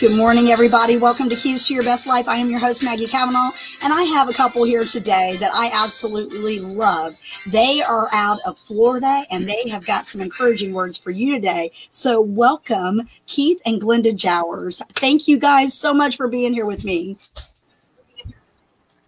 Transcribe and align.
Good 0.00 0.16
morning, 0.16 0.48
everybody. 0.48 0.96
Welcome 0.96 1.28
to 1.28 1.36
Keys 1.36 1.68
to 1.68 1.74
Your 1.74 1.84
Best 1.84 2.08
Life. 2.08 2.26
I 2.26 2.36
am 2.36 2.50
your 2.50 2.58
host, 2.58 2.82
Maggie 2.82 3.06
Cavanaugh, 3.06 3.52
and 3.80 3.92
I 3.92 4.02
have 4.02 4.28
a 4.28 4.32
couple 4.32 4.64
here 4.64 4.84
today 4.84 5.36
that 5.38 5.52
I 5.54 5.70
absolutely 5.72 6.58
love. 6.58 7.12
They 7.46 7.80
are 7.80 8.08
out 8.12 8.40
of 8.44 8.58
Florida 8.58 9.22
and 9.30 9.48
they 9.48 9.68
have 9.70 9.86
got 9.86 10.06
some 10.06 10.20
encouraging 10.20 10.72
words 10.72 10.98
for 10.98 11.12
you 11.12 11.32
today. 11.32 11.70
So, 11.90 12.20
welcome, 12.20 13.08
Keith 13.26 13.62
and 13.64 13.80
Glenda 13.80 14.16
Jowers. 14.16 14.82
Thank 14.94 15.28
you 15.28 15.38
guys 15.38 15.74
so 15.74 15.94
much 15.94 16.16
for 16.16 16.26
being 16.26 16.54
here 16.54 16.66
with 16.66 16.84
me. 16.84 17.16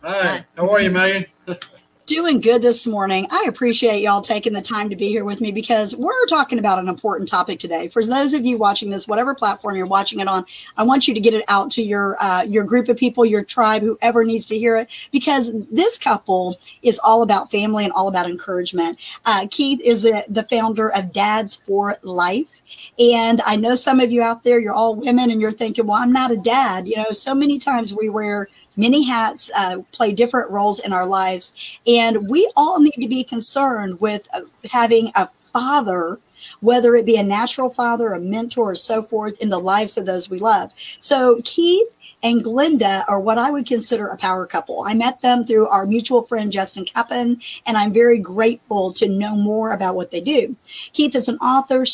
Hi, 0.02 0.46
how 0.56 0.70
are 0.70 0.80
you, 0.80 0.92
Maggie? 0.92 1.26
Doing 2.06 2.40
good 2.40 2.62
this 2.62 2.86
morning. 2.86 3.26
I 3.32 3.46
appreciate 3.48 4.00
y'all 4.00 4.20
taking 4.20 4.52
the 4.52 4.62
time 4.62 4.88
to 4.90 4.94
be 4.94 5.08
here 5.08 5.24
with 5.24 5.40
me 5.40 5.50
because 5.50 5.96
we're 5.96 6.26
talking 6.26 6.60
about 6.60 6.78
an 6.78 6.88
important 6.88 7.28
topic 7.28 7.58
today. 7.58 7.88
For 7.88 8.04
those 8.04 8.32
of 8.32 8.46
you 8.46 8.56
watching 8.58 8.90
this, 8.90 9.08
whatever 9.08 9.34
platform 9.34 9.74
you're 9.74 9.88
watching 9.88 10.20
it 10.20 10.28
on, 10.28 10.44
I 10.76 10.84
want 10.84 11.08
you 11.08 11.14
to 11.14 11.18
get 11.18 11.34
it 11.34 11.44
out 11.48 11.68
to 11.72 11.82
your 11.82 12.16
uh, 12.20 12.44
your 12.44 12.62
group 12.62 12.88
of 12.88 12.96
people, 12.96 13.26
your 13.26 13.42
tribe, 13.42 13.82
whoever 13.82 14.22
needs 14.22 14.46
to 14.46 14.56
hear 14.56 14.76
it, 14.76 15.08
because 15.10 15.50
this 15.68 15.98
couple 15.98 16.60
is 16.82 17.00
all 17.00 17.22
about 17.22 17.50
family 17.50 17.82
and 17.82 17.92
all 17.92 18.06
about 18.06 18.30
encouragement. 18.30 19.00
Uh, 19.24 19.48
Keith 19.50 19.80
is 19.80 20.02
the, 20.02 20.24
the 20.28 20.44
founder 20.44 20.92
of 20.92 21.12
Dads 21.12 21.56
for 21.56 21.96
Life, 22.04 22.92
and 23.00 23.40
I 23.44 23.56
know 23.56 23.74
some 23.74 23.98
of 23.98 24.12
you 24.12 24.22
out 24.22 24.44
there, 24.44 24.60
you're 24.60 24.72
all 24.72 24.94
women, 24.94 25.28
and 25.28 25.40
you're 25.40 25.50
thinking, 25.50 25.88
"Well, 25.88 26.00
I'm 26.00 26.12
not 26.12 26.30
a 26.30 26.36
dad." 26.36 26.86
You 26.86 26.98
know, 26.98 27.10
so 27.10 27.34
many 27.34 27.58
times 27.58 27.92
we 27.92 28.08
wear 28.08 28.48
many 28.76 29.04
hats, 29.04 29.50
uh, 29.56 29.78
play 29.92 30.12
different 30.12 30.50
roles 30.50 30.78
in 30.78 30.92
our 30.92 31.06
lives. 31.06 31.80
And 31.86 32.28
we 32.28 32.50
all 32.56 32.80
need 32.80 33.00
to 33.00 33.08
be 33.08 33.24
concerned 33.24 34.00
with 34.00 34.28
uh, 34.32 34.42
having 34.70 35.10
a 35.14 35.28
father 35.52 36.18
whether 36.60 36.94
it 36.94 37.06
be 37.06 37.16
a 37.16 37.22
natural 37.22 37.70
father, 37.70 38.12
a 38.12 38.20
mentor, 38.20 38.72
or 38.72 38.74
so 38.74 39.02
forth 39.02 39.40
in 39.40 39.48
the 39.48 39.58
lives 39.58 39.96
of 39.96 40.06
those 40.06 40.30
we 40.30 40.38
love. 40.38 40.70
So 40.76 41.40
Keith 41.44 41.88
and 42.22 42.42
Glenda 42.42 43.04
are 43.08 43.20
what 43.20 43.38
I 43.38 43.50
would 43.50 43.66
consider 43.66 44.08
a 44.08 44.16
power 44.16 44.46
couple. 44.46 44.82
I 44.86 44.94
met 44.94 45.20
them 45.20 45.44
through 45.44 45.68
our 45.68 45.86
mutual 45.86 46.22
friend 46.22 46.50
Justin 46.50 46.84
Kappen, 46.84 47.60
and 47.66 47.76
I'm 47.76 47.92
very 47.92 48.18
grateful 48.18 48.92
to 48.94 49.08
know 49.08 49.36
more 49.36 49.72
about 49.72 49.94
what 49.94 50.10
they 50.10 50.20
do. 50.20 50.56
Keith 50.92 51.14
is 51.14 51.28
an 51.28 51.38
author, 51.38 51.84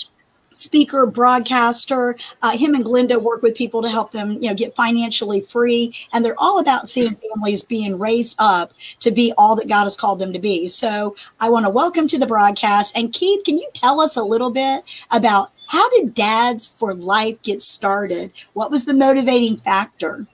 speaker, 0.62 1.06
broadcaster. 1.06 2.16
Uh, 2.42 2.56
him 2.56 2.74
and 2.74 2.84
Glenda 2.84 3.20
work 3.20 3.42
with 3.42 3.55
people 3.55 3.82
to 3.82 3.88
help 3.88 4.12
them, 4.12 4.32
you 4.34 4.48
know, 4.48 4.55
get 4.55 4.74
financially 4.74 5.41
free, 5.42 5.94
and 6.12 6.24
they're 6.24 6.38
all 6.38 6.58
about 6.58 6.88
seeing 6.88 7.16
families 7.16 7.62
being 7.62 7.98
raised 7.98 8.36
up 8.38 8.72
to 9.00 9.10
be 9.10 9.33
all 9.36 9.56
that 9.56 9.68
God 9.68 9.84
has 9.84 9.96
called 9.96 10.18
them 10.18 10.33
to 10.33 10.38
be. 10.38 10.68
So 10.68 11.14
I 11.40 11.50
want 11.50 11.66
to 11.66 11.70
welcome 11.70 12.06
to 12.08 12.18
the 12.18 12.27
broadcast. 12.27 12.96
And 12.96 13.12
Keith, 13.12 13.44
can 13.44 13.58
you 13.58 13.68
tell 13.74 14.00
us 14.00 14.16
a 14.16 14.22
little 14.22 14.50
bit 14.50 14.84
about 15.10 15.50
how 15.66 15.88
did 15.90 16.14
Dads 16.14 16.68
for 16.68 16.94
Life 16.94 17.40
get 17.42 17.62
started? 17.62 18.33
What 18.52 18.70
was 18.70 18.84
the 18.84 18.94
motivating 18.94 19.58
factor? 19.58 20.27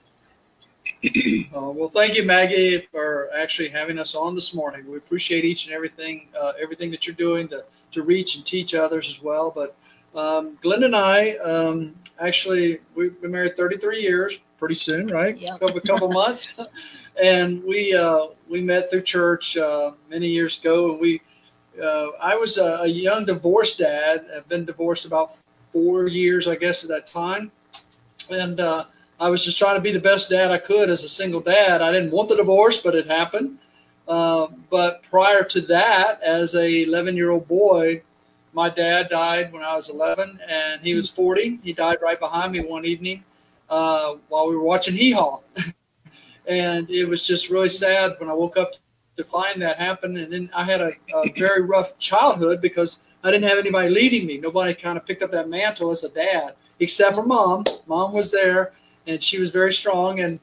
Uh, 1.55 1.71
well, 1.71 1.89
thank 1.89 2.15
you, 2.15 2.25
Maggie, 2.25 2.87
for 2.91 3.29
actually 3.35 3.69
having 3.69 3.97
us 3.97 4.15
on 4.15 4.35
this 4.35 4.53
morning. 4.53 4.89
We 4.89 4.97
appreciate 4.97 5.45
each 5.45 5.65
and 5.65 5.73
everything, 5.73 6.27
uh, 6.39 6.53
everything 6.61 6.91
that 6.91 7.07
you're 7.07 7.15
doing 7.15 7.47
to 7.49 7.63
to 7.91 8.03
reach 8.03 8.35
and 8.35 8.45
teach 8.45 8.73
others 8.73 9.09
as 9.09 9.21
well. 9.21 9.51
But 9.53 9.75
um, 10.15 10.57
Glenn 10.61 10.83
and 10.83 10.95
I 10.95 11.31
um, 11.37 11.95
actually 12.19 12.79
we've 12.95 13.19
been 13.21 13.31
married 13.31 13.55
33 13.55 14.01
years. 14.01 14.39
Pretty 14.57 14.75
soon, 14.75 15.07
right? 15.07 15.37
Yep. 15.37 15.55
A 15.55 15.59
couple, 15.59 15.81
couple 15.81 16.11
months, 16.11 16.59
and 17.21 17.63
we 17.63 17.93
uh, 17.93 18.27
we 18.49 18.59
met 18.59 18.91
through 18.91 19.03
church 19.03 19.55
uh, 19.55 19.91
many 20.09 20.27
years 20.27 20.59
ago, 20.59 20.91
and 20.91 20.99
we 20.99 21.21
uh, 21.81 22.07
I 22.21 22.35
was 22.35 22.57
a, 22.57 22.79
a, 22.81 22.87
young 22.87 23.23
divorced 23.23 23.77
dad. 23.77 24.25
I've 24.35 24.49
been 24.49 24.65
divorced 24.65 25.05
about 25.05 25.31
four 25.71 26.07
years, 26.07 26.45
I 26.47 26.57
guess, 26.57 26.83
at 26.83 26.89
that 26.89 27.07
time, 27.07 27.53
and 28.29 28.59
uh, 28.59 28.83
I 29.19 29.29
was 29.29 29.45
just 29.45 29.57
trying 29.57 29.75
to 29.75 29.81
be 29.81 29.91
the 29.91 29.99
best 29.99 30.29
dad 30.29 30.51
I 30.51 30.57
could 30.57 30.89
as 30.89 31.05
a 31.05 31.09
single 31.09 31.39
dad. 31.41 31.81
I 31.81 31.91
didn't 31.91 32.11
want 32.11 32.29
the 32.29 32.35
divorce, 32.35 32.81
but 32.81 32.95
it 32.95 33.07
happened. 33.07 33.59
Uh, 34.07 34.47
but 34.69 35.03
prior 35.03 35.43
to 35.43 35.61
that, 35.61 36.21
as 36.21 36.55
a 36.55 36.83
11 36.83 37.15
year 37.15 37.29
old 37.29 37.47
boy, 37.47 38.01
my 38.53 38.69
dad 38.69 39.09
died 39.09 39.51
when 39.51 39.63
I 39.63 39.75
was 39.75 39.89
11, 39.89 40.39
and 40.47 40.81
he 40.81 40.95
was 40.95 41.09
40. 41.09 41.59
He 41.63 41.73
died 41.73 41.97
right 42.01 42.19
behind 42.19 42.51
me 42.51 42.61
one 42.61 42.85
evening 42.85 43.23
uh, 43.69 44.15
while 44.27 44.47
we 44.47 44.55
were 44.55 44.63
watching 44.63 44.95
Hee 44.95 45.11
Haw. 45.11 45.41
and 46.47 46.89
it 46.89 47.07
was 47.07 47.25
just 47.25 47.49
really 47.49 47.69
sad 47.69 48.13
when 48.17 48.29
I 48.29 48.33
woke 48.33 48.57
up 48.57 48.71
to 49.17 49.23
find 49.23 49.61
that 49.61 49.77
happen. 49.77 50.17
And 50.17 50.33
then 50.33 50.49
I 50.55 50.63
had 50.63 50.81
a, 50.81 50.91
a 51.15 51.31
very 51.37 51.61
rough 51.61 51.97
childhood 51.99 52.61
because 52.61 53.01
I 53.23 53.31
didn't 53.31 53.47
have 53.47 53.59
anybody 53.59 53.89
leading 53.89 54.25
me. 54.25 54.37
Nobody 54.37 54.73
kind 54.73 54.97
of 54.97 55.05
picked 55.05 55.21
up 55.21 55.31
that 55.31 55.49
mantle 55.49 55.91
as 55.91 56.03
a 56.03 56.09
dad, 56.09 56.55
except 56.79 57.15
for 57.15 57.23
mom. 57.23 57.65
Mom 57.85 58.13
was 58.13 58.31
there, 58.31 58.73
and 59.05 59.21
she 59.21 59.39
was 59.39 59.51
very 59.51 59.73
strong. 59.73 60.21
And 60.21 60.39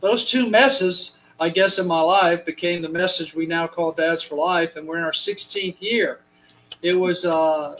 those 0.00 0.24
two 0.24 0.48
messes, 0.48 1.16
I 1.40 1.48
guess, 1.48 1.78
in 1.78 1.86
my 1.88 2.00
life 2.00 2.44
became 2.44 2.80
the 2.80 2.88
message 2.88 3.34
we 3.34 3.46
now 3.46 3.66
call 3.66 3.90
Dads 3.90 4.22
for 4.22 4.36
Life. 4.36 4.76
And 4.76 4.86
we're 4.86 4.98
in 4.98 5.04
our 5.04 5.12
16th 5.12 5.80
year 5.80 6.20
it 6.84 6.94
was 6.94 7.24
uh, 7.24 7.74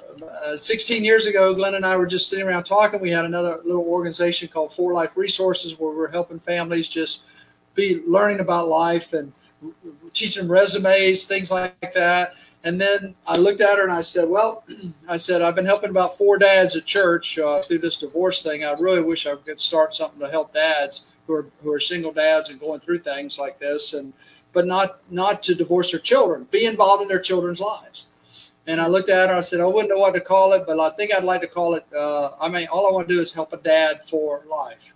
uh, 0.46 0.56
16 0.56 1.04
years 1.04 1.26
ago. 1.26 1.52
Glenn 1.54 1.74
and 1.74 1.84
I 1.84 1.94
were 1.94 2.06
just 2.06 2.30
sitting 2.30 2.46
around 2.46 2.64
talking. 2.64 3.02
We 3.02 3.10
had 3.10 3.26
another 3.26 3.60
little 3.62 3.84
organization 3.84 4.48
called 4.48 4.72
For 4.72 4.94
Life 4.94 5.14
Resources 5.14 5.78
where 5.78 5.92
we 5.92 6.02
are 6.02 6.08
helping 6.08 6.40
families 6.40 6.88
just 6.88 7.24
be 7.74 8.00
learning 8.06 8.40
about 8.40 8.68
life 8.68 9.12
and 9.12 9.30
teaching 10.14 10.48
resumes, 10.48 11.26
things 11.26 11.50
like 11.50 11.92
that. 11.94 12.32
And 12.64 12.80
then 12.80 13.14
I 13.26 13.36
looked 13.36 13.60
at 13.60 13.76
her 13.76 13.84
and 13.84 13.92
I 13.92 14.00
said, 14.00 14.26
Well, 14.26 14.64
I 15.08 15.18
said, 15.18 15.42
I've 15.42 15.54
been 15.54 15.66
helping 15.66 15.90
about 15.90 16.16
four 16.16 16.38
dads 16.38 16.74
at 16.74 16.86
church 16.86 17.38
uh, 17.38 17.60
through 17.60 17.80
this 17.80 17.98
divorce 17.98 18.42
thing. 18.42 18.64
I 18.64 18.72
really 18.80 19.02
wish 19.02 19.26
I 19.26 19.36
could 19.36 19.60
start 19.60 19.94
something 19.94 20.20
to 20.20 20.30
help 20.30 20.54
dads 20.54 21.08
who 21.26 21.34
are, 21.34 21.46
who 21.62 21.70
are 21.70 21.80
single 21.80 22.12
dads 22.12 22.48
and 22.48 22.58
going 22.58 22.80
through 22.80 23.00
things 23.00 23.38
like 23.38 23.58
this. 23.58 23.92
And, 23.92 24.14
but 24.54 24.66
not, 24.66 25.00
not 25.10 25.42
to 25.42 25.54
divorce 25.54 25.90
their 25.90 26.00
children, 26.00 26.46
be 26.50 26.64
involved 26.64 27.02
in 27.02 27.08
their 27.08 27.20
children's 27.20 27.60
lives. 27.60 28.06
And 28.66 28.80
I 28.80 28.86
looked 28.86 29.10
at 29.10 29.28
her. 29.28 29.36
I 29.36 29.40
said, 29.40 29.60
I 29.60 29.66
wouldn't 29.66 29.90
know 29.90 29.98
what 29.98 30.14
to 30.14 30.20
call 30.20 30.54
it, 30.54 30.64
but 30.66 30.80
I 30.80 30.90
think 30.96 31.12
I'd 31.12 31.24
like 31.24 31.42
to 31.42 31.46
call 31.46 31.74
it. 31.74 31.86
Uh, 31.94 32.30
I 32.40 32.48
mean, 32.48 32.66
all 32.68 32.86
I 32.86 32.92
want 32.92 33.08
to 33.08 33.14
do 33.14 33.20
is 33.20 33.32
help 33.32 33.52
a 33.52 33.58
dad 33.58 34.06
for 34.06 34.42
life, 34.48 34.94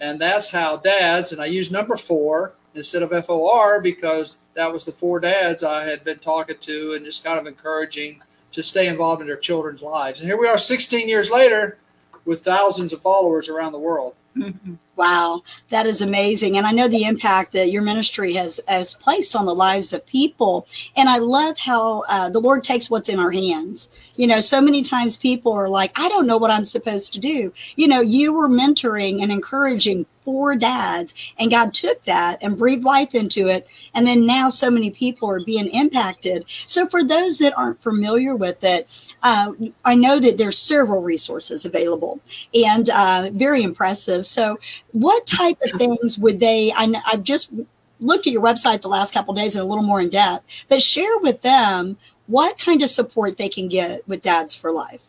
and 0.00 0.20
that's 0.20 0.50
how 0.50 0.78
dads. 0.78 1.32
And 1.32 1.40
I 1.40 1.46
use 1.46 1.70
number 1.70 1.96
four 1.96 2.54
instead 2.74 3.02
of 3.02 3.26
FOR 3.26 3.80
because 3.80 4.40
that 4.54 4.72
was 4.72 4.84
the 4.84 4.92
four 4.92 5.20
dads 5.20 5.62
I 5.62 5.84
had 5.84 6.04
been 6.04 6.18
talking 6.18 6.56
to 6.60 6.94
and 6.94 7.04
just 7.04 7.24
kind 7.24 7.38
of 7.38 7.46
encouraging 7.46 8.20
to 8.52 8.62
stay 8.62 8.88
involved 8.88 9.20
in 9.20 9.26
their 9.26 9.36
children's 9.36 9.82
lives. 9.82 10.20
And 10.20 10.28
here 10.28 10.38
we 10.38 10.48
are, 10.48 10.58
16 10.58 11.08
years 11.08 11.30
later, 11.30 11.78
with 12.24 12.42
thousands 12.44 12.92
of 12.92 13.02
followers 13.02 13.48
around 13.48 13.72
the 13.72 13.78
world. 13.78 14.14
Wow, 14.96 15.42
that 15.70 15.86
is 15.86 16.00
amazing. 16.02 16.56
And 16.56 16.66
I 16.66 16.70
know 16.70 16.86
the 16.86 17.04
impact 17.04 17.52
that 17.52 17.72
your 17.72 17.82
ministry 17.82 18.34
has, 18.34 18.60
has 18.68 18.94
placed 18.94 19.34
on 19.34 19.44
the 19.44 19.54
lives 19.54 19.92
of 19.92 20.06
people. 20.06 20.68
And 20.96 21.08
I 21.08 21.18
love 21.18 21.58
how 21.58 22.04
uh, 22.08 22.30
the 22.30 22.38
Lord 22.38 22.62
takes 22.62 22.88
what's 22.88 23.08
in 23.08 23.18
our 23.18 23.32
hands. 23.32 23.88
You 24.14 24.28
know, 24.28 24.40
so 24.40 24.60
many 24.60 24.84
times 24.84 25.16
people 25.16 25.52
are 25.52 25.68
like, 25.68 25.90
I 25.96 26.08
don't 26.08 26.28
know 26.28 26.38
what 26.38 26.52
I'm 26.52 26.64
supposed 26.64 27.12
to 27.14 27.20
do. 27.20 27.52
You 27.74 27.88
know, 27.88 28.00
you 28.00 28.32
were 28.32 28.48
mentoring 28.48 29.20
and 29.20 29.32
encouraging 29.32 30.06
four 30.24 30.56
dads, 30.56 31.34
and 31.38 31.50
God 31.50 31.74
took 31.74 32.04
that 32.04 32.38
and 32.40 32.56
breathed 32.56 32.84
life 32.84 33.14
into 33.14 33.48
it. 33.48 33.66
And 33.94 34.06
then 34.06 34.26
now 34.26 34.48
so 34.48 34.70
many 34.70 34.90
people 34.90 35.28
are 35.30 35.44
being 35.44 35.68
impacted. 35.68 36.44
So, 36.48 36.86
for 36.86 37.04
those 37.04 37.38
that 37.38 37.56
aren't 37.56 37.82
familiar 37.82 38.34
with 38.34 38.62
it, 38.64 39.14
uh, 39.22 39.52
I 39.84 39.94
know 39.94 40.18
that 40.18 40.38
there's 40.38 40.58
several 40.58 41.02
resources 41.02 41.64
available 41.64 42.20
and 42.54 42.88
uh, 42.90 43.30
very 43.32 43.62
impressive. 43.62 44.26
So, 44.26 44.58
what 44.92 45.26
type 45.26 45.60
of 45.62 45.78
things 45.78 46.18
would 46.18 46.40
they? 46.40 46.72
I, 46.74 46.92
I've 47.06 47.22
just 47.22 47.52
looked 48.00 48.26
at 48.26 48.32
your 48.32 48.42
website 48.42 48.82
the 48.82 48.88
last 48.88 49.14
couple 49.14 49.34
days 49.34 49.56
and 49.56 49.64
a 49.64 49.68
little 49.68 49.84
more 49.84 50.00
in 50.00 50.10
depth, 50.10 50.64
but 50.68 50.82
share 50.82 51.18
with 51.18 51.42
them 51.42 51.96
what 52.26 52.58
kind 52.58 52.82
of 52.82 52.88
support 52.88 53.36
they 53.36 53.48
can 53.48 53.68
get 53.68 54.06
with 54.08 54.22
Dads 54.22 54.54
for 54.54 54.72
Life. 54.72 55.04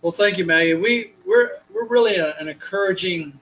Well, 0.00 0.12
thank 0.12 0.38
you, 0.38 0.44
Maggie. 0.44 0.74
We 0.74 1.12
we're 1.24 1.58
we're 1.72 1.86
really 1.86 2.16
a, 2.16 2.36
an 2.38 2.48
encouraging 2.48 3.38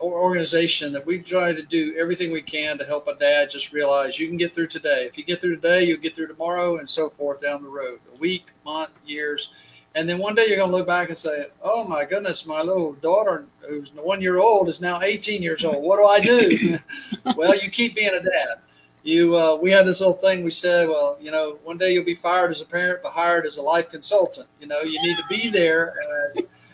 organization 0.00 0.92
that 0.92 1.04
we 1.04 1.18
try 1.18 1.52
to 1.52 1.62
do 1.62 1.94
everything 1.98 2.32
we 2.32 2.42
can 2.42 2.78
to 2.78 2.84
help 2.84 3.06
a 3.06 3.14
dad 3.16 3.50
just 3.50 3.72
realize 3.72 4.18
you 4.18 4.28
can 4.28 4.36
get 4.36 4.54
through 4.54 4.68
today. 4.68 5.06
If 5.06 5.18
you 5.18 5.24
get 5.24 5.40
through 5.40 5.56
today, 5.56 5.84
you'll 5.84 5.98
get 5.98 6.14
through 6.14 6.28
tomorrow, 6.28 6.78
and 6.78 6.88
so 6.88 7.10
forth 7.10 7.40
down 7.40 7.62
the 7.62 7.68
road. 7.68 8.00
A 8.14 8.18
week, 8.18 8.46
month, 8.64 8.92
years 9.04 9.50
and 9.94 10.08
then 10.08 10.18
one 10.18 10.34
day 10.34 10.46
you're 10.46 10.56
going 10.56 10.70
to 10.70 10.76
look 10.76 10.86
back 10.86 11.08
and 11.08 11.18
say, 11.18 11.46
"Oh 11.62 11.84
my 11.84 12.04
goodness, 12.04 12.46
my 12.46 12.62
little 12.62 12.92
daughter, 12.94 13.46
who's 13.60 13.90
one 13.94 14.20
year 14.20 14.38
old, 14.38 14.68
is 14.68 14.80
now 14.80 15.00
18 15.00 15.42
years 15.42 15.64
old. 15.64 15.82
What 15.82 15.98
do 15.98 16.06
I 16.06 16.20
do?" 16.20 16.78
well, 17.36 17.56
you 17.56 17.70
keep 17.70 17.96
being 17.96 18.14
a 18.14 18.22
dad. 18.22 18.58
You, 19.02 19.34
uh, 19.34 19.58
we 19.60 19.70
had 19.70 19.86
this 19.86 20.00
little 20.00 20.14
thing. 20.14 20.44
We 20.44 20.52
said, 20.52 20.88
"Well, 20.88 21.16
you 21.20 21.32
know, 21.32 21.58
one 21.64 21.76
day 21.76 21.92
you'll 21.92 22.04
be 22.04 22.14
fired 22.14 22.52
as 22.52 22.60
a 22.60 22.66
parent, 22.66 23.00
but 23.02 23.10
hired 23.10 23.46
as 23.46 23.56
a 23.56 23.62
life 23.62 23.90
consultant. 23.90 24.46
You 24.60 24.68
know, 24.68 24.80
you 24.82 25.02
need 25.02 25.16
to 25.16 25.24
be 25.28 25.48
there 25.48 25.94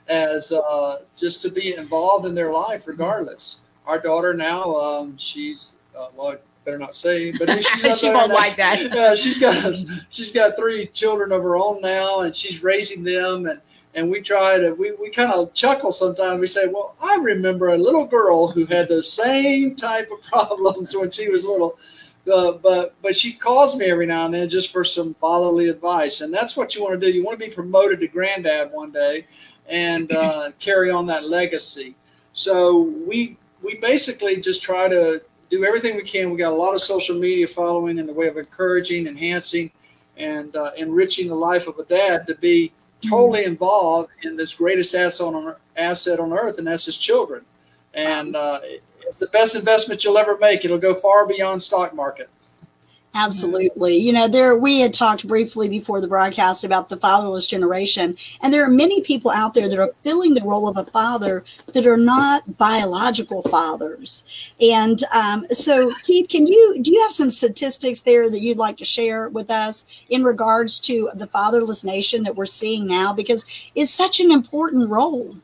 as, 0.09 0.53
uh, 0.53 1.03
just 1.17 1.43
to 1.43 1.51
be 1.51 1.75
involved 1.77 2.27
in 2.27 2.35
their 2.35 2.53
life, 2.53 2.87
regardless." 2.87 3.63
Our 3.87 4.01
daughter 4.01 4.35
now, 4.35 4.75
um, 4.75 5.17
she's 5.17 5.73
uh, 5.97 6.09
well, 6.15 6.37
better 6.67 6.79
not 6.79 6.95
say, 6.95 7.33
but 7.33 7.49
she's 7.63 7.99
she 8.01 8.11
won't 8.11 8.33
like 8.33 8.57
that. 8.57 8.93
Yeah, 8.93 9.15
she's 9.15 9.39
got 9.39 9.75
she's 10.11 10.33
got 10.33 10.57
three 10.57 10.89
children 10.89 11.33
of 11.33 11.43
her 11.43 11.57
own 11.57 11.81
now, 11.81 12.21
and 12.21 12.37
she's 12.37 12.63
raising 12.63 13.03
them, 13.03 13.47
and 13.47 13.61
and 13.95 14.11
we 14.11 14.21
try 14.21 14.59
to 14.59 14.73
we, 14.73 14.93
we 14.93 15.09
kind 15.11 15.33
of 15.33 15.55
chuckle 15.55 15.93
sometimes. 15.93 16.41
We 16.41 16.47
say, 16.47 16.67
"Well, 16.67 16.97
I 17.01 17.17
remember 17.17 17.69
a 17.69 17.79
little 17.79 18.05
girl 18.05 18.49
who 18.49 18.67
had 18.67 18.89
those 18.89 19.11
same 19.11 19.75
type 19.77 20.11
of 20.11 20.21
problems 20.31 20.95
when 20.95 21.11
she 21.11 21.29
was 21.29 21.45
little." 21.45 21.79
Uh, 22.31 22.53
but 22.53 22.95
but 23.03 23.17
she 23.17 23.33
calls 23.33 23.79
me 23.79 23.87
every 23.87 24.05
now 24.05 24.25
and 24.27 24.35
then 24.35 24.49
just 24.49 24.73
for 24.73 24.85
some 24.85 25.15
fatherly 25.15 25.69
advice, 25.69 26.21
and 26.21 26.35
that's 26.35 26.57
what 26.57 26.75
you 26.75 26.83
want 26.83 27.01
to 27.01 27.07
do. 27.07 27.15
You 27.15 27.25
want 27.25 27.39
to 27.39 27.47
be 27.47 27.55
promoted 27.55 28.01
to 28.01 28.09
granddad 28.09 28.73
one 28.73 28.91
day, 28.91 29.27
and 29.69 30.13
uh, 30.13 30.51
carry 30.59 30.91
on 30.91 31.07
that 31.07 31.29
legacy. 31.29 31.95
So 32.33 32.93
we 33.07 33.37
we 33.63 33.77
basically 33.77 34.41
just 34.41 34.63
try 34.63 34.89
to 34.89 35.23
do 35.51 35.65
everything 35.65 35.97
we 35.97 36.03
can. 36.03 36.31
We 36.31 36.37
got 36.37 36.53
a 36.53 36.57
lot 36.57 36.75
of 36.75 36.83
social 36.83 37.19
media 37.19 37.49
following 37.49 37.99
in 37.99 38.07
the 38.07 38.13
way 38.13 38.29
of 38.29 38.37
encouraging, 38.37 39.07
enhancing, 39.07 39.71
and 40.17 40.55
uh, 40.57 40.73
enriching 40.77 41.29
the 41.29 41.35
life 41.35 41.67
of 41.67 41.79
a 41.79 41.85
dad 41.85 42.27
to 42.27 42.35
be 42.37 42.73
totally 43.09 43.45
involved 43.45 44.11
in 44.23 44.37
this 44.37 44.55
greatest 44.55 44.95
asset 44.95 45.27
on 45.27 45.55
asset 45.77 46.21
on 46.21 46.33
earth, 46.33 46.59
and 46.59 46.67
that's 46.67 46.87
his 46.87 46.99
children. 46.99 47.45
And 47.95 48.37
uh, 48.37 48.61
it's 49.07 49.19
the 49.19 49.29
best 49.29 49.57
investment 49.57 50.05
you'll 50.05 50.19
ever 50.19 50.37
make. 50.39 50.65
It'll 50.65 50.79
go 50.79 50.95
far 50.95 51.27
beyond 51.27 51.63
stock 51.63 51.95
market. 51.95 52.29
Absolutely. 53.17 53.97
You 53.97 54.13
know, 54.13 54.29
there 54.29 54.55
we 54.59 54.81
had 54.81 54.93
talked 54.93 55.27
briefly 55.27 55.71
before 55.71 56.03
the 56.03 56.07
broadcast 56.07 56.65
about 56.65 56.91
the 56.91 56.99
fatherless 56.99 57.47
generation, 57.47 58.15
and 58.43 58.53
there 58.53 58.63
are 58.63 58.71
many 58.71 59.01
people 59.01 59.31
out 59.31 59.55
there 59.55 59.71
that 59.71 59.79
are 59.79 59.95
filling 60.03 60.35
the 60.35 60.45
role 60.45 60.69
of 60.69 60.77
a 60.77 60.85
father 60.91 61.43
that 61.73 61.87
are 61.87 61.97
not 61.97 62.59
biological 62.59 63.41
fathers. 63.45 64.53
And 64.61 65.03
um, 65.15 65.47
so, 65.51 65.95
Keith, 66.05 66.29
can 66.29 66.47
you 66.47 66.79
do 66.83 66.93
you 66.93 67.01
have 67.01 67.13
some 67.13 67.31
statistics 67.31 68.03
there 68.03 68.29
that 68.29 68.41
you'd 68.41 68.59
like 68.59 68.77
to 68.77 68.85
share 68.85 69.31
with 69.31 69.51
us 69.51 69.87
in 70.11 70.23
regards 70.23 70.79
to 70.81 71.11
the 71.15 71.27
fatherless 71.27 71.85
nation 71.85 72.23
that 72.25 72.37
we're 72.37 72.45
seeing 72.45 72.87
now? 72.87 73.15
Because 73.15 73.47
it's 73.75 73.95
such 73.95 74.21
an 74.21 74.31
important 74.31 74.91
role. 74.91 75.37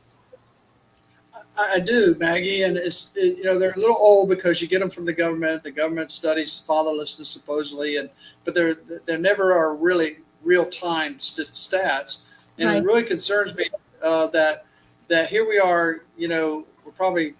I 1.55 1.79
do, 1.79 2.15
Maggie, 2.19 2.63
and 2.63 2.77
it's 2.77 3.11
it, 3.15 3.37
you 3.37 3.43
know 3.43 3.59
they're 3.59 3.73
a 3.73 3.79
little 3.79 3.97
old 3.97 4.29
because 4.29 4.61
you 4.61 4.67
get 4.67 4.79
them 4.79 4.89
from 4.89 5.05
the 5.05 5.13
government. 5.13 5.63
The 5.63 5.71
government 5.71 6.09
studies 6.09 6.63
fatherlessness 6.67 7.27
supposedly, 7.27 7.97
and 7.97 8.09
but 8.43 8.55
they're 8.55 8.75
they 9.05 9.17
never 9.17 9.53
are 9.53 9.75
really 9.75 10.17
real 10.41 10.65
time 10.65 11.19
stats, 11.19 12.21
and 12.57 12.69
right. 12.69 12.77
it 12.77 12.83
really 12.83 13.03
concerns 13.03 13.55
me 13.55 13.65
uh, 14.01 14.27
that 14.27 14.65
that 15.09 15.29
here 15.29 15.47
we 15.47 15.59
are. 15.59 16.01
You 16.17 16.27
know, 16.27 16.65
we're 16.83 16.91
probably 16.91 17.35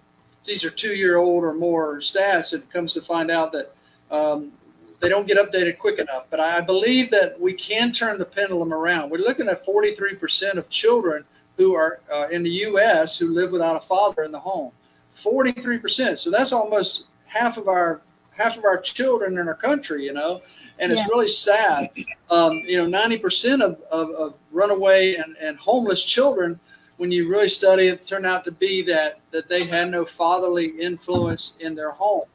these 0.46 0.64
are 0.64 0.70
two 0.70 0.94
year 0.96 1.18
old 1.18 1.44
or 1.44 1.54
more 1.54 1.98
stats. 1.98 2.54
It 2.54 2.70
comes 2.72 2.94
to 2.94 3.02
find 3.02 3.32
out 3.32 3.52
that 3.54 3.74
um, 4.12 4.52
they 5.00 5.10
don't 5.10 5.28
get 5.28 5.38
updated 5.38 5.80
quick 5.80 5.98
enough. 5.98 6.26
But 6.30 6.40
I 6.40 6.62
believe 6.62 7.10
that 7.12 7.40
we 7.40 7.54
can 7.54 7.92
turn 7.92 8.20
the 8.20 8.26
pendulum 8.26 8.74
around. 8.74 9.10
We're 9.10 9.18
looking 9.18 9.48
at 9.48 9.66
43% 9.66 10.54
of 10.54 10.70
children 10.70 11.26
who 11.58 11.76
are 11.76 12.00
uh, 12.12 12.28
in 12.32 12.44
the 12.44 12.50
U.S. 12.50 13.18
who 13.18 13.34
live 13.34 13.52
without 13.52 13.76
a 13.76 13.80
father 13.80 14.24
in 14.24 14.32
the 14.32 14.40
home. 14.40 14.72
Forty-three 15.14 15.78
percent. 15.78 16.20
So 16.20 16.32
that's 16.32 16.52
almost 16.52 17.06
half 17.26 17.58
of 17.58 17.68
our 17.68 18.02
half 18.32 18.58
of 18.58 18.66
our 18.66 18.80
children 18.80 19.38
in 19.38 19.48
our 19.48 19.56
country. 19.56 20.06
You 20.06 20.14
know, 20.14 20.42
and 20.80 20.92
yeah. 20.92 21.00
it's 21.00 21.10
really 21.10 21.28
sad. 21.28 21.90
Um, 22.30 22.64
you 22.66 22.78
know, 22.78 22.88
ninety 22.88 23.18
percent 23.18 23.62
of, 23.62 23.80
of, 23.92 24.10
of, 24.12 24.34
runaway 24.52 25.16
and, 25.16 25.36
and 25.38 25.58
homeless 25.58 26.04
children, 26.04 26.60
when 26.98 27.12
you 27.12 27.28
really 27.28 27.50
study 27.50 27.88
it, 27.88 28.06
turn 28.06 28.26
out 28.26 28.44
to 28.46 28.52
be 28.52 28.82
that 28.84 29.20
that 29.32 29.48
they 29.50 29.66
had 29.66 29.90
no 29.90 30.06
fatherly 30.06 30.68
influence 30.80 31.58
in 31.60 31.76
their 31.76 31.92
home. 31.92 32.26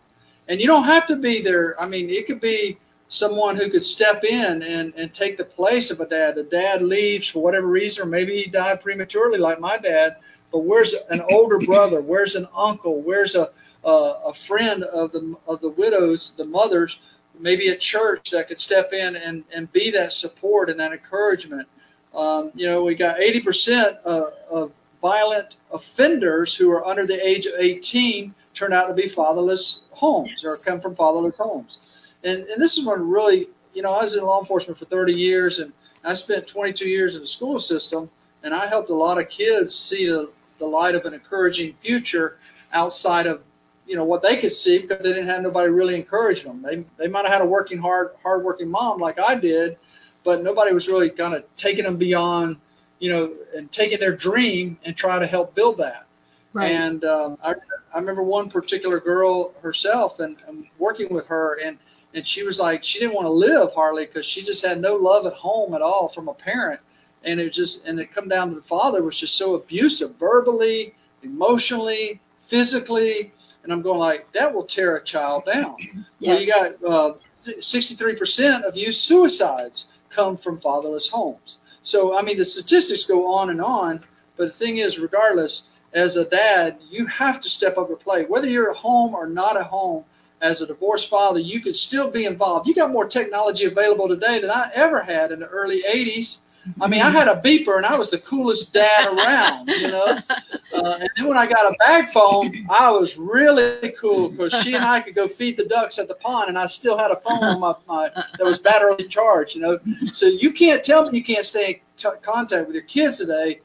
And 0.49 0.61
you 0.61 0.67
don't 0.67 0.85
have 0.85 1.07
to 1.09 1.17
be 1.17 1.43
there. 1.43 1.81
I 1.81 1.87
mean, 1.87 2.09
it 2.09 2.27
could 2.27 2.41
be 2.41 2.79
someone 3.09 3.57
who 3.57 3.71
could 3.71 3.85
step 3.85 4.25
in 4.25 4.63
and, 4.63 4.93
and 4.95 5.13
take 5.15 5.37
the 5.37 5.45
place 5.45 5.91
of 5.91 6.01
a 6.01 6.07
dad. 6.07 6.35
The 6.35 6.45
dad 6.45 6.83
leaves 6.83 7.29
for 7.29 7.43
whatever 7.43 7.67
reason, 7.67 8.03
or 8.03 8.07
maybe 8.07 8.43
he 8.43 8.51
died 8.51 8.83
prematurely 8.83 9.39
like 9.39 9.61
my 9.61 9.79
dad. 9.79 10.17
But 10.53 10.61
where's 10.61 10.95
an 11.11 11.23
older 11.31 11.59
brother? 11.59 12.01
Where's 12.01 12.35
an 12.35 12.49
uncle? 12.55 13.03
Where's 13.03 13.35
a 13.35 13.51
a, 13.85 14.15
a 14.27 14.35
friend 14.35 14.85
of 14.85 15.13
the 15.13 15.37
of 15.47 15.61
the 15.61 15.71
widows, 15.71 16.35
the 16.37 16.45
mothers, 16.45 16.99
maybe 17.39 17.69
a 17.69 17.77
church 17.77 18.31
that 18.31 18.49
could 18.49 18.61
step 18.61 18.93
in 18.93 19.17
and, 19.17 19.45
and 19.55 19.73
be 19.73 19.91
that 19.91 20.13
support 20.13 20.71
and 20.71 20.79
that 20.81 20.93
encouragement. 20.93 21.69
Um, 22.15 22.51
you 22.55 22.67
know, 22.67 22.83
we 22.83 22.95
got 22.95 23.19
80% 23.19 23.99
of, 24.03 24.33
of 24.51 24.73
violent 25.01 25.59
offenders 25.73 26.55
who 26.55 26.71
are 26.71 26.85
under 26.87 27.07
the 27.07 27.27
age 27.27 27.47
of 27.47 27.55
18 27.59 28.35
turn 28.55 28.73
out 28.73 28.89
to 28.89 28.95
be 28.95 29.09
fatherless 29.09 29.85
homes 29.91 30.43
or 30.43 30.57
come 30.57 30.81
from 30.81 30.97
fatherless 30.97 31.37
homes. 31.37 31.79
And, 32.25 32.45
and 32.45 32.63
this 32.63 32.77
is 32.79 32.87
one 32.87 33.09
really, 33.09 33.49
you 33.75 33.83
know, 33.83 33.93
I 33.93 34.03
was 34.03 34.15
in 34.17 34.25
law 34.25 34.41
enforcement 34.41 34.79
for 34.79 34.85
30 34.87 35.13
years 35.13 35.59
and 35.59 35.73
I 36.05 36.15
spent 36.15 36.47
22 36.47 36.89
years 36.89 37.17
in 37.17 37.23
the 37.23 37.29
school 37.29 37.59
system 37.59 38.11
and 38.43 38.55
I 38.55 38.67
helped 38.67 38.91
a 38.91 38.95
lot 38.95 39.19
of 39.19 39.29
kids 39.29 39.75
see 39.75 40.07
the, 40.07 40.33
the 40.59 40.67
light 40.67 40.95
of 40.95 41.05
an 41.05 41.15
encouraging 41.15 41.75
future 41.75 42.39
outside 42.73 43.27
of, 43.27 43.43
you 43.87 43.97
know, 43.97 44.05
what 44.05 44.23
they 44.23 44.37
could 44.37 44.53
see 44.53 44.79
because 44.79 45.03
they 45.03 45.13
didn't 45.13 45.29
have 45.29 45.43
nobody 45.43 45.71
really 45.71 45.97
encouraging 45.97 46.47
them. 46.47 46.63
They, 46.63 46.85
they 47.03 47.09
might 47.09 47.25
have 47.25 47.33
had 47.33 47.43
a 47.43 47.47
working 47.47 47.79
hard, 47.79 48.11
hardworking 48.23 48.71
mom 48.71 49.01
like 49.01 49.19
I 49.19 49.35
did, 49.35 49.79
but 50.25 50.43
nobody 50.43 50.73
was 50.73 50.89
really 50.89 51.11
kind 51.11 51.35
of 51.35 51.45
taking 51.57 51.85
them 51.85 51.97
beyond, 51.97 52.57
you 52.99 53.11
know, 53.11 53.35
and 53.57 53.71
taking 53.73 53.99
their 53.99 54.15
dream 54.15 54.79
and 54.85 54.97
trying 54.97 55.21
to 55.21 55.27
help 55.27 55.55
build 55.55 55.79
that. 55.79 56.07
Right. 56.53 56.73
And 56.73 57.05
um, 57.05 57.39
I, 57.43 57.55
I 57.95 57.99
remember 57.99 58.23
one 58.23 58.51
particular 58.51 59.01
girl 59.01 59.55
herself 59.63 60.21
and, 60.21 60.37
and 60.47 60.65
working 60.79 61.13
with 61.13 61.27
her 61.27 61.59
and 61.65 61.79
and 62.15 62.27
she 62.27 62.43
was 62.43 62.59
like 62.59 62.83
she 62.83 62.99
didn't 62.99 63.15
want 63.15 63.27
to 63.27 63.31
live 63.31 63.73
hardly 63.75 64.07
because 64.07 64.27
she 64.27 64.43
just 64.43 64.65
had 64.65 64.81
no 64.81 64.95
love 64.95 65.27
at 65.27 65.35
home 65.35 65.75
at 65.75 65.83
all 65.83 66.09
from 66.09 66.29
a 66.29 66.35
parent. 66.35 66.81
And 67.25 67.41
it 67.41 67.51
just 67.53 67.85
and 67.87 67.99
it 68.01 68.13
come 68.13 68.29
down 68.29 68.49
to 68.51 68.55
the 68.55 68.63
father 68.63 69.03
was 69.03 69.19
just 69.19 69.37
so 69.37 69.55
abusive 69.55 70.17
verbally 70.17 70.95
emotionally 71.23 72.21
physically. 72.41 73.33
And 73.63 73.73
i'm 73.73 73.83
going 73.83 73.99
like 73.99 74.31
that 74.33 74.53
will 74.53 74.65
tear 74.65 74.97
a 74.97 75.05
child 75.05 75.45
down. 75.47 75.77
Yes. 75.79 76.05
well 76.21 76.41
you 76.41 76.47
got 76.47 76.93
uh, 76.93 77.15
63% 77.41 78.63
of 78.63 78.77
youth 78.77 78.97
suicides 78.97 79.87
come 80.11 80.37
from 80.37 80.59
fatherless 80.61 81.09
homes. 81.09 81.59
So 81.83 82.17
i 82.17 82.23
mean 82.23 82.39
the 82.39 82.45
statistics 82.45 83.05
go 83.05 83.33
on 83.33 83.51
and 83.51 83.61
on 83.61 84.05
but 84.37 84.47
the 84.47 84.53
thing 84.53 84.79
is 84.79 84.99
regardless 84.99 85.65
as 85.93 86.17
a 86.17 86.25
dad 86.29 86.79
you 86.91 87.07
have 87.07 87.41
to 87.41 87.49
step 87.49 87.77
up 87.77 87.91
and 87.91 88.01
play. 88.01 88.25
Whether 88.25 88.49
you're 88.49 88.71
at 88.71 88.77
home 88.77 89.15
or 89.15 89.27
not 89.27 89.57
at 89.57 89.67
home 89.67 90.05
as 90.41 90.61
a 90.61 90.67
divorced 90.67 91.11
father, 91.11 91.41
you 91.41 91.61
could 91.61 91.77
still 91.77 92.11
be 92.11 92.25
involved. 92.25 92.67
You 92.67 92.75
got 92.75 92.91
more 92.91 93.07
technology 93.07 93.65
available 93.65 94.09
today 94.09 94.41
than 94.41 94.51
I 94.51 94.71
ever 94.75 95.03
had 95.03 95.33
in 95.33 95.41
the 95.41 95.47
early 95.47 95.83
80s. 95.83 96.41
I 96.81 96.87
mean, 96.87 97.01
I 97.01 97.11
had 97.11 97.29
a 97.29 97.41
beeper 97.41 97.77
and 97.77 97.87
I 97.87 97.97
was 97.97 98.11
the 98.11 98.19
coolest 98.19 98.75
dad 98.75 99.13
around, 99.13 99.69
you 99.69 99.89
know. 99.89 100.19
Uh, 100.71 100.99
and 101.01 101.09
then 101.17 101.27
when 101.27 101.39
I 101.39 101.47
got 101.47 101.65
a 101.65 101.75
bag 101.79 102.11
phone, 102.11 102.53
I 102.69 102.91
was 102.91 103.17
really 103.17 103.91
cool 103.99 104.29
because 104.29 104.53
she 104.63 104.75
and 104.75 104.85
I 104.85 105.01
could 105.01 105.15
go 105.15 105.27
feed 105.27 105.57
the 105.57 105.65
ducks 105.65 105.99
at 105.99 106.09
the 106.09 106.15
pond, 106.17 106.51
and 106.51 106.59
I 106.59 106.67
still 106.67 106.97
had 106.97 107.11
a 107.11 107.17
phone 107.17 107.43
on 107.43 107.59
my, 107.59 107.75
my 107.89 108.11
that 108.15 108.45
was 108.45 108.61
battery 108.61 109.09
charged, 109.09 109.57
you 109.57 109.63
know. 109.63 109.79
So 110.13 110.27
you 110.27 110.53
can't 110.53 110.85
tell 110.85 111.11
me 111.11 111.19
you 111.19 111.25
can't 111.25 111.47
stay 111.47 111.69
in 111.69 111.75
t- 111.97 112.19
contact 112.21 112.67
with 112.67 112.75
your 112.75 112.85
kids 112.85 113.17
today, 113.17 113.61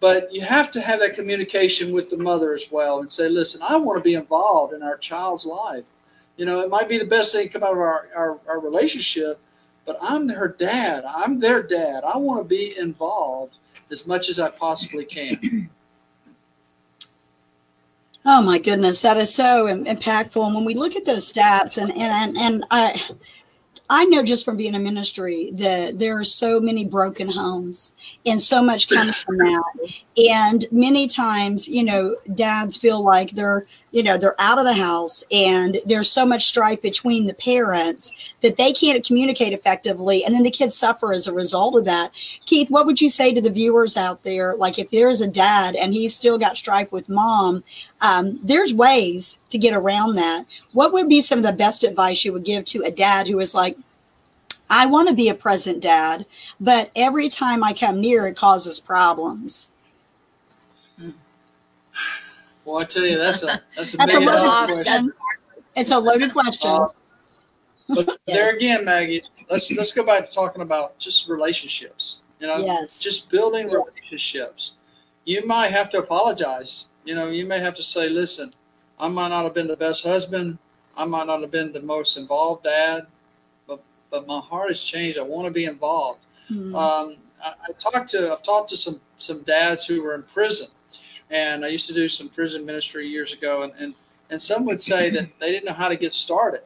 but 0.00 0.32
you 0.34 0.40
have 0.40 0.70
to 0.72 0.80
have 0.80 0.98
that 1.00 1.14
communication 1.14 1.92
with 1.92 2.08
the 2.08 2.16
mother 2.16 2.54
as 2.54 2.72
well 2.72 3.00
and 3.00 3.12
say, 3.12 3.28
listen, 3.28 3.60
I 3.62 3.76
want 3.76 3.98
to 3.98 4.02
be 4.02 4.14
involved 4.14 4.72
in 4.72 4.82
our 4.82 4.96
child's 4.96 5.44
life. 5.44 5.84
You 6.36 6.44
know, 6.44 6.60
it 6.60 6.68
might 6.68 6.88
be 6.88 6.98
the 6.98 7.06
best 7.06 7.34
thing 7.34 7.46
to 7.46 7.52
come 7.52 7.62
out 7.62 7.72
of 7.72 7.78
our, 7.78 8.08
our, 8.14 8.38
our 8.48 8.60
relationship, 8.60 9.38
but 9.86 9.96
I'm 10.00 10.28
her 10.28 10.48
dad. 10.48 11.04
I'm 11.04 11.38
their 11.38 11.62
dad. 11.62 12.04
I 12.04 12.16
want 12.18 12.40
to 12.40 12.44
be 12.44 12.76
involved 12.78 13.58
as 13.90 14.06
much 14.06 14.28
as 14.28 14.38
I 14.38 14.50
possibly 14.50 15.04
can. 15.04 15.70
Oh 18.28 18.42
my 18.42 18.58
goodness, 18.58 19.02
that 19.02 19.18
is 19.18 19.32
so 19.32 19.66
impactful. 19.66 20.44
And 20.44 20.52
when 20.56 20.64
we 20.64 20.74
look 20.74 20.96
at 20.96 21.04
those 21.04 21.32
stats, 21.32 21.80
and 21.80 21.92
and 21.96 22.36
and 22.36 22.64
I, 22.72 23.00
I 23.88 24.04
know 24.06 24.24
just 24.24 24.44
from 24.44 24.56
being 24.56 24.74
in 24.74 24.82
ministry 24.82 25.52
that 25.54 26.00
there 26.00 26.18
are 26.18 26.24
so 26.24 26.58
many 26.58 26.84
broken 26.84 27.28
homes 27.28 27.92
and 28.24 28.40
so 28.40 28.62
much 28.62 28.88
comes 28.88 29.16
from 29.16 29.38
that. 29.38 29.62
And 30.16 30.64
many 30.72 31.06
times, 31.06 31.68
you 31.68 31.84
know, 31.84 32.16
dads 32.34 32.74
feel 32.74 33.04
like 33.04 33.32
they're, 33.32 33.66
you 33.96 34.02
know, 34.02 34.18
they're 34.18 34.38
out 34.38 34.58
of 34.58 34.66
the 34.66 34.74
house 34.74 35.24
and 35.32 35.78
there's 35.86 36.10
so 36.10 36.26
much 36.26 36.44
strife 36.44 36.82
between 36.82 37.26
the 37.26 37.32
parents 37.32 38.34
that 38.42 38.58
they 38.58 38.70
can't 38.70 39.02
communicate 39.02 39.54
effectively. 39.54 40.22
And 40.22 40.34
then 40.34 40.42
the 40.42 40.50
kids 40.50 40.76
suffer 40.76 41.14
as 41.14 41.26
a 41.26 41.32
result 41.32 41.76
of 41.76 41.86
that. 41.86 42.12
Keith, 42.44 42.70
what 42.70 42.84
would 42.84 43.00
you 43.00 43.08
say 43.08 43.32
to 43.32 43.40
the 43.40 43.48
viewers 43.48 43.96
out 43.96 44.22
there? 44.22 44.54
Like 44.54 44.78
if 44.78 44.90
there's 44.90 45.22
a 45.22 45.26
dad 45.26 45.76
and 45.76 45.94
he's 45.94 46.14
still 46.14 46.36
got 46.36 46.58
strife 46.58 46.92
with 46.92 47.08
mom, 47.08 47.64
um, 48.02 48.38
there's 48.42 48.74
ways 48.74 49.38
to 49.48 49.56
get 49.56 49.72
around 49.72 50.16
that. 50.16 50.44
What 50.72 50.92
would 50.92 51.08
be 51.08 51.22
some 51.22 51.38
of 51.38 51.46
the 51.46 51.52
best 51.54 51.82
advice 51.82 52.22
you 52.22 52.34
would 52.34 52.44
give 52.44 52.66
to 52.66 52.82
a 52.82 52.90
dad 52.90 53.26
who 53.26 53.40
is 53.40 53.54
like, 53.54 53.78
I 54.68 54.84
want 54.84 55.08
to 55.08 55.14
be 55.14 55.30
a 55.30 55.34
present 55.34 55.80
dad, 55.80 56.26
but 56.60 56.90
every 56.94 57.30
time 57.30 57.64
I 57.64 57.72
come 57.72 58.02
near, 58.02 58.26
it 58.26 58.36
causes 58.36 58.78
problems. 58.78 59.72
Well, 62.66 62.78
I 62.78 62.84
tell 62.84 63.04
you, 63.06 63.16
that's 63.16 63.44
a 63.44 63.62
that's 63.76 63.94
a 63.94 63.96
that's 63.96 64.12
big 64.18 64.28
a 64.28 64.30
question. 64.66 65.12
It's 65.76 65.90
a 65.92 65.98
loaded 65.98 66.32
question. 66.32 66.70
Uh, 66.70 66.88
but 67.88 68.06
yes. 68.26 68.36
there 68.36 68.56
again, 68.56 68.84
Maggie, 68.84 69.22
let's 69.48 69.70
let's 69.76 69.92
go 69.92 70.04
back 70.04 70.28
to 70.28 70.34
talking 70.34 70.62
about 70.62 70.98
just 70.98 71.28
relationships. 71.28 72.18
You 72.40 72.48
know, 72.48 72.56
Yes. 72.58 72.98
just 72.98 73.30
building 73.30 73.70
relationships. 73.70 74.72
You 75.24 75.46
might 75.46 75.68
have 75.70 75.88
to 75.90 75.98
apologize. 75.98 76.86
You 77.04 77.14
know, 77.14 77.28
you 77.28 77.46
may 77.46 77.60
have 77.60 77.74
to 77.76 77.82
say, 77.84 78.08
listen, 78.08 78.52
I 78.98 79.06
might 79.08 79.28
not 79.28 79.44
have 79.44 79.54
been 79.54 79.68
the 79.68 79.76
best 79.76 80.02
husband. 80.02 80.58
I 80.96 81.04
might 81.04 81.28
not 81.28 81.40
have 81.42 81.52
been 81.52 81.72
the 81.72 81.82
most 81.82 82.16
involved 82.16 82.64
dad, 82.64 83.06
but 83.68 83.80
but 84.10 84.26
my 84.26 84.40
heart 84.40 84.70
has 84.70 84.82
changed. 84.82 85.18
I 85.18 85.22
want 85.22 85.46
to 85.46 85.52
be 85.52 85.66
involved. 85.66 86.20
Mhm. 86.50 86.74
Um, 86.74 87.16
I, 87.40 87.50
I 87.68 87.72
talked 87.78 88.08
to 88.10 88.32
I've 88.32 88.42
talked 88.42 88.70
to 88.70 88.76
some 88.76 89.00
some 89.18 89.42
dads 89.42 89.86
who 89.86 90.02
were 90.02 90.16
in 90.16 90.24
prison, 90.24 90.66
and 91.30 91.64
I 91.64 91.68
used 91.68 91.86
to 91.86 91.94
do 91.94 92.08
some 92.08 92.28
prison 92.28 92.64
ministry 92.64 93.06
years 93.06 93.32
ago, 93.32 93.62
and 93.62 93.72
and, 93.78 93.94
and 94.30 94.40
some 94.40 94.64
would 94.66 94.82
say 94.82 95.10
that 95.10 95.28
they 95.40 95.50
didn't 95.50 95.64
know 95.64 95.72
how 95.72 95.88
to 95.88 95.96
get 95.96 96.14
started. 96.14 96.62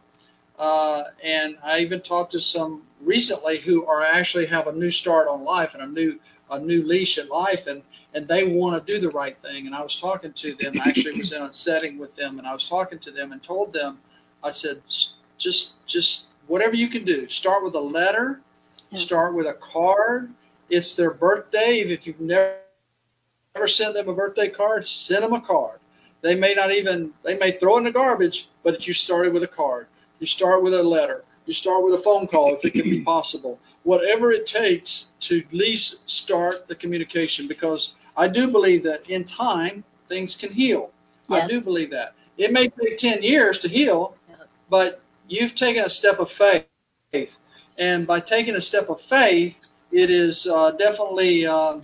Uh, 0.59 1.05
and 1.25 1.57
I 1.65 1.79
even 1.79 2.01
talked 2.01 2.33
to 2.33 2.41
some 2.41 2.83
recently 3.01 3.59
who 3.59 3.87
are 3.87 4.03
actually 4.03 4.47
have 4.47 4.67
a 4.67 4.73
new 4.73 4.91
start 4.91 5.27
on 5.27 5.43
life 5.43 5.73
and 5.75 5.83
a 5.83 5.87
new 5.87 6.19
a 6.51 6.59
new 6.59 6.83
leash 6.83 7.19
at 7.19 7.31
life, 7.31 7.67
and 7.67 7.83
and 8.15 8.27
they 8.27 8.47
want 8.47 8.87
to 8.87 8.93
do 8.93 9.01
the 9.01 9.11
right 9.11 9.39
thing. 9.39 9.67
And 9.67 9.75
I 9.75 9.83
was 9.83 9.99
talking 10.01 10.33
to 10.33 10.55
them. 10.55 10.75
I 10.85 10.89
actually 10.89 11.19
was 11.19 11.33
in 11.33 11.43
a 11.43 11.53
setting 11.53 11.99
with 11.99 12.15
them, 12.17 12.39
and 12.39 12.47
I 12.47 12.53
was 12.53 12.69
talking 12.69 12.99
to 13.01 13.11
them 13.11 13.33
and 13.33 13.43
told 13.43 13.73
them, 13.73 13.99
I 14.43 14.51
said, 14.51 14.83
just 15.39 15.87
just 15.87 16.27
whatever 16.47 16.75
you 16.75 16.89
can 16.89 17.05
do. 17.05 17.29
Start 17.29 17.65
with 17.65 17.75
a 17.75 17.81
letter. 17.81 18.41
Yes. 18.91 19.03
Start 19.03 19.35
with 19.35 19.47
a 19.47 19.55
card. 19.55 20.33
It's 20.69 20.95
their 20.95 21.13
birthday. 21.13 21.79
If 21.81 22.07
you've 22.07 22.21
never 22.21 22.57
never 23.55 23.67
send 23.67 23.97
them 23.97 24.09
a 24.09 24.15
birthday 24.15 24.49
card, 24.49 24.87
send 24.87 25.25
them 25.25 25.33
a 25.33 25.41
card. 25.41 25.81
They 26.23 26.35
may 26.35 26.55
not 26.55 26.71
even 26.71 27.13
they 27.25 27.37
may 27.37 27.53
throw 27.53 27.77
it 27.77 27.79
in 27.79 27.85
the 27.85 27.91
garbage, 27.91 28.49
but 28.63 28.87
you 28.87 28.93
started 28.93 29.33
with 29.33 29.43
a 29.43 29.49
card. 29.49 29.87
You 30.21 30.27
start 30.27 30.63
with 30.63 30.75
a 30.75 30.83
letter. 30.83 31.25
You 31.47 31.55
start 31.55 31.83
with 31.83 31.95
a 31.95 31.99
phone 31.99 32.27
call 32.27 32.55
if 32.55 32.65
it 32.65 32.75
can 32.75 32.83
be 32.83 33.03
possible. 33.03 33.59
Whatever 33.83 34.31
it 34.31 34.47
takes 34.47 35.13
to 35.21 35.39
at 35.41 35.53
least 35.53 36.09
start 36.09 36.69
the 36.69 36.75
communication, 36.75 37.49
because 37.49 37.95
I 38.17 38.29
do 38.29 38.49
believe 38.49 38.85
that 38.85 39.09
in 39.11 39.25
time 39.25 39.83
things 40.09 40.37
can 40.37 40.53
heal. 40.53 40.91
I 41.29 41.47
do 41.47 41.61
believe 41.61 41.91
that. 41.91 42.15
It 42.37 42.53
may 42.53 42.69
take 42.69 42.99
10 42.99 43.23
years 43.23 43.59
to 43.61 43.69
heal, 43.69 44.17
but 44.69 45.01
you've 45.29 45.55
taken 45.55 45.85
a 45.85 45.89
step 45.89 46.19
of 46.19 46.31
faith. 46.31 47.39
And 47.79 48.07
by 48.07 48.21
taking 48.21 48.57
a 48.57 48.61
step 48.61 48.91
of 48.91 49.01
faith, 49.01 49.67
it 49.93 50.11
is 50.11 50.47
uh, 50.47 50.73
definitely, 50.73 51.47
um, 51.47 51.83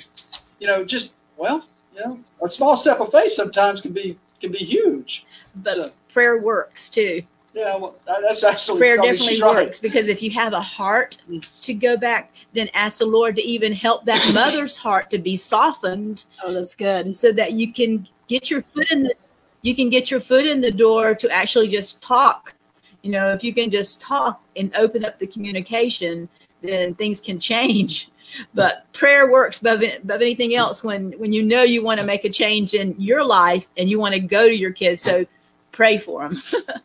you 0.58 0.66
know, 0.66 0.85
just, 0.85 1.14
well, 1.36 1.66
you 1.94 2.00
know, 2.04 2.18
a 2.42 2.48
small 2.48 2.76
step 2.76 3.00
of 3.00 3.10
faith 3.10 3.32
sometimes 3.32 3.80
can 3.80 3.92
be 3.92 4.18
can 4.40 4.52
be 4.52 4.58
huge. 4.58 5.24
But 5.56 5.74
So, 5.74 5.90
prayer 6.12 6.38
works 6.38 6.88
too. 6.90 7.22
yeah, 7.54 7.76
well, 7.76 7.96
that's 8.06 8.44
absolutely 8.44 8.86
Prayer 8.86 8.96
definitely 8.96 9.40
right. 9.40 9.66
works 9.66 9.80
because 9.80 10.08
if 10.08 10.22
you 10.22 10.30
have 10.32 10.52
a 10.52 10.60
heart 10.60 11.18
to 11.62 11.74
go 11.74 11.96
back, 11.96 12.32
then 12.52 12.68
ask 12.74 12.98
the 12.98 13.06
Lord 13.06 13.34
to 13.36 13.42
even 13.42 13.72
help 13.72 14.04
that 14.04 14.30
mother's 14.34 14.76
heart 14.76 15.08
to 15.10 15.18
be 15.18 15.36
softened 15.36 16.24
Oh, 16.44 16.52
that's 16.52 16.74
good. 16.74 17.06
And 17.06 17.16
so 17.16 17.32
that 17.32 17.52
you 17.52 17.72
can 17.72 18.06
get 18.28 18.50
your 18.50 18.62
foot 18.74 18.90
in 18.90 19.04
the 19.04 19.14
you 19.62 19.74
can 19.74 19.88
get 19.88 20.10
your 20.10 20.20
foot 20.20 20.46
in 20.46 20.60
the 20.60 20.70
door 20.70 21.14
to 21.14 21.30
actually 21.30 21.68
just 21.68 22.02
talk. 22.02 22.54
You 23.02 23.10
know, 23.10 23.32
if 23.32 23.42
you 23.42 23.52
can 23.54 23.70
just 23.70 24.00
talk 24.00 24.42
and 24.56 24.70
open 24.76 25.04
up 25.04 25.18
the 25.18 25.26
communication, 25.26 26.28
then 26.60 26.94
things 26.94 27.20
can 27.20 27.40
change. 27.40 28.10
But 28.54 28.90
prayer 28.92 29.30
works 29.30 29.61
above, 29.61 29.83
above 29.83 30.21
anything 30.21 30.54
else 30.54 30.83
when 30.85 31.12
when 31.12 31.33
you 31.33 31.42
know 31.42 31.62
you 31.62 31.83
want 31.83 32.00
to 32.00 32.06
make 32.06 32.25
a 32.25 32.30
change 32.30 32.75
in 32.75 32.95
your 32.99 33.25
life 33.25 33.66
and 33.76 33.88
you 33.88 33.99
want 33.99 34.14
to 34.14 34.21
go 34.21 34.49
to 34.49 34.54
your 34.54 34.73
kids. 34.73 35.02
So 35.02 35.26
pray 35.73 35.99
for 35.99 36.28
them. 36.28 36.40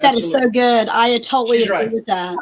That 0.00 0.14
is 0.14 0.30
so 0.30 0.48
good. 0.48 0.88
I 0.88 1.18
totally 1.18 1.58
She's 1.58 1.66
agree 1.66 1.76
right. 1.76 1.92
with 1.92 2.06
that. 2.06 2.38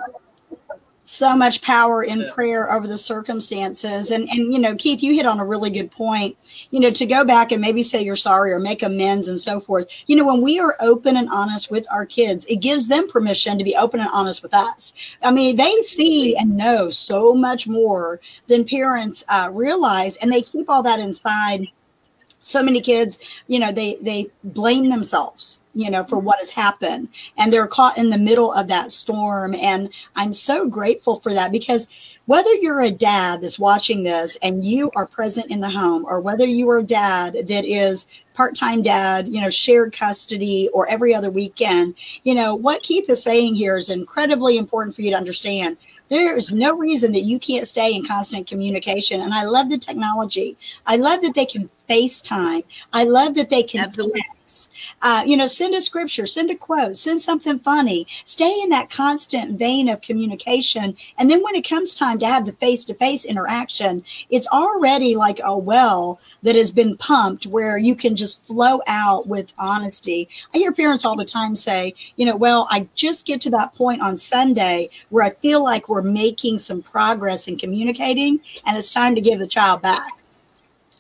So 1.08 1.36
much 1.36 1.62
power 1.62 2.02
in 2.02 2.18
Yeah. 2.22 2.32
prayer 2.34 2.72
over 2.72 2.88
the 2.88 2.98
circumstances. 2.98 4.10
And 4.10 4.28
and 4.28 4.52
you 4.52 4.58
know, 4.58 4.74
Keith, 4.74 5.04
you 5.04 5.14
hit 5.14 5.24
on 5.24 5.38
a 5.38 5.46
really 5.46 5.70
good 5.70 5.92
point. 5.92 6.36
You 6.72 6.80
know, 6.80 6.90
to 6.90 7.06
go 7.06 7.24
back 7.24 7.52
and 7.52 7.60
maybe 7.60 7.84
say 7.84 8.02
you're 8.02 8.16
sorry 8.16 8.52
or 8.52 8.58
make 8.58 8.82
amends 8.82 9.28
and 9.28 9.38
so 9.40 9.60
forth. 9.60 10.02
You 10.08 10.16
know, 10.16 10.26
when 10.26 10.42
we 10.42 10.58
are 10.58 10.74
open 10.80 11.16
and 11.16 11.28
honest 11.30 11.70
with 11.70 11.86
our 11.92 12.06
kids, 12.06 12.44
it 12.46 12.56
gives 12.56 12.88
them 12.88 13.06
permission 13.08 13.56
to 13.56 13.62
be 13.62 13.76
open 13.76 14.00
and 14.00 14.10
honest 14.12 14.42
with 14.42 14.52
us. 14.52 14.92
I 15.22 15.30
mean, 15.30 15.54
they 15.54 15.76
see 15.82 16.36
and 16.36 16.56
know 16.56 16.90
so 16.90 17.34
much 17.34 17.68
more 17.68 18.20
than 18.48 18.64
parents 18.64 19.24
uh, 19.28 19.48
realize, 19.52 20.16
and 20.16 20.32
they 20.32 20.42
keep 20.42 20.68
all 20.68 20.82
that 20.82 20.98
inside. 20.98 21.68
So 22.46 22.62
many 22.62 22.80
kids, 22.80 23.18
you 23.48 23.58
know, 23.58 23.72
they 23.72 23.96
they 24.00 24.28
blame 24.44 24.88
themselves, 24.88 25.58
you 25.74 25.90
know, 25.90 26.04
for 26.04 26.16
what 26.20 26.38
has 26.38 26.50
happened, 26.50 27.08
and 27.36 27.52
they're 27.52 27.66
caught 27.66 27.98
in 27.98 28.10
the 28.10 28.18
middle 28.18 28.52
of 28.52 28.68
that 28.68 28.92
storm. 28.92 29.52
And 29.56 29.92
I'm 30.14 30.32
so 30.32 30.68
grateful 30.68 31.18
for 31.18 31.34
that 31.34 31.50
because 31.50 31.88
whether 32.26 32.52
you're 32.54 32.82
a 32.82 32.90
dad 32.90 33.40
that's 33.40 33.58
watching 33.58 34.02
this 34.02 34.36
and 34.42 34.64
you 34.64 34.90
are 34.96 35.06
present 35.06 35.50
in 35.50 35.60
the 35.60 35.70
home, 35.70 36.04
or 36.06 36.20
whether 36.20 36.46
you 36.46 36.68
are 36.70 36.78
a 36.78 36.82
dad 36.82 37.34
that 37.48 37.64
is 37.64 38.06
part-time 38.34 38.82
dad, 38.82 39.28
you 39.28 39.40
know, 39.40 39.48
shared 39.48 39.92
custody 39.92 40.68
or 40.74 40.88
every 40.88 41.14
other 41.14 41.30
weekend, 41.30 41.94
you 42.24 42.34
know, 42.34 42.54
what 42.54 42.82
Keith 42.82 43.08
is 43.08 43.22
saying 43.22 43.54
here 43.54 43.76
is 43.76 43.88
incredibly 43.88 44.58
important 44.58 44.94
for 44.94 45.02
you 45.02 45.10
to 45.10 45.16
understand. 45.16 45.76
There 46.08 46.36
is 46.36 46.52
no 46.52 46.76
reason 46.76 47.12
that 47.12 47.20
you 47.20 47.38
can't 47.38 47.66
stay 47.66 47.94
in 47.94 48.04
constant 48.04 48.46
communication. 48.46 49.22
And 49.22 49.32
I 49.32 49.44
love 49.44 49.70
the 49.70 49.78
technology. 49.78 50.56
I 50.86 50.96
love 50.96 51.22
that 51.22 51.34
they 51.34 51.46
can 51.46 51.70
FaceTime. 51.88 52.64
I 52.92 53.04
love 53.04 53.34
that 53.36 53.50
they 53.50 53.62
can 53.62 53.80
Absolutely. 53.80 54.20
Text. 54.46 54.70
Uh, 55.02 55.22
you 55.26 55.36
know, 55.36 55.46
send 55.46 55.74
a 55.74 55.80
scripture, 55.80 56.26
send 56.26 56.50
a 56.50 56.54
quote, 56.54 56.96
send 56.96 57.20
something 57.20 57.58
funny. 57.58 58.06
Stay 58.24 58.60
in 58.62 58.68
that 58.70 58.90
constant 58.90 59.58
vein 59.58 59.88
of 59.88 60.00
communication. 60.00 60.96
And 61.18 61.30
then 61.30 61.42
when 61.42 61.54
it 61.54 61.68
comes 61.68 61.94
time 61.94 62.18
to 62.20 62.26
have 62.26 62.46
the 62.46 62.52
face 62.52 62.84
to 62.86 62.94
face 62.94 63.24
interaction, 63.24 64.04
it's 64.30 64.46
already 64.48 65.16
like 65.16 65.40
a 65.42 65.56
well 65.56 66.20
that 66.42 66.56
has 66.56 66.72
been 66.72 66.96
pumped 66.96 67.46
where 67.46 67.78
you 67.78 67.94
can 67.94 68.16
just 68.16 68.46
flow 68.46 68.80
out 68.86 69.26
with 69.26 69.52
honesty. 69.58 70.28
I 70.54 70.58
hear 70.58 70.72
parents 70.72 71.04
all 71.04 71.16
the 71.16 71.24
time 71.24 71.54
say, 71.54 71.94
you 72.16 72.26
know, 72.26 72.36
well, 72.36 72.68
I 72.70 72.88
just 72.94 73.26
get 73.26 73.40
to 73.42 73.50
that 73.50 73.74
point 73.74 74.00
on 74.00 74.16
Sunday 74.16 74.88
where 75.10 75.24
I 75.24 75.30
feel 75.30 75.62
like 75.62 75.88
we're 75.88 76.02
making 76.02 76.58
some 76.58 76.82
progress 76.82 77.48
in 77.48 77.58
communicating 77.58 78.40
and 78.64 78.76
it's 78.76 78.90
time 78.90 79.14
to 79.14 79.20
give 79.20 79.38
the 79.38 79.46
child 79.46 79.82
back. 79.82 80.22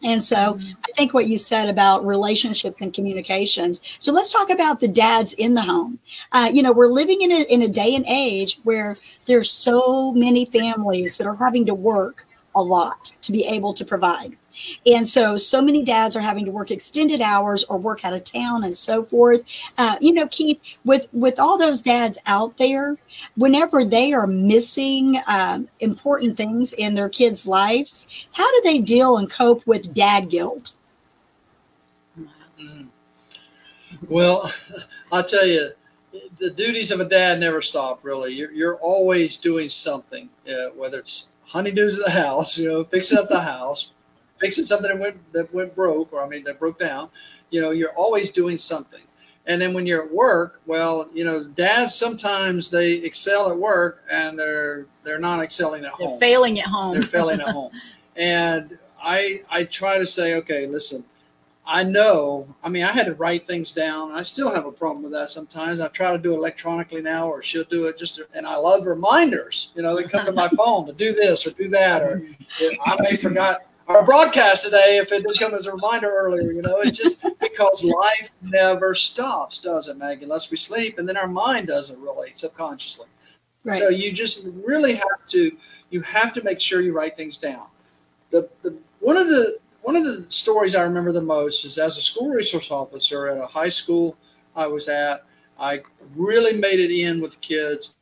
And 0.02 0.22
so 0.22 0.58
I 0.60 0.92
think 0.92 1.14
what 1.14 1.26
you 1.26 1.36
said 1.36 1.68
about 1.68 2.04
relationships 2.04 2.80
and 2.80 2.92
communications. 2.92 3.80
So 3.98 4.12
let's 4.12 4.32
talk 4.32 4.50
about 4.50 4.80
the 4.80 4.88
dads 4.88 5.32
in 5.34 5.54
the 5.54 5.62
home. 5.62 5.98
Uh, 6.32 6.50
you 6.52 6.62
know, 6.62 6.72
we're 6.72 6.86
living 6.88 7.22
in 7.22 7.32
a, 7.32 7.42
in 7.44 7.62
a 7.62 7.68
day 7.68 7.94
and 7.94 8.04
age 8.06 8.58
where 8.64 8.96
there's 9.26 9.50
so 9.50 10.12
many 10.12 10.44
families 10.46 11.16
that 11.16 11.26
are 11.26 11.36
having 11.36 11.64
to 11.66 11.74
work 11.74 12.26
a 12.54 12.62
lot 12.62 13.12
to 13.22 13.32
be 13.32 13.46
able 13.46 13.72
to 13.74 13.84
provide. 13.84 14.36
And 14.86 15.08
so, 15.08 15.36
so 15.36 15.62
many 15.62 15.84
dads 15.84 16.16
are 16.16 16.20
having 16.20 16.44
to 16.44 16.50
work 16.50 16.70
extended 16.70 17.20
hours 17.20 17.64
or 17.64 17.78
work 17.78 18.04
out 18.04 18.12
of 18.12 18.24
town 18.24 18.64
and 18.64 18.74
so 18.74 19.04
forth. 19.04 19.42
Uh, 19.78 19.96
you 20.00 20.12
know, 20.12 20.26
Keith, 20.28 20.60
with 20.84 21.08
with 21.12 21.38
all 21.38 21.58
those 21.58 21.82
dads 21.82 22.18
out 22.26 22.56
there, 22.58 22.96
whenever 23.36 23.84
they 23.84 24.12
are 24.12 24.26
missing 24.26 25.20
um, 25.26 25.68
important 25.80 26.36
things 26.36 26.72
in 26.72 26.94
their 26.94 27.08
kids' 27.08 27.46
lives, 27.46 28.06
how 28.32 28.50
do 28.50 28.60
they 28.64 28.78
deal 28.78 29.16
and 29.16 29.30
cope 29.30 29.66
with 29.66 29.94
dad 29.94 30.28
guilt? 30.30 30.72
Mm. 32.60 32.88
Well, 34.08 34.52
I'll 35.12 35.24
tell 35.24 35.46
you, 35.46 35.70
the 36.38 36.50
duties 36.50 36.90
of 36.90 37.00
a 37.00 37.04
dad 37.04 37.40
never 37.40 37.62
stop. 37.62 38.04
Really, 38.04 38.34
you're 38.34 38.52
you're 38.52 38.76
always 38.76 39.36
doing 39.36 39.68
something, 39.68 40.28
uh, 40.48 40.70
whether 40.74 40.98
it's 40.98 41.28
honeydews 41.48 41.98
at 41.98 42.06
the 42.06 42.10
house, 42.22 42.58
you 42.58 42.68
know, 42.68 42.84
fixing 42.84 43.18
up 43.18 43.28
the 43.28 43.40
house, 43.56 43.92
fixing 44.38 44.64
something 44.66 44.88
that 44.90 44.98
went 44.98 45.32
that 45.32 45.52
went 45.54 45.74
broke, 45.74 46.12
or 46.12 46.24
I 46.24 46.28
mean 46.28 46.44
that 46.44 46.58
broke 46.58 46.78
down. 46.78 47.08
You 47.50 47.60
know, 47.60 47.70
you're 47.70 47.92
always 47.92 48.30
doing 48.30 48.58
something. 48.58 49.00
And 49.48 49.62
then 49.62 49.72
when 49.74 49.86
you're 49.86 50.02
at 50.02 50.12
work, 50.12 50.60
well, 50.66 51.08
you 51.14 51.24
know, 51.24 51.44
dads 51.44 51.94
sometimes 51.94 52.68
they 52.70 52.94
excel 52.94 53.48
at 53.50 53.56
work 53.56 54.02
and 54.10 54.36
they're 54.38 54.86
they're 55.04 55.20
not 55.20 55.40
excelling 55.42 55.84
at 55.84 55.92
They're 55.98 56.08
home 56.08 56.18
failing 56.20 56.58
at 56.58 56.66
home. 56.66 56.94
they're 56.94 57.02
failing 57.02 57.40
at 57.40 57.48
home. 57.48 57.70
And 58.18 58.78
I 59.02 59.42
I 59.50 59.64
try 59.64 59.98
to 59.98 60.06
say, 60.06 60.36
okay, 60.36 60.66
listen, 60.66 61.04
I 61.66 61.82
know. 61.82 62.46
I 62.64 62.70
mean, 62.70 62.82
I 62.84 62.90
had 62.92 63.04
to 63.06 63.14
write 63.14 63.46
things 63.46 63.74
down. 63.74 64.12
I 64.12 64.22
still 64.22 64.50
have 64.54 64.64
a 64.64 64.72
problem 64.72 65.02
with 65.02 65.12
that 65.12 65.28
sometimes. 65.30 65.80
I 65.80 65.88
try 65.88 66.12
to 66.12 66.18
do 66.18 66.32
it 66.32 66.36
electronically 66.36 67.02
now, 67.02 67.28
or 67.28 67.42
she'll 67.42 67.64
do 67.64 67.84
it 67.86 67.98
just. 67.98 68.22
And 68.32 68.46
I 68.46 68.56
love 68.56 68.86
reminders. 68.86 69.70
You 69.74 69.82
know, 69.82 69.94
they 69.94 70.04
come 70.04 70.24
to 70.24 70.32
my 70.32 70.48
phone 70.56 70.86
to 70.86 70.94
do 70.94 71.12
this 71.12 71.46
or 71.46 71.50
do 71.50 71.68
that, 71.68 72.02
or 72.02 72.26
I 72.86 72.96
may 73.00 73.16
forgot 73.16 73.66
our 73.88 74.02
broadcast 74.04 74.64
today 74.64 74.98
if 74.98 75.12
it 75.12 75.26
did 75.26 75.38
come 75.38 75.54
as 75.54 75.66
a 75.66 75.72
reminder 75.72 76.10
earlier. 76.10 76.50
You 76.50 76.62
know, 76.62 76.80
it's 76.80 76.98
just 76.98 77.24
because 77.40 77.84
life 77.84 78.30
never 78.42 78.94
stops, 78.94 79.60
does 79.60 79.88
it, 79.88 79.96
Maggie? 79.96 80.24
Unless 80.24 80.50
we 80.50 80.56
sleep, 80.56 80.98
and 80.98 81.08
then 81.08 81.16
our 81.16 81.28
mind 81.28 81.68
doesn't 81.68 82.00
really 82.00 82.32
subconsciously. 82.34 83.06
Right. 83.64 83.80
So 83.80 83.88
you 83.88 84.12
just 84.12 84.46
really 84.64 84.94
have 84.94 85.26
to 85.28 85.56
you 85.90 86.00
have 86.02 86.32
to 86.34 86.42
make 86.42 86.60
sure 86.60 86.80
you 86.80 86.92
write 86.92 87.16
things 87.16 87.38
down. 87.38 87.66
The, 88.30 88.48
the 88.62 88.76
one 89.00 89.16
of 89.16 89.28
the 89.28 89.58
one 89.82 89.96
of 89.96 90.04
the 90.04 90.26
stories 90.28 90.74
I 90.74 90.82
remember 90.82 91.12
the 91.12 91.20
most 91.20 91.64
is 91.64 91.78
as 91.78 91.96
a 91.96 92.02
school 92.02 92.30
resource 92.30 92.70
officer 92.70 93.28
at 93.28 93.38
a 93.38 93.46
high 93.46 93.68
school 93.68 94.16
I 94.54 94.66
was 94.66 94.88
at. 94.88 95.24
I 95.58 95.82
really 96.14 96.58
made 96.58 96.80
it 96.80 96.90
in 96.90 97.20
with 97.20 97.40
kids, 97.40 97.94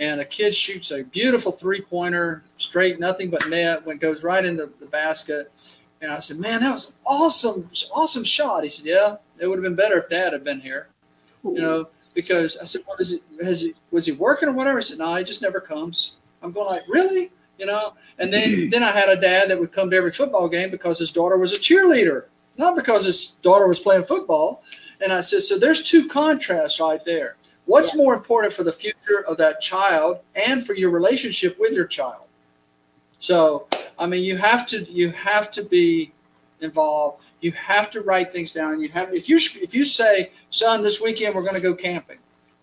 and 0.00 0.20
a 0.20 0.24
kid 0.24 0.54
shoots 0.54 0.90
a 0.90 1.04
beautiful 1.04 1.52
three 1.52 1.82
pointer, 1.82 2.42
straight, 2.56 2.98
nothing 2.98 3.30
but 3.30 3.48
net, 3.48 3.84
when 3.84 3.96
it 3.96 4.00
goes 4.00 4.24
right 4.24 4.44
in 4.44 4.56
the, 4.56 4.72
the 4.80 4.86
basket. 4.86 5.52
And 6.00 6.10
I 6.10 6.18
said, 6.20 6.38
Man, 6.38 6.62
that 6.62 6.72
was 6.72 6.96
awesome, 7.06 7.70
awesome 7.94 8.24
shot. 8.24 8.64
He 8.64 8.70
said, 8.70 8.86
Yeah, 8.86 9.16
it 9.38 9.46
would 9.46 9.58
have 9.58 9.62
been 9.62 9.76
better 9.76 9.98
if 9.98 10.08
dad 10.08 10.32
had 10.32 10.42
been 10.42 10.60
here. 10.60 10.88
You 11.44 11.60
know, 11.60 11.88
because 12.14 12.56
I 12.58 12.64
said, 12.64 12.80
What 12.86 12.98
is 13.00 13.12
it? 13.12 13.22
Has 13.44 13.60
he 13.60 13.74
was 13.90 14.06
he 14.06 14.12
working 14.12 14.48
or 14.48 14.52
whatever? 14.52 14.78
He 14.78 14.84
said, 14.84 14.98
No, 14.98 15.14
he 15.14 15.22
just 15.22 15.42
never 15.42 15.60
comes. 15.60 16.16
I'm 16.42 16.52
going 16.52 16.66
like, 16.66 16.82
Really? 16.88 17.30
You 17.58 17.66
know? 17.66 17.92
And 18.18 18.32
then 18.32 18.70
then 18.70 18.82
I 18.82 18.92
had 18.92 19.10
a 19.10 19.20
dad 19.20 19.50
that 19.50 19.60
would 19.60 19.72
come 19.72 19.90
to 19.90 19.96
every 19.96 20.12
football 20.12 20.48
game 20.48 20.70
because 20.70 20.98
his 20.98 21.12
daughter 21.12 21.36
was 21.36 21.52
a 21.52 21.58
cheerleader, 21.58 22.24
not 22.56 22.74
because 22.74 23.04
his 23.04 23.32
daughter 23.42 23.68
was 23.68 23.78
playing 23.78 24.04
football. 24.04 24.62
And 25.02 25.12
I 25.12 25.20
said, 25.20 25.42
So 25.42 25.58
there's 25.58 25.82
two 25.82 26.08
contrasts 26.08 26.80
right 26.80 27.04
there. 27.04 27.36
What's 27.70 27.94
more 27.94 28.14
important 28.14 28.52
for 28.52 28.64
the 28.64 28.72
future 28.72 29.24
of 29.28 29.36
that 29.36 29.60
child 29.60 30.18
and 30.34 30.66
for 30.66 30.74
your 30.74 30.90
relationship 30.90 31.56
with 31.60 31.72
your 31.72 31.84
child? 31.86 32.24
So, 33.20 33.68
I 33.96 34.06
mean, 34.06 34.24
you 34.24 34.36
have 34.38 34.66
to 34.66 34.90
you 34.90 35.12
have 35.12 35.52
to 35.52 35.62
be 35.62 36.12
involved. 36.60 37.22
You 37.42 37.52
have 37.52 37.88
to 37.92 38.00
write 38.00 38.32
things 38.32 38.52
down. 38.52 38.80
You 38.80 38.88
have 38.88 39.14
if 39.14 39.28
you 39.28 39.36
if 39.36 39.72
you 39.72 39.84
say, 39.84 40.32
"Son, 40.50 40.82
this 40.82 41.00
weekend 41.00 41.32
we're 41.32 41.42
going 41.42 41.54
to 41.54 41.60
go 41.60 41.72
camping," 41.72 42.18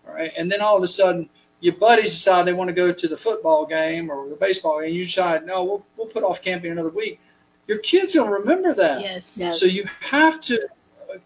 all 0.06 0.14
right, 0.14 0.30
and 0.36 0.52
then 0.52 0.60
all 0.60 0.76
of 0.76 0.82
a 0.82 0.88
sudden 0.88 1.30
your 1.60 1.76
buddies 1.76 2.12
decide 2.12 2.46
they 2.46 2.52
want 2.52 2.68
to 2.68 2.74
go 2.74 2.92
to 2.92 3.08
the 3.08 3.16
football 3.16 3.64
game 3.64 4.10
or 4.10 4.28
the 4.28 4.36
baseball 4.36 4.80
game, 4.80 4.88
and 4.88 4.94
you 4.94 5.06
decide, 5.06 5.46
"No, 5.46 5.64
we'll 5.64 5.86
we'll 5.96 6.08
put 6.08 6.22
off 6.22 6.42
camping 6.42 6.70
another 6.70 6.90
week." 6.90 7.18
Your 7.66 7.78
kid's 7.78 8.14
going 8.14 8.28
to 8.28 8.34
remember 8.34 8.74
that. 8.74 9.00
Yes. 9.00 9.38
Yes. 9.38 9.58
So 9.58 9.64
you 9.64 9.88
have 10.00 10.38
to 10.42 10.68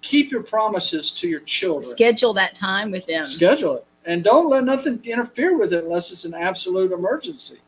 keep 0.00 0.30
your 0.30 0.42
promises 0.42 1.10
to 1.12 1.28
your 1.28 1.40
children. 1.40 1.90
Schedule 1.90 2.32
that 2.34 2.54
time 2.54 2.90
with 2.90 3.06
them. 3.06 3.26
schedule 3.26 3.76
it. 3.76 3.86
And 4.04 4.24
don't 4.24 4.48
let 4.48 4.64
nothing 4.64 5.00
interfere 5.04 5.56
with 5.56 5.72
it 5.72 5.84
unless 5.84 6.10
it's 6.10 6.24
an 6.24 6.34
absolute 6.34 6.92
emergency. 6.92 7.58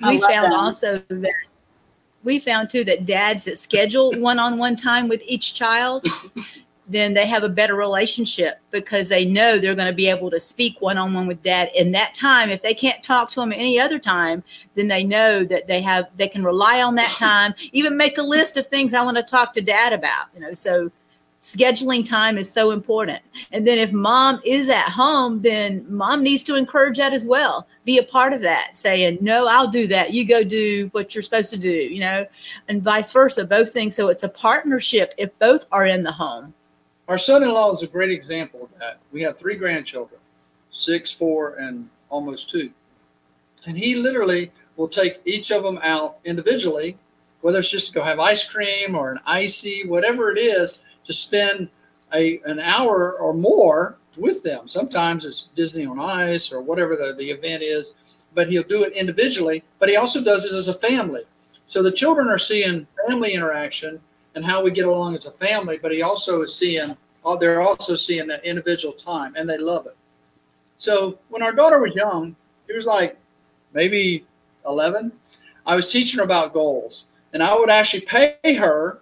We 0.00 0.20
found 0.20 0.52
that. 0.52 0.52
also 0.52 0.94
that 0.96 1.32
we 2.22 2.38
found 2.38 2.68
too 2.70 2.84
that 2.84 3.06
dads 3.06 3.44
that 3.44 3.58
schedule 3.58 4.12
one-on-one 4.12 4.76
time 4.76 5.08
with 5.08 5.22
each 5.24 5.54
child 5.54 6.04
then 6.88 7.14
they 7.14 7.26
have 7.26 7.42
a 7.42 7.48
better 7.48 7.74
relationship 7.74 8.60
because 8.70 9.08
they 9.08 9.24
know 9.24 9.58
they're 9.58 9.74
going 9.74 9.88
to 9.88 9.94
be 9.94 10.08
able 10.08 10.30
to 10.30 10.38
speak 10.38 10.80
one-on-one 10.80 11.26
with 11.26 11.42
dad 11.42 11.68
in 11.74 11.90
that 11.90 12.14
time. 12.14 12.48
If 12.48 12.62
they 12.62 12.74
can't 12.74 13.02
talk 13.02 13.28
to 13.30 13.40
him 13.40 13.52
any 13.52 13.80
other 13.80 13.98
time 13.98 14.44
then 14.74 14.86
they 14.86 15.02
know 15.02 15.44
that 15.44 15.66
they 15.66 15.80
have 15.80 16.08
they 16.16 16.28
can 16.28 16.44
rely 16.44 16.82
on 16.82 16.94
that 16.96 17.16
time. 17.16 17.54
Even 17.72 17.96
make 17.96 18.18
a 18.18 18.22
list 18.22 18.56
of 18.56 18.66
things 18.66 18.92
i 18.92 19.02
want 19.02 19.16
to 19.16 19.22
talk 19.22 19.52
to 19.54 19.62
dad 19.62 19.92
about 19.92 20.26
you 20.34 20.40
know 20.40 20.52
so 20.52 20.90
scheduling 21.46 22.04
time 22.04 22.38
is 22.38 22.50
so 22.50 22.72
important. 22.72 23.20
And 23.52 23.64
then 23.64 23.78
if 23.78 23.92
mom 23.92 24.40
is 24.44 24.68
at 24.68 24.88
home 24.88 25.40
then 25.40 25.86
mom 25.88 26.24
needs 26.24 26.42
to 26.44 26.56
encourage 26.56 26.98
that 26.98 27.12
as 27.12 27.24
well. 27.24 27.68
Be 27.84 27.98
a 27.98 28.02
part 28.02 28.32
of 28.32 28.42
that 28.42 28.76
saying 28.76 29.18
no 29.20 29.46
i'll 29.46 29.70
do 29.70 29.86
that. 29.86 30.12
You 30.12 30.26
go 30.26 30.42
do 30.42 30.88
what 30.92 31.14
you're 31.14 31.22
supposed 31.22 31.50
to 31.50 31.58
do 31.58 31.70
you 31.70 32.00
know 32.00 32.26
and 32.68 32.82
vice 32.82 33.12
versa 33.12 33.44
both 33.44 33.72
things. 33.72 33.94
So 33.94 34.08
it's 34.08 34.24
a 34.24 34.28
partnership 34.28 35.14
if 35.18 35.36
both 35.38 35.66
are 35.70 35.86
in 35.86 36.02
the 36.02 36.10
home. 36.10 36.52
Our 37.06 37.18
son-in-law 37.18 37.74
is 37.74 37.82
a 37.82 37.86
great 37.86 38.10
example 38.10 38.64
of 38.64 38.78
that. 38.80 38.98
We 39.12 39.22
have 39.22 39.38
three 39.38 39.54
grandchildren 39.54 40.20
six 40.72 41.12
four 41.12 41.54
and 41.56 41.88
almost 42.08 42.50
two. 42.50 42.70
And 43.66 43.78
he 43.78 43.94
literally 43.94 44.50
will 44.76 44.88
take 44.88 45.20
each 45.24 45.52
of 45.52 45.62
them 45.62 45.78
out 45.82 46.18
individually 46.24 46.98
whether 47.42 47.60
it's 47.60 47.70
just 47.70 47.88
to 47.88 47.92
go 47.92 48.02
have 48.02 48.18
ice 48.18 48.48
cream 48.48 48.96
or 48.96 49.12
an 49.12 49.20
icy 49.24 49.86
whatever 49.86 50.32
it 50.32 50.38
is 50.38 50.82
to 51.06 51.12
spend 51.12 51.68
a 52.14 52.40
an 52.44 52.60
hour 52.60 53.14
or 53.14 53.32
more 53.32 53.96
with 54.16 54.42
them. 54.42 54.68
Sometimes 54.68 55.24
it's 55.24 55.48
disney 55.54 55.86
on 55.86 55.98
ice 55.98 56.52
or 56.52 56.60
whatever 56.60 56.96
the, 56.96 57.14
the 57.16 57.30
event 57.30 57.62
is 57.62 57.94
but 58.34 58.48
he'll 58.48 58.62
do 58.64 58.84
it 58.84 58.92
individually 58.92 59.64
but 59.78 59.88
he 59.88 59.96
also 59.96 60.22
does 60.22 60.44
it 60.44 60.52
as 60.52 60.68
a 60.68 60.74
family. 60.74 61.22
So 61.66 61.82
the 61.82 61.92
children 61.92 62.28
are 62.28 62.38
seeing 62.38 62.86
family 63.08 63.32
interaction 63.32 64.00
and 64.34 64.44
how 64.44 64.62
we 64.62 64.70
get 64.70 64.86
along 64.86 65.14
as 65.14 65.26
a 65.26 65.32
family 65.32 65.78
but 65.82 65.92
he 65.92 66.02
also 66.02 66.42
is 66.42 66.54
seeing 66.54 66.96
oh, 67.24 67.36
they're 67.36 67.60
also 67.60 67.96
seeing 67.96 68.28
that 68.28 68.44
individual 68.44 68.94
time 68.94 69.34
and 69.36 69.48
they 69.48 69.58
love 69.58 69.86
it. 69.86 69.96
So 70.78 71.18
when 71.28 71.42
our 71.42 71.52
daughter 71.52 71.80
was 71.80 71.94
young 71.94 72.36
she 72.66 72.74
was 72.74 72.86
like 72.86 73.16
maybe 73.72 74.24
11 74.66 75.12
i 75.64 75.76
was 75.76 75.88
teaching 75.88 76.18
her 76.18 76.24
about 76.24 76.52
goals 76.52 77.04
and 77.32 77.42
i 77.42 77.56
would 77.56 77.70
actually 77.70 78.00
pay 78.00 78.54
her 78.54 79.00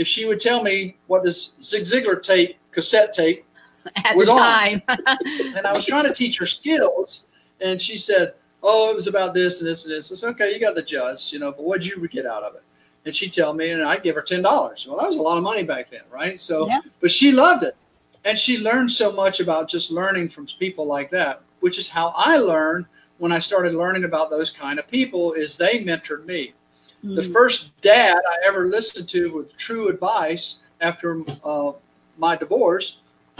if 0.00 0.08
she 0.08 0.24
would 0.24 0.40
tell 0.40 0.62
me 0.62 0.96
what 1.08 1.22
this 1.22 1.52
zig 1.62 1.84
ziglar 1.84 2.20
tape 2.22 2.56
cassette 2.72 3.12
tape 3.12 3.44
at 4.04 4.16
Was 4.16 4.28
the 4.28 4.32
on. 4.32 4.82
and 5.56 5.66
I 5.66 5.72
was 5.74 5.84
trying 5.84 6.04
to 6.04 6.12
teach 6.14 6.38
her 6.38 6.46
skills, 6.46 7.26
and 7.60 7.80
she 7.80 7.98
said, 7.98 8.32
"Oh, 8.62 8.90
it 8.90 8.96
was 8.96 9.06
about 9.06 9.34
this 9.34 9.60
and 9.60 9.68
this 9.68 9.84
and 9.84 9.92
this." 9.94 10.10
I 10.10 10.14
said, 10.14 10.30
"Okay, 10.30 10.54
you 10.54 10.58
got 10.60 10.74
the 10.74 10.82
gist, 10.82 11.32
you 11.34 11.38
know, 11.38 11.52
but 11.52 11.64
what'd 11.64 11.84
you 11.86 12.08
get 12.08 12.24
out 12.24 12.42
of 12.42 12.54
it?" 12.54 12.62
And 13.04 13.14
she'd 13.14 13.32
tell 13.32 13.52
me, 13.52 13.70
and 13.70 13.82
I'd 13.82 14.02
give 14.02 14.14
her 14.14 14.22
ten 14.22 14.40
dollars. 14.42 14.86
Well, 14.86 14.98
that 14.98 15.06
was 15.06 15.16
a 15.16 15.22
lot 15.22 15.36
of 15.36 15.44
money 15.44 15.64
back 15.64 15.90
then, 15.90 16.02
right? 16.10 16.40
So, 16.40 16.66
Yeah. 16.66 16.80
but 17.02 17.10
she 17.10 17.30
loved 17.30 17.62
it, 17.62 17.76
and 18.24 18.38
she 18.38 18.56
learned 18.58 18.90
so 18.90 19.12
much 19.12 19.40
about 19.40 19.68
just 19.68 19.90
learning 19.90 20.30
from 20.30 20.46
people 20.58 20.86
like 20.86 21.10
that, 21.10 21.42
which 21.60 21.78
is 21.78 21.88
how 21.88 22.14
I 22.16 22.38
learned 22.38 22.86
when 23.18 23.32
I 23.32 23.38
started 23.38 23.74
learning 23.74 24.04
about 24.04 24.30
those 24.30 24.48
kind 24.50 24.78
of 24.78 24.88
people. 24.88 25.34
Is 25.34 25.58
they 25.58 25.84
mentored 25.84 26.24
me. 26.24 26.54
The 27.02 27.22
Mm. 27.22 27.32
first 27.32 27.70
dad 27.80 28.16
I 28.16 28.46
ever 28.46 28.66
listened 28.66 29.08
to 29.10 29.32
with 29.32 29.56
true 29.56 29.88
advice 29.88 30.58
after 30.80 31.22
uh, 31.44 31.72
my 32.18 32.36
divorce 32.36 32.96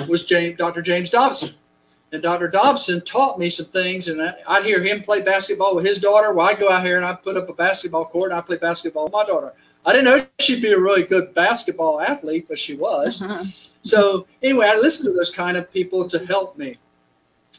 was 0.09 0.25
James, 0.25 0.57
Dr. 0.59 0.81
James 0.83 1.11
Dobson. 1.11 1.51
And 2.13 2.23
Dr. 2.23 2.49
Dobson 2.49 3.03
taught 3.03 3.39
me 3.39 3.51
some 3.51 3.67
things, 3.67 4.09
and 4.09 4.21
I- 4.21 4.35
I'd 4.47 4.65
hear 4.65 4.83
him 4.83 5.03
play 5.03 5.21
basketball 5.23 5.77
with 5.77 5.85
his 5.87 6.01
daughter. 6.01 6.33
Well, 6.33 6.47
I'd 6.49 6.59
go 6.59 6.71
out 6.71 6.85
here 6.85 6.97
and 6.97 7.05
I'd 7.05 7.23
put 7.23 7.37
up 7.37 7.49
a 7.49 7.53
basketball 7.53 8.07
court 8.07 8.31
and 8.31 8.39
I'd 8.39 8.47
play 8.47 8.57
basketball 8.57 9.05
with 9.05 9.13
my 9.13 9.25
daughter. 9.25 9.53
I 9.87 9.93
didn't 9.93 10.05
know 10.07 10.27
she'd 10.41 10.61
be 10.63 10.73
a 10.73 10.79
really 10.79 11.05
good 11.05 11.33
basketball 11.35 12.01
athlete, 12.01 12.47
but 12.49 12.59
she 12.59 12.75
was. 12.75 13.21
Uh-huh. 13.23 13.45
So 13.83 14.27
anyway, 14.43 14.67
I 14.67 14.77
listened 14.77 15.07
to 15.07 15.13
those 15.15 15.31
kind 15.31 15.57
of 15.57 15.73
people 15.73 16.07
to 16.11 16.19
help 16.27 16.59
me. 16.59 16.77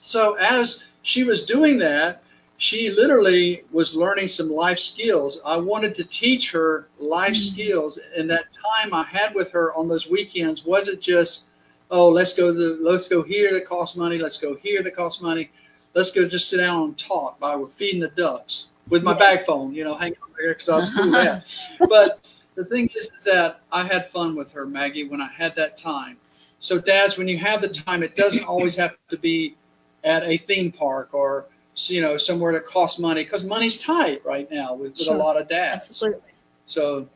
So 0.03 0.35
as 0.35 0.85
she 1.01 1.23
was 1.23 1.43
doing 1.45 1.79
that, 1.79 2.21
she 2.61 2.91
literally 2.91 3.63
was 3.71 3.95
learning 3.95 4.27
some 4.27 4.47
life 4.47 4.77
skills. 4.77 5.39
I 5.43 5.57
wanted 5.57 5.95
to 5.95 6.03
teach 6.03 6.51
her 6.51 6.89
life 6.99 7.33
Mhm. 7.33 7.51
skills, 7.51 7.97
and 8.15 8.29
that 8.29 8.51
time 8.51 8.93
I 8.93 9.01
had 9.01 9.33
with 9.33 9.49
her 9.49 9.73
on 9.73 9.87
those 9.87 10.07
weekends 10.07 10.63
wasn't 10.63 11.01
just, 11.01 11.45
oh, 11.89 12.07
let's 12.07 12.35
go 12.35 12.53
the, 12.53 12.77
let's 12.79 13.07
go 13.07 13.23
here 13.23 13.51
that 13.55 13.65
costs 13.65 13.97
money, 13.97 14.19
let's 14.19 14.37
go 14.37 14.53
here 14.53 14.83
that 14.83 14.95
costs 14.95 15.23
money, 15.23 15.49
let's 15.95 16.11
go 16.11 16.27
just 16.27 16.51
sit 16.51 16.57
down 16.57 16.83
and 16.83 16.97
talk 16.99 17.39
by 17.39 17.55
we're 17.55 17.67
feeding 17.67 17.99
the 17.99 18.09
ducks 18.09 18.67
with 18.89 19.01
my 19.01 19.15
bag 19.15 19.41
phone, 19.43 19.73
you 19.73 19.83
know, 19.83 19.95
hanging 19.95 20.19
over 20.21 20.37
there 20.39 20.53
because 20.53 20.69
I 20.69 20.75
was 20.75 20.89
cool 20.91 21.11
that. 21.13 21.43
But 21.89 22.27
the 22.53 22.65
thing 22.65 22.91
is, 22.95 23.09
is 23.17 23.23
that 23.23 23.61
I 23.71 23.85
had 23.85 24.05
fun 24.05 24.35
with 24.35 24.51
her, 24.51 24.67
Maggie, 24.67 25.07
when 25.07 25.19
I 25.19 25.29
had 25.29 25.55
that 25.55 25.77
time. 25.77 26.17
So, 26.59 26.79
dads, 26.79 27.17
when 27.17 27.27
you 27.27 27.39
have 27.39 27.59
the 27.59 27.69
time, 27.69 28.03
it 28.03 28.15
doesn't 28.15 28.43
always 28.43 28.75
have 28.75 28.97
to 29.09 29.17
be 29.17 29.55
at 30.03 30.21
a 30.21 30.37
theme 30.37 30.71
park 30.71 31.09
or 31.11 31.47
you 31.75 32.01
know 32.01 32.17
somewhere 32.17 32.53
that 32.53 32.65
costs 32.65 32.99
money 32.99 33.23
because 33.23 33.43
money's 33.43 33.81
tight 33.81 34.23
right 34.25 34.49
now 34.51 34.73
with, 34.73 34.91
with 34.91 35.01
Sure. 35.01 35.15
a 35.15 35.19
lot 35.19 35.37
of 35.39 35.47
dads. 35.47 35.87
absolutely 35.87 36.21
So, 36.65 37.07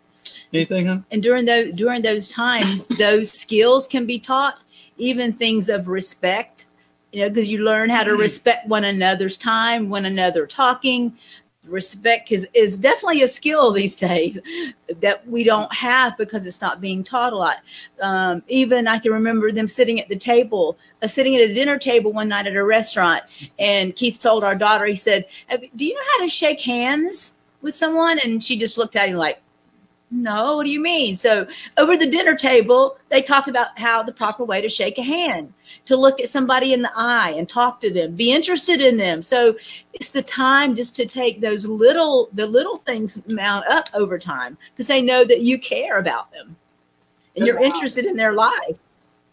anything? 0.53 0.87
Huh? 0.87 0.99
and 1.11 1.21
during 1.21 1.45
those 1.45 1.71
during 1.73 2.01
those 2.01 2.27
times 2.27 2.87
those 2.97 3.31
skills 3.31 3.87
can 3.87 4.05
be 4.05 4.19
taught 4.19 4.61
even 4.97 5.33
things 5.33 5.67
of 5.69 5.87
respect 5.87 6.67
you 7.11 7.21
know 7.21 7.29
because 7.29 7.49
you 7.51 7.63
learn 7.63 7.89
how 7.89 8.03
to 8.03 8.11
Mhm. 8.11 8.19
respect 8.19 8.67
one 8.67 8.85
another's 8.85 9.37
time 9.37 9.89
one 9.89 10.05
another 10.05 10.47
talking 10.47 11.17
respect 11.67 12.31
is, 12.31 12.47
is 12.53 12.77
definitely 12.77 13.21
a 13.21 13.27
skill 13.27 13.71
these 13.71 13.95
days 13.95 14.39
that 15.01 15.27
we 15.27 15.43
don't 15.43 15.73
have 15.73 16.17
because 16.17 16.45
it's 16.45 16.61
not 16.61 16.81
being 16.81 17.03
taught 17.03 17.33
a 17.33 17.35
lot. 17.35 17.57
Um, 18.01 18.43
even 18.47 18.87
i 18.87 18.99
can 18.99 19.11
remember 19.11 19.51
them 19.51 19.67
sitting 19.67 19.99
at 19.99 20.09
the 20.09 20.15
table 20.15 20.77
uh, 21.01 21.07
sitting 21.07 21.35
at 21.35 21.41
a 21.41 21.53
dinner 21.53 21.77
table 21.77 22.11
one 22.11 22.27
night 22.27 22.47
at 22.47 22.55
a 22.55 22.63
restaurant 22.63 23.23
and 23.57 23.95
keith 23.95 24.19
told 24.19 24.43
our 24.43 24.55
daughter 24.55 24.85
he 24.85 24.95
said 24.95 25.25
do 25.75 25.85
you 25.85 25.93
know 25.93 26.01
how 26.13 26.23
to 26.23 26.29
shake 26.29 26.61
hands 26.61 27.35
with 27.65 27.75
someone? 27.75 28.19
And 28.19 28.41
she 28.41 28.57
just 28.57 28.77
looked 28.77 28.95
at 28.95 29.09
him 29.09 29.17
like 29.17 29.41
no, 30.11 30.57
what 30.57 30.65
do 30.65 30.69
you 30.69 30.79
mean? 30.79 31.15
So 31.15 31.47
over 31.77 31.97
the 31.97 32.05
dinner 32.05 32.35
table, 32.35 32.97
they 33.09 33.21
talked 33.21 33.47
about 33.47 33.77
how 33.77 34.03
the 34.03 34.11
proper 34.11 34.43
way 34.43 34.61
to 34.61 34.69
shake 34.69 34.97
a 34.97 35.03
hand, 35.03 35.53
to 35.85 35.95
look 35.95 36.19
at 36.19 36.29
somebody 36.29 36.73
in 36.73 36.81
the 36.81 36.91
eye 36.95 37.33
and 37.35 37.49
talk 37.49 37.81
to 37.81 37.91
them, 37.91 38.15
be 38.15 38.31
interested 38.31 38.81
in 38.81 38.97
them. 38.97 39.23
So 39.23 39.55
it's 39.93 40.11
the 40.11 40.21
time 40.21 40.75
just 40.75 40.95
to 40.97 41.05
take 41.05 41.41
those 41.41 41.65
little 41.65 42.29
the 42.33 42.45
little 42.45 42.77
things 42.77 43.19
mount 43.27 43.65
up 43.67 43.89
over 43.93 44.19
time 44.19 44.57
because 44.71 44.87
they 44.87 45.01
know 45.01 45.25
that 45.25 45.41
you 45.41 45.57
care 45.57 45.97
about 45.97 46.31
them 46.31 46.55
and 47.35 47.45
you're 47.45 47.59
interested 47.59 48.05
in 48.05 48.15
their 48.15 48.33
life. 48.33 48.77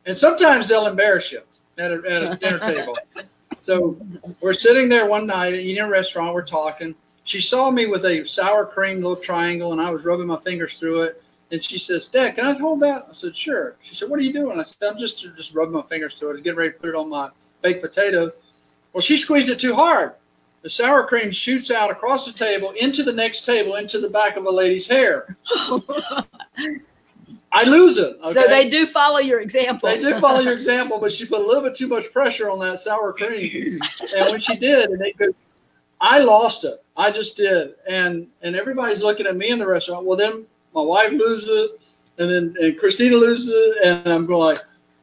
And 0.06 0.16
sometimes 0.16 0.68
they'll 0.68 0.86
embarrass 0.86 1.30
you 1.30 1.42
at 1.78 1.92
a, 1.92 1.94
at 1.94 2.32
a 2.32 2.36
dinner 2.36 2.58
table. 2.58 2.96
So 3.60 3.96
we're 4.40 4.54
sitting 4.54 4.88
there 4.88 5.06
one 5.06 5.24
night 5.24 5.54
in 5.54 5.78
a 5.78 5.88
restaurant. 5.88 6.34
We're 6.34 6.42
talking. 6.42 6.96
She 7.24 7.40
saw 7.40 7.70
me 7.70 7.86
with 7.86 8.04
a 8.04 8.24
sour 8.24 8.66
cream 8.66 8.96
little 8.96 9.16
triangle, 9.16 9.72
and 9.72 9.80
I 9.80 9.90
was 9.90 10.04
rubbing 10.04 10.26
my 10.26 10.38
fingers 10.38 10.78
through 10.78 11.02
it. 11.02 11.22
And 11.50 11.62
she 11.62 11.78
says, 11.78 12.08
"Dad, 12.08 12.36
can 12.36 12.46
I 12.46 12.54
hold 12.54 12.80
that?" 12.80 13.06
I 13.10 13.12
said, 13.12 13.36
"Sure." 13.36 13.76
She 13.82 13.94
said, 13.94 14.08
"What 14.08 14.18
are 14.18 14.22
you 14.22 14.32
doing?" 14.32 14.58
I 14.58 14.62
said, 14.62 14.88
"I'm 14.88 14.98
just 14.98 15.20
just 15.36 15.54
rubbing 15.54 15.74
my 15.74 15.82
fingers 15.82 16.14
through 16.14 16.30
it, 16.30 16.42
getting 16.42 16.58
ready 16.58 16.72
to 16.72 16.78
put 16.78 16.88
it 16.88 16.94
on 16.94 17.10
my 17.10 17.28
baked 17.60 17.82
potato." 17.82 18.32
Well, 18.92 19.02
she 19.02 19.16
squeezed 19.16 19.50
it 19.50 19.58
too 19.58 19.74
hard, 19.74 20.12
the 20.62 20.70
sour 20.70 21.04
cream 21.04 21.30
shoots 21.32 21.70
out 21.70 21.90
across 21.90 22.24
the 22.24 22.32
table 22.32 22.70
into 22.72 23.02
the 23.02 23.12
next 23.12 23.44
table 23.44 23.74
into 23.76 23.98
the 23.98 24.08
back 24.08 24.36
of 24.36 24.46
a 24.46 24.50
lady's 24.50 24.86
hair. 24.86 25.36
I 27.54 27.64
lose 27.64 27.98
it. 27.98 28.16
Okay? 28.24 28.32
So 28.32 28.46
they 28.46 28.68
do 28.68 28.86
follow 28.86 29.18
your 29.18 29.40
example. 29.40 29.88
They 29.88 30.00
do 30.00 30.18
follow 30.20 30.38
your 30.38 30.54
example, 30.54 30.98
but 31.00 31.12
she 31.12 31.26
put 31.26 31.40
a 31.40 31.46
little 31.46 31.62
bit 31.62 31.74
too 31.74 31.88
much 31.88 32.10
pressure 32.12 32.48
on 32.48 32.60
that 32.60 32.78
sour 32.78 33.12
cream. 33.12 33.80
And 34.16 34.30
when 34.30 34.40
she 34.40 34.56
did, 34.56 34.90
and 34.90 35.00
they 35.00 35.12
could, 35.12 35.34
I 36.02 36.18
lost 36.18 36.64
it. 36.64 36.84
I 36.96 37.10
just 37.10 37.36
did. 37.36 37.74
And 37.88 38.26
and 38.42 38.54
everybody's 38.54 39.02
looking 39.02 39.26
at 39.26 39.36
me 39.36 39.48
in 39.48 39.58
the 39.58 39.66
restaurant. 39.66 40.04
Well, 40.04 40.18
then 40.18 40.44
my 40.74 40.82
wife 40.82 41.12
loses 41.12 41.48
it, 41.48 41.80
and 42.18 42.30
then 42.30 42.54
and 42.60 42.78
Christina 42.78 43.16
loses 43.16 43.48
it, 43.48 43.84
and 43.84 44.12
I'm 44.12 44.26
going 44.26 44.54
like, 44.54 44.58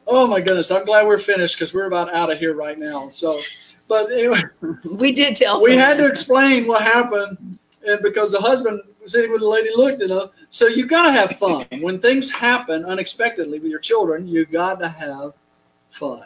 oh 0.06 0.26
my 0.26 0.40
goodness, 0.40 0.70
I'm 0.70 0.84
glad 0.84 1.06
we're 1.06 1.18
finished 1.18 1.58
because 1.58 1.74
we're 1.74 1.86
about 1.86 2.14
out 2.14 2.30
of 2.30 2.38
here 2.38 2.54
right 2.54 2.78
now. 2.78 3.08
So, 3.08 3.40
but 3.88 4.12
anyway, 4.12 4.42
we 4.84 5.10
did 5.10 5.34
tell. 5.34 5.60
We 5.62 5.74
had 5.74 5.96
to 5.96 6.06
explain 6.06 6.68
what 6.68 6.82
happened, 6.82 7.58
and 7.84 8.02
because 8.02 8.30
the 8.30 8.40
husband 8.40 8.82
sitting 9.06 9.32
with 9.32 9.40
the 9.40 9.48
lady 9.48 9.70
looked 9.74 10.02
at 10.02 10.10
us. 10.10 10.30
So 10.50 10.66
you 10.66 10.86
got 10.86 11.06
to 11.06 11.12
have 11.12 11.36
fun 11.38 11.66
when 11.80 11.98
things 11.98 12.30
happen 12.30 12.84
unexpectedly 12.84 13.58
with 13.58 13.70
your 13.70 13.80
children. 13.80 14.28
You 14.28 14.44
got 14.44 14.78
to 14.80 14.88
have 14.88 15.32
fun. 15.90 16.24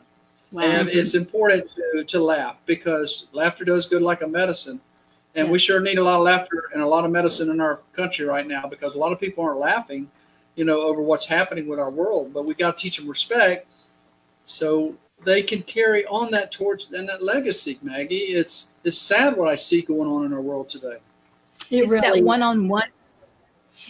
Wow. 0.55 0.62
And 0.62 0.88
it's 0.88 1.14
important 1.14 1.75
to, 1.75 2.05
to 2.05 2.21
laugh 2.21 2.59
because 2.64 3.27
laughter 3.33 3.64
does 3.64 3.88
good 3.88 4.03
like 4.03 4.23
a 4.23 4.29
medicine. 4.29 4.81
And 5.35 5.49
yeah. 5.49 5.53
we 5.53 5.59
sure 5.59 5.81
need 5.81 5.99
a 5.99 6.03
lot 6.03 6.14
of 6.14 6.23
laughter 6.23 6.71
and 6.73 6.81
a 6.81 6.87
lot 6.87 7.05
of 7.05 7.11
medicine 7.11 7.51
in 7.51 7.61
our 7.61 7.81
country 7.93 8.25
right 8.25 8.47
now 8.47 8.69
because 8.69 8.95
a 8.95 8.99
lot 8.99 9.12
of 9.12 9.19
people 9.19 9.43
aren't 9.43 9.59
laughing, 9.59 10.09
you 10.55 10.64
know, 10.64 10.81
over 10.81 11.03
what's 11.03 11.27
happening 11.27 11.67
with 11.67 11.81
our 11.81 11.90
world. 11.90 12.33
But 12.33 12.47
we 12.47 12.55
got 12.55 12.79
to 12.79 12.83
teach 12.83 12.99
them 12.99 13.09
respect 13.09 13.67
so 14.45 14.97
they 15.25 15.43
can 15.43 15.61
carry 15.62 16.07
on 16.07 16.31
that 16.31 16.53
torch 16.53 16.85
and 16.93 17.09
that 17.09 17.21
legacy, 17.21 17.81
Maggie. 17.83 18.17
It's 18.17 18.71
it's 18.85 18.99
sad 18.99 19.37
what 19.37 19.49
I 19.49 19.57
see 19.57 19.83
going 19.83 20.09
on 20.09 20.25
in 20.25 20.33
our 20.33 20.40
world 20.40 20.69
today. 20.69 20.99
It 21.69 21.79
it's 21.79 21.90
really 21.90 22.21
that 22.21 22.25
one-on-one. 22.25 22.90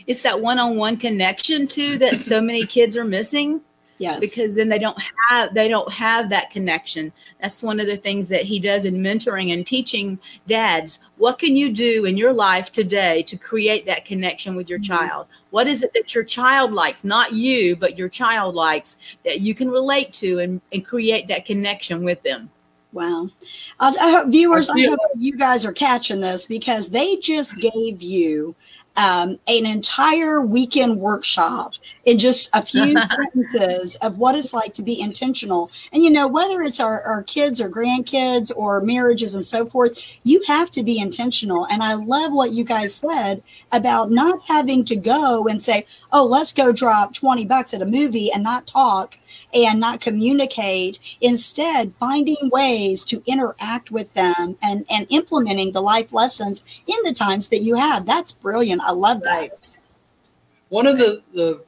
It's 0.07 0.23
that 0.23 0.41
one-on-one 0.41 0.97
connection 0.97 1.67
too 1.67 1.99
that 1.99 2.23
so 2.23 2.41
many 2.41 2.65
kids 2.65 2.97
are 2.97 3.05
missing. 3.05 3.61
Yes. 3.99 4.19
Because 4.21 4.55
then 4.55 4.69
they 4.69 4.79
don't 4.79 5.01
have 5.29 5.55
they 5.55 5.69
don't 5.69 5.91
have 5.93 6.29
that 6.31 6.51
connection. 6.51 7.13
That's 7.41 7.63
one 7.63 7.79
of 7.79 7.87
the 7.87 7.97
things 7.97 8.29
that 8.29 8.43
he 8.43 8.59
does 8.59 8.85
in 8.85 8.95
mentoring 8.97 9.53
and 9.53 9.67
teaching 9.67 10.19
dads. 10.49 10.99
What 11.17 11.39
can 11.39 11.55
you 11.55 11.73
do 11.73 12.05
in 12.05 12.17
your 12.17 12.33
life 12.33 12.73
today 12.73 13.23
to 13.25 13.37
create 13.37 13.87
that 13.87 14.05
connection 14.05 14.57
with 14.57 14.69
your 14.69 14.81
mm-hmm. 14.81 14.95
child? 14.95 15.27
What 15.51 15.69
is 15.69 15.85
it 15.85 15.95
that 15.95 16.15
your 16.15 16.25
child 16.25 16.73
likes, 16.73 17.05
not 17.05 17.33
you, 17.33 17.77
but 17.77 17.97
your 17.97 18.09
child 18.09 18.57
likes 18.57 18.97
that 19.25 19.41
you 19.41 19.55
can 19.55 19.71
relate 19.71 20.13
to 20.15 20.41
and, 20.41 20.61
and 20.73 20.85
create 20.85 21.29
that 21.29 21.45
connection 21.45 22.05
with 22.05 22.21
them? 22.25 22.51
Wow. 22.93 23.29
I 23.81 23.93
hope 24.11 24.29
viewers, 24.29 24.71
I 24.71 24.81
hope 24.83 25.01
you 25.19 25.37
guys 25.37 25.67
are 25.67 25.73
catching 25.73 26.21
this 26.21 26.47
because 26.47 26.89
they 26.89 27.17
just 27.17 27.57
gave 27.59 28.01
you 28.01 28.55
um, 28.97 29.39
an 29.49 29.67
entire 29.67 30.41
weekend 30.41 31.01
workshop 31.01 31.75
in 32.05 32.19
just 32.19 32.51
a 32.53 32.63
few 32.63 32.93
sentences 32.93 33.97
of 33.97 34.19
what 34.19 34.35
it's 34.35 34.53
like 34.53 34.75
to 34.75 34.83
be 34.83 35.01
intentional. 35.01 35.71
And, 35.93 36.03
you 36.03 36.11
know, 36.11 36.29
whether 36.29 36.63
it's 36.63 36.81
our, 36.81 37.03
our 37.03 37.23
kids 37.23 37.61
or 37.61 37.69
grandkids 37.69 38.51
or 38.55 38.81
marriages 38.81 39.35
and 39.35 39.45
so 39.45 39.67
forth, 39.67 39.99
you 40.23 40.43
have 40.47 40.71
to 40.73 40.83
be 40.83 40.99
intentional. 40.99 41.67
And 41.67 41.83
I 41.83 41.95
love 41.95 42.33
what 42.33 42.53
you 42.53 42.65
guys 42.65 42.95
said 42.95 43.43
about 43.73 44.11
not 44.11 44.41
having 44.47 44.85
to 44.87 44.97
go 44.97 45.47
and 45.49 45.63
say, 45.63 45.87
oh, 46.13 46.25
let's 46.25 46.53
go 46.53 46.73
drop 46.73 47.15
20 47.15 47.47
bucks 47.47 47.75
at 47.75 47.83
a 47.83 47.87
movie 47.87 48.31
and 48.33 48.43
not 48.43 48.67
talk 48.67 49.19
and 49.53 49.81
not 49.81 50.01
communicate. 50.01 50.99
Instead, 51.21 51.95
finding 51.95 52.51
ways 52.53 53.05
to 53.07 53.23
interact 53.27 53.91
with 53.91 54.13
them 54.15 54.57
and, 54.63 54.85
and 54.91 55.07
implementing 55.11 55.73
the 55.73 55.81
life 55.81 56.13
lessons 56.13 56.63
in 56.87 56.97
the 57.05 57.13
times 57.13 57.49
that 57.49 57.59
you 57.59 57.75
have. 57.77 58.07
That's 58.07 58.33
brilliant. 58.33 58.83
I 58.83 58.93
love 58.93 59.23
that. 59.23 59.59
One 60.69 60.87
of 60.87 60.99
the, 60.99 61.23
the 61.35 61.65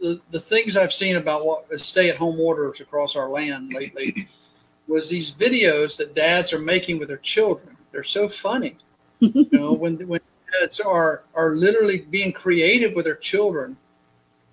the, 0.00 0.20
the 0.30 0.40
things 0.40 0.76
I've 0.76 0.92
seen 0.92 1.16
about 1.16 1.44
what 1.44 1.66
stay 1.80 2.08
at 2.08 2.16
home 2.16 2.40
orders 2.40 2.80
across 2.80 3.16
our 3.16 3.28
land 3.28 3.72
lately 3.72 4.28
was 4.88 5.08
these 5.08 5.32
videos 5.32 5.96
that 5.98 6.14
dads 6.14 6.52
are 6.52 6.58
making 6.58 6.98
with 6.98 7.08
their 7.08 7.16
children. 7.18 7.76
They're 7.92 8.04
so 8.04 8.28
funny. 8.28 8.76
you 9.20 9.48
know, 9.52 9.72
when 9.72 10.06
when 10.06 10.20
dads 10.60 10.80
are 10.80 11.22
are 11.34 11.50
literally 11.50 12.00
being 12.10 12.32
creative 12.32 12.94
with 12.94 13.04
their 13.04 13.16
children. 13.16 13.76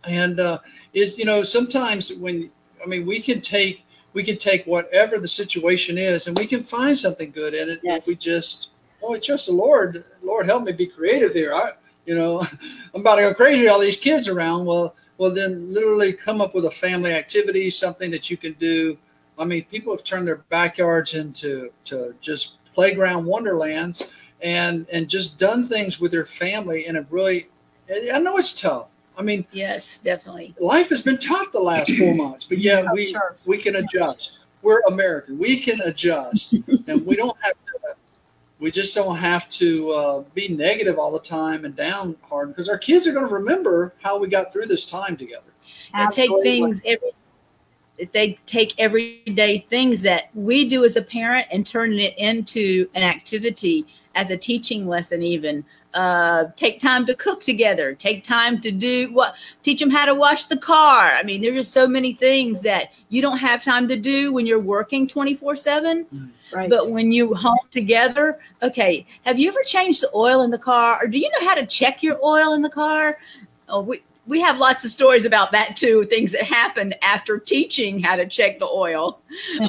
And 0.05 0.39
uh 0.39 0.59
it 0.93 1.17
you 1.17 1.25
know, 1.25 1.43
sometimes 1.43 2.13
when 2.15 2.49
I 2.83 2.87
mean 2.87 3.05
we 3.05 3.19
can 3.19 3.41
take 3.41 3.85
we 4.13 4.23
can 4.23 4.37
take 4.37 4.65
whatever 4.65 5.17
the 5.17 5.27
situation 5.27 5.97
is 5.97 6.27
and 6.27 6.37
we 6.37 6.45
can 6.45 6.63
find 6.63 6.97
something 6.97 7.31
good 7.31 7.53
in 7.53 7.69
it 7.69 7.79
yes. 7.83 8.03
if 8.03 8.07
we 8.07 8.15
just 8.15 8.69
oh 9.01 9.17
trust 9.17 9.47
the 9.47 9.53
Lord. 9.53 10.05
Lord 10.21 10.45
help 10.45 10.63
me 10.63 10.71
be 10.71 10.87
creative 10.87 11.33
here. 11.33 11.53
I 11.53 11.71
you 12.05 12.15
know, 12.15 12.39
I'm 12.93 13.01
about 13.01 13.15
to 13.15 13.21
go 13.23 13.33
crazy. 13.33 13.67
All 13.67 13.79
these 13.79 13.99
kids 13.99 14.27
around. 14.27 14.65
Well, 14.65 14.95
well, 15.23 15.33
then 15.33 15.73
literally 15.73 16.11
come 16.11 16.41
up 16.41 16.53
with 16.53 16.65
a 16.65 16.71
family 16.71 17.13
activity, 17.13 17.69
something 17.69 18.11
that 18.11 18.29
you 18.29 18.35
can 18.35 18.51
do. 18.59 18.97
I 19.39 19.45
mean, 19.45 19.63
people 19.71 19.95
have 19.95 20.03
turned 20.03 20.27
their 20.27 20.43
backyards 20.49 21.13
into 21.13 21.71
to 21.85 22.13
just 22.19 22.55
playground 22.73 23.23
wonderlands, 23.23 24.09
and 24.41 24.85
and 24.91 25.07
just 25.07 25.37
done 25.37 25.63
things 25.63 25.97
with 25.97 26.11
their 26.11 26.25
family, 26.25 26.87
and 26.87 26.97
have 26.97 27.09
really. 27.09 27.47
I 27.89 28.19
know 28.19 28.37
it's 28.37 28.51
tough. 28.51 28.89
I 29.17 29.21
mean, 29.21 29.45
yes, 29.53 29.97
definitely. 29.97 30.55
Life 30.59 30.89
has 30.89 31.01
been 31.01 31.19
tough 31.19 31.53
the 31.53 31.59
last 31.61 31.89
four 31.97 32.13
months, 32.23 32.43
but 32.43 32.57
yeah, 32.57 32.83
oh, 32.85 32.93
we 32.93 33.05
sure. 33.05 33.37
we 33.45 33.59
can 33.59 33.77
adjust. 33.77 34.39
We're 34.61 34.81
American. 34.89 35.39
We 35.39 35.57
can 35.57 35.79
adjust, 35.83 36.51
and 36.87 37.05
we 37.05 37.15
don't 37.15 37.37
have 37.39 37.53
to 37.62 37.62
we 38.63 38.71
just 38.71 38.95
don't 38.95 39.17
have 39.17 39.49
to 39.49 39.91
uh, 39.91 40.23
be 40.33 40.47
negative 40.47 40.97
all 40.97 41.11
the 41.11 41.19
time 41.19 41.65
and 41.65 41.75
down 41.75 42.15
hard 42.21 42.47
because 42.47 42.69
our 42.69 42.77
kids 42.77 43.05
are 43.05 43.11
going 43.11 43.27
to 43.27 43.33
remember 43.33 43.93
how 44.01 44.17
we 44.17 44.29
got 44.29 44.53
through 44.53 44.65
this 44.67 44.85
time 44.85 45.17
together. 45.17 45.43
take 46.09 46.31
things 46.41 46.81
every 46.85 47.11
they 48.13 48.39
take 48.45 48.79
everyday 48.79 49.59
things 49.69 50.01
that 50.01 50.29
we 50.33 50.67
do 50.67 50.85
as 50.85 50.95
a 50.95 51.01
parent 51.01 51.45
and 51.51 51.67
turn 51.67 51.93
it 51.93 52.17
into 52.17 52.87
an 52.95 53.03
activity 53.03 53.85
as 54.15 54.31
a 54.31 54.37
teaching 54.37 54.87
lesson 54.87 55.21
even 55.21 55.63
uh, 55.93 56.45
take 56.55 56.79
time 56.79 57.05
to 57.05 57.13
cook 57.15 57.41
together 57.41 57.93
take 57.93 58.23
time 58.23 58.59
to 58.59 58.71
do 58.71 59.13
what 59.13 59.35
teach 59.61 59.79
them 59.79 59.89
how 59.89 60.05
to 60.05 60.15
wash 60.15 60.45
the 60.45 60.57
car. 60.57 61.11
I 61.13 61.23
mean 61.23 61.41
there's 61.41 61.55
just 61.55 61.73
so 61.73 61.87
many 61.87 62.13
things 62.13 62.61
that 62.63 62.91
you 63.09 63.21
don't 63.21 63.37
have 63.37 63.63
time 63.63 63.87
to 63.89 63.95
do 63.95 64.33
when 64.33 64.45
you're 64.45 64.59
working 64.59 65.07
24 65.07 65.55
7 65.55 66.05
mm, 66.05 66.29
right. 66.53 66.69
but 66.69 66.91
when 66.91 67.11
you 67.11 67.33
home 67.35 67.57
together 67.69 68.39
okay 68.61 69.05
have 69.25 69.37
you 69.37 69.47
ever 69.49 69.61
changed 69.65 70.01
the 70.01 70.09
oil 70.15 70.41
in 70.41 70.51
the 70.51 70.57
car? 70.57 70.99
Or 71.01 71.07
do 71.07 71.19
you 71.19 71.29
know 71.29 71.47
how 71.47 71.55
to 71.55 71.65
check 71.65 72.01
your 72.01 72.23
oil 72.23 72.53
in 72.53 72.61
the 72.61 72.69
car? 72.69 73.19
Oh 73.69 73.81
we 73.81 74.01
we 74.25 74.39
have 74.41 74.57
lots 74.57 74.85
of 74.85 74.91
stories 74.91 75.25
about 75.25 75.51
that 75.51 75.75
too 75.77 76.05
things 76.05 76.31
that 76.31 76.43
happened 76.43 76.95
after 77.01 77.37
teaching 77.37 78.01
how 78.01 78.15
to 78.15 78.25
check 78.25 78.57
the 78.57 78.67
oil. 78.67 79.19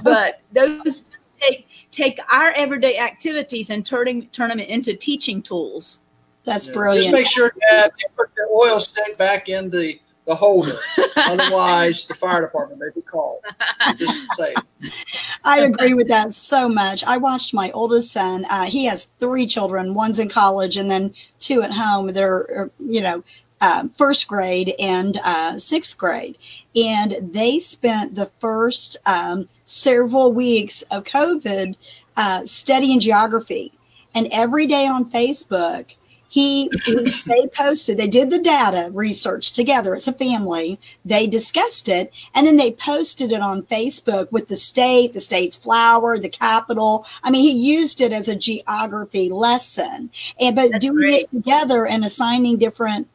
But 0.03 0.41
those 0.53 1.05
take 1.39 1.69
take 1.91 2.19
our 2.33 2.51
everyday 2.53 2.99
activities 2.99 3.69
and 3.71 3.85
turning 3.85 4.27
turn 4.29 4.49
them 4.49 4.61
into 4.61 4.95
teaching 4.95 5.43
tools 5.43 6.04
that's 6.45 6.69
yeah. 6.69 6.75
brilliant. 6.75 7.05
Just 7.05 7.13
make 7.13 7.27
sure 7.27 7.53
that 7.71 7.93
you 7.99 8.07
put 8.17 8.35
the 8.35 8.47
oil 8.51 8.81
stick 8.81 9.17
back 9.19 9.49
in 9.49 9.71
the, 9.71 10.01
the 10.27 10.35
holder. 10.35 10.77
Otherwise, 11.17 12.07
the 12.07 12.15
fire 12.15 12.41
department 12.41 12.81
may 12.81 12.89
be 12.95 13.03
called. 13.03 13.43
Just 13.97 14.21
say. 14.37 14.55
I 15.45 15.61
agree 15.61 15.95
with 15.95 16.09
that 16.09 16.35
so 16.35 16.69
much. 16.69 17.05
I 17.05 17.17
watched 17.17 17.55
my 17.55 17.71
oldest 17.73 18.13
son. 18.13 18.47
Uh, 18.49 18.65
he 18.65 18.85
has 18.87 19.05
three 19.19 19.47
children. 19.47 19.95
One's 19.95 20.19
in 20.19 20.29
college, 20.29 20.77
and 20.77 20.91
then 20.91 21.15
two 21.39 21.63
at 21.63 21.73
home. 21.73 22.13
They're 22.13 22.71
you 22.79 23.01
know 23.01 23.23
uh, 23.65 23.89
first 23.97 24.29
grade 24.29 24.75
and 24.79 25.19
uh, 25.25 25.59
sixth 25.59 25.97
grade. 25.97 26.37
And 26.77 27.33
they 27.33 27.61
spent 27.61 28.15
the 28.15 28.27
first 28.27 28.99
um, 29.07 29.49
several 29.65 30.35
weeks 30.35 30.83
of 30.91 31.05
COVID 31.05 31.75
uh, 32.17 32.45
studying 32.45 33.01
geography. 33.01 33.73
And 34.15 34.29
every 34.31 34.67
day 34.67 34.87
on 34.87 35.11
Facebook, 35.11 35.95
he, 36.35 36.69
they 37.27 37.47
posted 37.55 37.97
they 37.97 38.09
did 38.09 38.29
the 38.29 38.41
data 38.41 38.91
research 38.93 39.53
together 39.53 39.95
as 39.95 40.09
a 40.09 40.13
family. 40.13 40.81
They 41.05 41.29
discussed 41.29 41.89
it 41.89 42.13
and 42.35 42.45
then 42.45 42.57
they 42.57 42.73
posted 42.73 43.31
it 43.31 43.41
on 43.41 43.63
facebook 43.63 44.33
with 44.33 44.49
the 44.49 44.57
state 44.57 45.13
the 45.13 45.21
state's 45.21 45.55
flower 45.55 46.19
the 46.19 46.29
capital. 46.29 47.07
I 47.23 47.31
mean 47.31 47.45
he 47.45 47.53
used 47.53 48.01
it 48.01 48.11
as 48.11 48.27
a 48.27 48.35
geography 48.35 49.31
lesson. 49.31 50.11
And 50.41 50.57
but 50.57 50.73
That's 50.73 50.85
doing 50.85 50.97
great. 50.97 51.21
it 51.21 51.31
together 51.31 51.87
and 51.87 52.05
assigning 52.05 52.59
different 52.59 53.07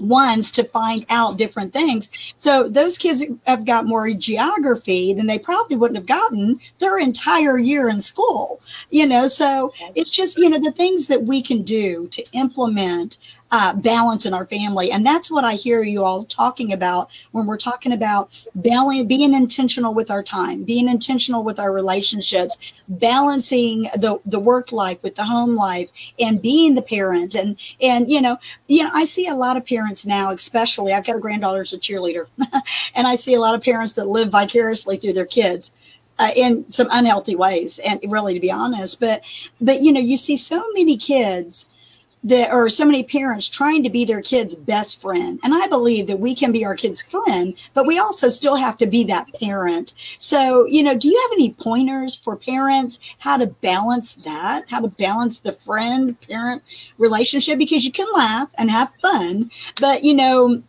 ones 0.00 0.50
to 0.52 0.64
find 0.64 1.04
out 1.10 1.36
different 1.36 1.72
things. 1.72 2.08
So 2.36 2.68
those 2.68 2.98
kids 2.98 3.24
have 3.46 3.64
got 3.64 3.86
more 3.86 4.10
geography 4.12 5.12
than 5.12 5.26
they 5.26 5.38
probably 5.38 5.76
wouldn't 5.76 5.98
have 5.98 6.06
gotten 6.06 6.60
their 6.78 6.98
entire 6.98 7.58
year 7.58 7.88
in 7.88 8.00
school. 8.00 8.60
You 8.90 9.06
know, 9.06 9.26
so 9.26 9.72
it's 9.94 10.10
just, 10.10 10.38
you 10.38 10.48
know, 10.48 10.58
the 10.58 10.72
things 10.72 11.06
that 11.08 11.24
we 11.24 11.42
can 11.42 11.62
do 11.62 12.08
to 12.08 12.24
implement 12.32 13.18
uh, 13.56 13.72
balance 13.72 14.26
in 14.26 14.34
our 14.34 14.46
family. 14.46 14.90
And 14.90 15.06
that's 15.06 15.30
what 15.30 15.44
I 15.44 15.54
hear 15.54 15.84
you 15.84 16.02
all 16.02 16.24
talking 16.24 16.72
about 16.72 17.12
when 17.30 17.46
we're 17.46 17.56
talking 17.56 17.92
about 17.92 18.44
balance, 18.56 19.04
being 19.04 19.32
intentional 19.32 19.94
with 19.94 20.10
our 20.10 20.24
time, 20.24 20.64
being 20.64 20.88
intentional 20.88 21.44
with 21.44 21.60
our 21.60 21.72
relationships, 21.72 22.74
balancing 22.88 23.82
the, 23.94 24.18
the 24.26 24.40
work 24.40 24.72
life 24.72 25.00
with 25.04 25.14
the 25.14 25.22
home 25.22 25.54
life 25.54 25.88
and 26.18 26.42
being 26.42 26.74
the 26.74 26.82
parent. 26.82 27.36
And, 27.36 27.56
and, 27.80 28.10
you 28.10 28.20
know, 28.20 28.38
you 28.66 28.82
know, 28.82 28.90
I 28.92 29.04
see 29.04 29.28
a 29.28 29.36
lot 29.36 29.56
of 29.56 29.64
parents 29.64 30.04
now, 30.04 30.32
especially 30.32 30.92
I've 30.92 31.06
got 31.06 31.14
a 31.14 31.20
granddaughter 31.20 31.60
as 31.60 31.72
a 31.72 31.78
cheerleader 31.78 32.26
and 32.96 33.06
I 33.06 33.14
see 33.14 33.34
a 33.34 33.40
lot 33.40 33.54
of 33.54 33.62
parents 33.62 33.92
that 33.92 34.08
live 34.08 34.30
vicariously 34.30 34.96
through 34.96 35.12
their 35.12 35.26
kids 35.26 35.72
uh, 36.18 36.32
in 36.34 36.68
some 36.72 36.88
unhealthy 36.90 37.36
ways 37.36 37.78
and 37.78 38.00
really 38.08 38.34
to 38.34 38.40
be 38.40 38.50
honest 38.50 39.00
but 39.00 39.22
but 39.60 39.82
you 39.82 39.92
know 39.92 39.98
you 39.98 40.16
see 40.16 40.36
so 40.36 40.64
many 40.72 40.96
kids 40.96 41.66
that 42.24 42.52
or 42.52 42.68
so 42.68 42.84
many 42.84 43.02
parents 43.02 43.48
trying 43.48 43.82
to 43.82 43.90
be 43.90 44.04
their 44.04 44.22
kids 44.22 44.54
best 44.54 45.00
friend. 45.00 45.38
And 45.42 45.54
i 45.54 45.66
believe 45.68 46.06
that 46.06 46.20
we 46.20 46.34
can 46.34 46.52
be 46.52 46.64
our 46.64 46.74
kids 46.74 47.02
friend 47.02 47.54
but 47.74 47.86
we 47.86 47.98
also 47.98 48.28
still 48.28 48.56
have 48.56 48.76
to 48.78 48.86
be 48.86 49.04
that 49.04 49.32
parent. 49.34 49.94
So 50.18 50.66
you 50.66 50.82
know 50.82 50.94
do 50.94 51.08
you 51.08 51.20
have 51.22 51.32
any 51.32 51.52
pointers 51.52 52.16
for 52.16 52.36
parents 52.36 52.98
how 53.18 53.36
to 53.36 53.46
balance 53.46 54.14
that 54.16 54.68
how 54.68 54.80
to 54.80 54.88
balance 54.88 55.38
the 55.38 55.52
friend 55.52 56.18
parent 56.20 56.62
relationship? 56.98 57.58
Because 57.58 57.84
you 57.84 57.92
can 57.92 58.08
laugh 58.14 58.48
and 58.58 58.70
have 58.70 58.92
fun 59.02 59.50
but 59.80 60.02
you 60.02 60.14
know 60.14 60.62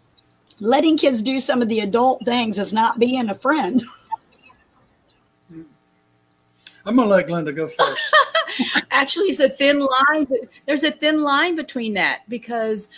letting 0.60 0.98
kids 0.98 1.22
do 1.22 1.40
some 1.40 1.62
of 1.62 1.68
the 1.70 1.82
adult 1.82 2.26
things 2.26 2.58
is 2.58 2.74
not 2.74 3.00
being 3.00 3.30
a 3.30 3.36
friend 3.36 3.84
I'm 6.86 6.96
gonna 6.96 7.10
let 7.10 7.28
Glenda 7.28 7.56
go 7.56 7.68
first. 7.68 8.02
Actually, 8.92 9.28
it's 9.28 9.40
a 9.40 9.50
thin 9.50 9.80
line. 9.80 10.28
There's 10.66 10.84
a 10.84 10.92
thin 10.92 11.22
line 11.22 11.56
between 11.56 11.94
that 11.96 12.22
because 12.30 12.90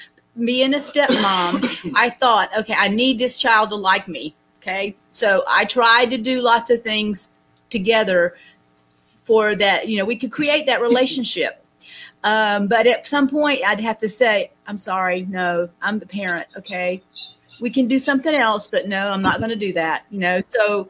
being 0.44 0.74
a 0.74 0.78
stepmom, 0.78 1.92
I 1.96 2.10
thought, 2.10 2.50
okay, 2.58 2.76
I 2.78 2.90
need 2.90 3.18
this 3.18 3.38
child 3.38 3.70
to 3.70 3.76
like 3.76 4.08
me. 4.08 4.36
Okay, 4.62 4.96
so 5.12 5.44
I 5.48 5.66
tried 5.66 6.10
to 6.12 6.18
do 6.18 6.42
lots 6.42 6.70
of 6.70 6.84
things 6.84 7.32
together 7.70 8.36
for 9.24 9.56
that. 9.56 9.88
You 9.88 9.98
know, 9.98 10.06
we 10.06 10.18
could 10.18 10.32
create 10.32 10.66
that 10.66 10.82
relationship. 10.82 11.64
Um, 12.24 12.68
but 12.68 12.88
at 12.88 13.08
some 13.08 13.30
point, 13.30 13.62
I'd 13.66 13.80
have 13.80 13.98
to 14.00 14.10
say, 14.10 14.52
I'm 14.66 14.78
sorry, 14.78 15.26
no, 15.30 15.70
I'm 15.82 16.00
the 16.00 16.06
parent. 16.06 16.48
Okay, 16.58 17.02
we 17.62 17.70
can 17.70 17.88
do 17.88 18.00
something 18.00 18.34
else, 18.34 18.68
but 18.68 18.88
no, 18.88 19.08
I'm 19.08 19.22
not 19.22 19.38
going 19.38 19.50
to 19.50 19.56
do 19.56 19.72
that. 19.74 20.06
You 20.10 20.20
know, 20.20 20.42
so 20.48 20.90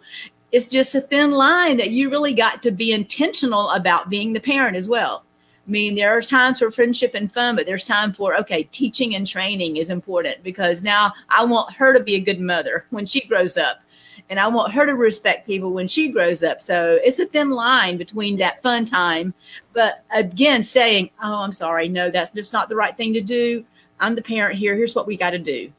it's 0.51 0.67
just 0.67 0.95
a 0.95 1.01
thin 1.01 1.31
line 1.31 1.77
that 1.77 1.91
you 1.91 2.09
really 2.09 2.33
got 2.33 2.61
to 2.63 2.71
be 2.71 2.93
intentional 2.93 3.69
about 3.71 4.09
being 4.09 4.33
the 4.33 4.39
parent 4.39 4.75
as 4.75 4.87
well. 4.87 5.23
I 5.67 5.69
mean, 5.69 5.95
there 5.95 6.17
are 6.17 6.21
times 6.21 6.59
for 6.59 6.71
friendship 6.71 7.13
and 7.13 7.31
fun, 7.31 7.57
but 7.57 7.65
there's 7.65 7.83
time 7.83 8.13
for, 8.13 8.37
okay, 8.37 8.63
teaching 8.63 9.15
and 9.15 9.27
training 9.27 9.77
is 9.77 9.89
important 9.89 10.41
because 10.41 10.81
now 10.81 11.11
I 11.27 11.43
want 11.43 11.73
her 11.73 11.93
to 11.93 11.99
be 11.99 12.15
a 12.15 12.21
good 12.21 12.39
mother 12.39 12.85
when 12.91 13.05
she 13.05 13.25
grows 13.25 13.57
up. 13.57 13.81
And 14.29 14.39
I 14.39 14.47
want 14.47 14.73
her 14.73 14.85
to 14.85 14.95
respect 14.95 15.45
people 15.45 15.71
when 15.71 15.87
she 15.87 16.09
grows 16.09 16.43
up. 16.43 16.61
So 16.61 16.99
it's 17.03 17.19
a 17.19 17.25
thin 17.25 17.49
line 17.49 17.97
between 17.97 18.37
that 18.37 18.61
fun 18.63 18.85
time. 18.85 19.33
But 19.73 20.03
again, 20.11 20.61
saying, 20.61 21.11
oh, 21.21 21.35
I'm 21.35 21.53
sorry. 21.53 21.87
No, 21.87 22.09
that's 22.09 22.31
just 22.31 22.51
not 22.51 22.67
the 22.67 22.75
right 22.75 22.95
thing 22.95 23.13
to 23.13 23.21
do. 23.21 23.63
I'm 23.99 24.15
the 24.15 24.21
parent 24.21 24.57
here. 24.57 24.75
Here's 24.75 24.95
what 24.95 25.07
we 25.07 25.17
got 25.17 25.31
to 25.31 25.39
do. 25.39 25.71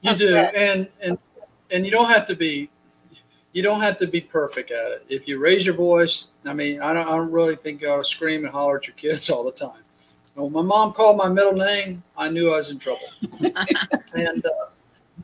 You 0.00 0.10
That's 0.10 0.20
do, 0.20 0.36
and 0.36 0.88
and 1.02 1.18
and 1.70 1.84
you 1.84 1.90
don't 1.90 2.08
have 2.08 2.26
to 2.26 2.36
be 2.36 2.68
you 3.54 3.62
don't 3.62 3.80
have 3.80 3.96
to 3.98 4.06
be 4.06 4.20
perfect 4.20 4.70
at 4.72 4.90
it. 4.92 5.06
If 5.08 5.26
you 5.26 5.38
raise 5.38 5.64
your 5.64 5.74
voice, 5.76 6.28
I 6.44 6.52
mean, 6.52 6.80
I 6.82 6.92
don't, 6.92 7.06
I 7.08 7.16
don't 7.16 7.30
really 7.30 7.56
think 7.56 7.80
you 7.80 7.88
ought 7.88 7.98
to 7.98 8.04
scream 8.04 8.44
and 8.44 8.52
holler 8.52 8.76
at 8.78 8.86
your 8.86 8.96
kids 8.96 9.30
all 9.30 9.42
the 9.44 9.52
time. 9.52 9.80
When 10.34 10.52
my 10.52 10.62
mom 10.62 10.92
called 10.92 11.16
my 11.16 11.28
middle 11.28 11.52
name, 11.54 12.02
I 12.18 12.28
knew 12.28 12.52
I 12.52 12.56
was 12.58 12.70
in 12.70 12.78
trouble. 12.80 13.00
and, 14.14 14.44
uh, 14.44 14.50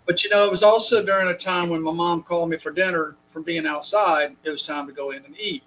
but 0.06 0.22
you 0.22 0.30
know, 0.30 0.44
it 0.46 0.50
was 0.50 0.62
also 0.62 1.04
during 1.04 1.26
a 1.28 1.36
time 1.36 1.68
when 1.68 1.82
my 1.82 1.90
mom 1.92 2.22
called 2.22 2.48
me 2.48 2.56
for 2.56 2.70
dinner 2.70 3.16
from 3.28 3.42
being 3.42 3.66
outside. 3.66 4.36
It 4.44 4.50
was 4.50 4.64
time 4.64 4.86
to 4.86 4.92
go 4.92 5.10
in 5.10 5.24
and 5.24 5.34
eat. 5.38 5.64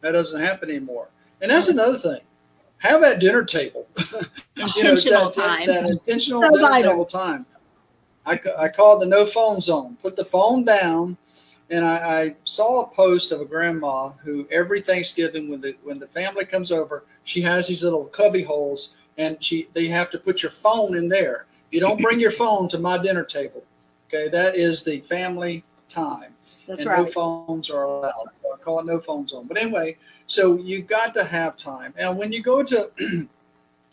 That 0.00 0.12
doesn't 0.12 0.40
happen 0.40 0.70
anymore. 0.70 1.08
And 1.42 1.50
that's 1.50 1.68
another 1.68 1.98
thing. 1.98 2.20
Have 2.78 3.02
that 3.02 3.20
dinner 3.20 3.44
table. 3.44 3.86
You 4.58 4.64
know, 4.64 4.70
Intentional 4.74 5.24
that- 5.26 5.34
that- 5.36 5.56
time. 5.58 5.66
That, 5.66 5.86
intentional 5.86 6.42
So 6.42 6.48
dinner 6.50 6.62
vital. 6.62 6.90
table 6.92 7.04
time. 7.04 7.46
I, 8.26 8.40
I 8.58 8.68
called 8.68 9.02
the 9.02 9.06
no 9.06 9.24
phone 9.24 9.60
zone. 9.60 9.96
Put 10.02 10.16
the 10.16 10.24
phone 10.24 10.64
down 10.64 11.16
and 11.70 11.84
I, 11.84 11.96
I 11.96 12.36
saw 12.44 12.82
a 12.82 12.86
post 12.88 13.32
of 13.32 13.40
a 13.40 13.44
grandma 13.44 14.10
who 14.24 14.46
every 14.50 14.80
Thanksgiving 14.80 15.50
when 15.50 15.60
the 15.60 15.76
when 15.82 15.98
the 15.98 16.06
family 16.08 16.44
comes 16.44 16.72
over, 16.72 17.04
she 17.24 17.42
has 17.42 17.66
these 17.66 17.82
little 17.82 18.06
cubby 18.06 18.42
holes, 18.42 18.94
and 19.18 19.42
she 19.42 19.68
they 19.74 19.86
have 19.88 20.10
to 20.10 20.18
put 20.18 20.42
your 20.42 20.52
phone 20.52 20.96
in 20.96 21.08
there. 21.08 21.46
You 21.70 21.80
don't 21.80 22.00
bring 22.00 22.20
your 22.20 22.30
phone 22.30 22.68
to 22.70 22.78
my 22.78 22.96
dinner 22.98 23.24
table. 23.24 23.62
Okay, 24.08 24.28
that 24.28 24.56
is 24.56 24.82
the 24.82 25.00
family 25.00 25.62
time, 25.88 26.32
that's 26.66 26.82
and 26.82 26.90
right 26.90 27.00
no 27.00 27.06
phones 27.06 27.70
are 27.70 27.84
allowed. 27.84 28.28
I 28.52 28.56
call 28.56 28.80
it 28.80 28.86
no 28.86 28.98
phone 29.00 29.26
zone. 29.26 29.46
But 29.46 29.58
anyway, 29.58 29.98
so 30.26 30.56
you 30.56 30.80
got 30.82 31.12
to 31.14 31.24
have 31.24 31.58
time, 31.58 31.92
and 31.98 32.16
when 32.16 32.32
you 32.32 32.42
go 32.42 32.62
to, 32.62 32.90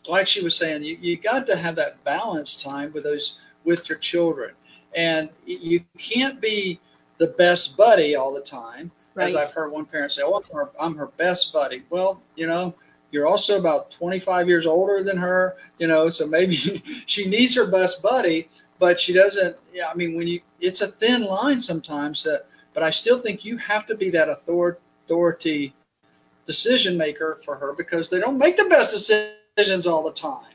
like 0.08 0.28
she 0.28 0.42
was 0.42 0.56
saying, 0.56 0.84
you, 0.84 0.98
you 1.02 1.18
got 1.18 1.46
to 1.48 1.58
have 1.58 1.76
that 1.76 2.02
balance 2.06 2.62
time 2.64 2.94
with 2.94 3.04
those 3.04 3.40
with 3.66 3.90
your 3.90 3.98
children, 3.98 4.54
and 4.96 5.30
you 5.46 5.82
can't 5.98 6.40
be 6.40 6.80
the 7.18 7.28
best 7.28 7.78
buddy 7.78 8.16
all 8.16 8.34
the 8.34 8.42
time. 8.42 8.92
As 9.18 9.34
I've 9.34 9.52
heard 9.52 9.72
one 9.72 9.86
parent 9.86 10.12
say, 10.12 10.24
"Oh, 10.26 10.36
I'm 10.36 10.56
her, 10.56 10.70
I'm 10.78 10.96
her 10.96 11.08
best 11.18 11.54
buddy." 11.54 11.84
Well, 11.90 12.22
you 12.36 12.48
know, 12.48 12.76
you're 13.12 13.28
also 13.28 13.58
about 13.58 13.90
25 13.92 14.50
years 14.50 14.66
older 14.66 15.02
than 15.02 15.16
her, 15.16 15.56
you 15.80 15.88
know, 15.88 16.10
so 16.10 16.28
maybe 16.28 16.56
she 17.06 17.26
needs 17.26 17.56
her 17.56 17.66
best 17.66 18.02
buddy, 18.02 18.50
but 18.78 19.00
she 19.00 19.14
doesn't. 19.14 19.56
Yeah, 19.74 19.88
I 19.90 19.96
mean, 19.96 20.16
when 20.16 20.28
you, 20.28 20.42
it's 20.60 20.82
a 20.82 20.88
thin 20.88 21.24
line 21.24 21.62
sometimes. 21.62 22.24
That, 22.24 22.46
but 22.74 22.84
I 22.84 22.90
still 22.90 23.18
think 23.18 23.46
you 23.46 23.56
have 23.56 23.86
to 23.86 23.96
be 23.96 24.10
that 24.10 24.28
authority 24.28 25.74
decision 26.46 26.98
maker 26.98 27.40
for 27.46 27.56
her 27.56 27.72
because 27.74 28.10
they 28.10 28.20
don't 28.20 28.38
make 28.38 28.58
the 28.58 28.66
best 28.66 28.92
decisions 28.92 29.88
all 29.88 30.04
the 30.04 30.12
time. 30.12 30.52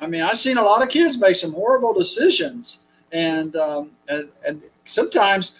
I 0.00 0.06
mean, 0.06 0.22
I've 0.22 0.38
seen 0.38 0.58
a 0.58 0.62
lot 0.62 0.82
of 0.82 0.88
kids 0.88 1.18
make 1.18 1.34
some 1.34 1.52
horrible 1.52 1.92
decisions, 1.92 2.82
and 3.10 3.56
um, 3.56 3.90
and, 4.08 4.28
and 4.46 4.62
sometimes 4.84 5.56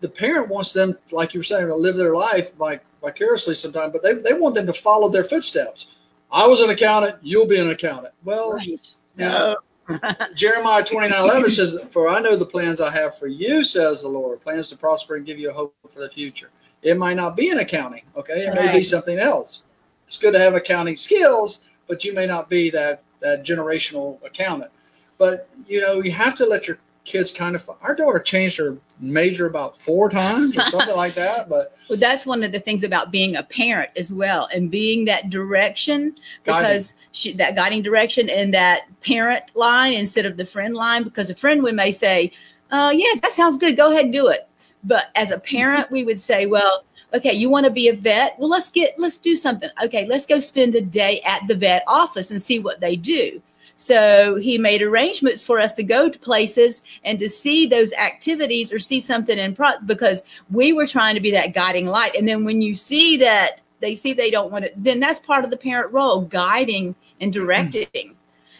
the 0.00 0.08
the 0.08 0.08
parent 0.08 0.48
wants 0.48 0.72
them, 0.72 0.96
like 1.10 1.34
you 1.34 1.40
were 1.40 1.44
saying, 1.44 1.66
to 1.66 1.74
live 1.74 1.96
their 1.96 2.14
life 2.14 2.50
like 2.58 2.84
vicariously 3.00 3.54
sometimes, 3.54 3.92
but 3.92 4.02
they, 4.02 4.14
they 4.14 4.32
want 4.32 4.54
them 4.54 4.66
to 4.66 4.72
follow 4.72 5.08
their 5.08 5.24
footsteps. 5.24 5.86
I 6.30 6.46
was 6.46 6.60
an 6.60 6.70
accountant, 6.70 7.16
you'll 7.22 7.46
be 7.46 7.58
an 7.58 7.70
accountant. 7.70 8.14
Well, 8.24 8.54
right 8.54 8.94
you 9.16 9.24
know, 9.24 9.56
Jeremiah 10.34 10.84
twenty 10.84 11.08
nine 11.08 11.24
eleven 11.24 11.50
says, 11.50 11.78
For 11.90 12.08
I 12.08 12.20
know 12.20 12.36
the 12.36 12.46
plans 12.46 12.80
I 12.80 12.90
have 12.90 13.18
for 13.18 13.26
you, 13.26 13.64
says 13.64 14.02
the 14.02 14.08
Lord, 14.08 14.40
plans 14.42 14.68
to 14.70 14.76
prosper 14.76 15.16
and 15.16 15.26
give 15.26 15.38
you 15.38 15.50
a 15.50 15.52
hope 15.52 15.74
for 15.90 16.00
the 16.00 16.10
future. 16.10 16.50
It 16.82 16.96
might 16.96 17.14
not 17.14 17.34
be 17.34 17.48
in 17.48 17.58
accounting, 17.58 18.02
okay? 18.16 18.46
It 18.46 18.54
may 18.54 18.72
be 18.72 18.84
something 18.84 19.18
else. 19.18 19.62
It's 20.06 20.16
good 20.16 20.32
to 20.32 20.38
have 20.38 20.54
accounting 20.54 20.96
skills, 20.96 21.64
but 21.88 22.04
you 22.04 22.12
may 22.12 22.26
not 22.26 22.48
be 22.48 22.70
that 22.70 23.02
that 23.20 23.44
generational 23.44 24.24
accountant. 24.24 24.70
But 25.16 25.48
you 25.66 25.80
know, 25.80 26.02
you 26.02 26.12
have 26.12 26.36
to 26.36 26.46
let 26.46 26.68
your 26.68 26.78
kids 27.08 27.32
kind 27.32 27.56
of 27.56 27.68
our 27.80 27.94
daughter 27.94 28.20
changed 28.20 28.58
her 28.58 28.76
major 29.00 29.46
about 29.46 29.80
four 29.80 30.10
times 30.10 30.56
or 30.56 30.64
something 30.66 30.94
like 30.94 31.14
that. 31.14 31.48
But 31.48 31.76
Well, 31.88 31.98
that's 31.98 32.26
one 32.26 32.44
of 32.44 32.52
the 32.52 32.60
things 32.60 32.84
about 32.84 33.10
being 33.10 33.36
a 33.36 33.42
parent 33.42 33.90
as 33.96 34.12
well, 34.12 34.48
and 34.52 34.70
being 34.70 35.06
that 35.06 35.30
direction 35.30 36.14
because 36.44 36.94
she, 37.12 37.32
that 37.34 37.56
guiding 37.56 37.82
direction 37.82 38.28
and 38.28 38.52
that 38.52 38.82
parent 39.00 39.44
line 39.56 39.94
instead 39.94 40.26
of 40.26 40.36
the 40.36 40.44
friend 40.44 40.74
line. 40.74 41.02
Because 41.02 41.30
a 41.30 41.34
friend 41.34 41.62
we 41.62 41.72
may 41.72 41.90
say, 41.90 42.30
"Oh, 42.70 42.90
yeah, 42.90 43.14
that 43.22 43.32
sounds 43.32 43.56
good. 43.56 43.76
Go 43.76 43.90
ahead 43.90 44.04
and 44.04 44.12
do 44.12 44.28
it." 44.28 44.48
But 44.84 45.06
as 45.14 45.30
a 45.30 45.38
parent, 45.38 45.90
we 45.90 46.04
would 46.04 46.20
say, 46.20 46.44
"Well, 46.46 46.84
okay, 47.14 47.32
you 47.32 47.48
want 47.48 47.64
to 47.64 47.70
be 47.70 47.88
a 47.88 47.94
vet? 47.94 48.38
Well, 48.38 48.50
let's 48.50 48.68
get 48.68 48.98
let's 48.98 49.18
do 49.18 49.34
something. 49.34 49.70
Okay, 49.82 50.06
let's 50.06 50.26
go 50.26 50.40
spend 50.40 50.74
a 50.74 50.82
day 50.82 51.22
at 51.24 51.46
the 51.48 51.56
vet 51.56 51.82
office 51.86 52.30
and 52.30 52.42
see 52.42 52.58
what 52.58 52.80
they 52.80 52.94
do." 52.94 53.40
So 53.80 54.34
he 54.34 54.58
made 54.58 54.82
arrangements 54.82 55.46
for 55.46 55.60
us 55.60 55.72
to 55.74 55.84
go 55.84 56.08
to 56.08 56.18
places 56.18 56.82
and 57.04 57.16
to 57.20 57.28
see 57.28 57.64
those 57.64 57.92
activities 57.92 58.72
or 58.72 58.80
see 58.80 58.98
something 59.00 59.38
in 59.38 59.54
pro 59.54 59.70
because 59.86 60.24
we 60.50 60.72
were 60.72 60.86
trying 60.86 61.14
to 61.14 61.20
be 61.20 61.30
that 61.30 61.54
guiding 61.54 61.86
light. 61.86 62.16
And 62.16 62.26
then 62.26 62.44
when 62.44 62.60
you 62.60 62.74
see 62.74 63.16
that 63.18 63.62
they 63.78 63.94
see 63.94 64.12
they 64.12 64.32
don't 64.32 64.50
want 64.50 64.64
it, 64.64 64.74
then 64.76 64.98
that's 64.98 65.20
part 65.20 65.44
of 65.44 65.52
the 65.52 65.56
parent 65.56 65.92
role, 65.92 66.22
guiding 66.22 66.96
and 67.20 67.32
mm-hmm. 67.32 67.44
directing. 67.44 68.16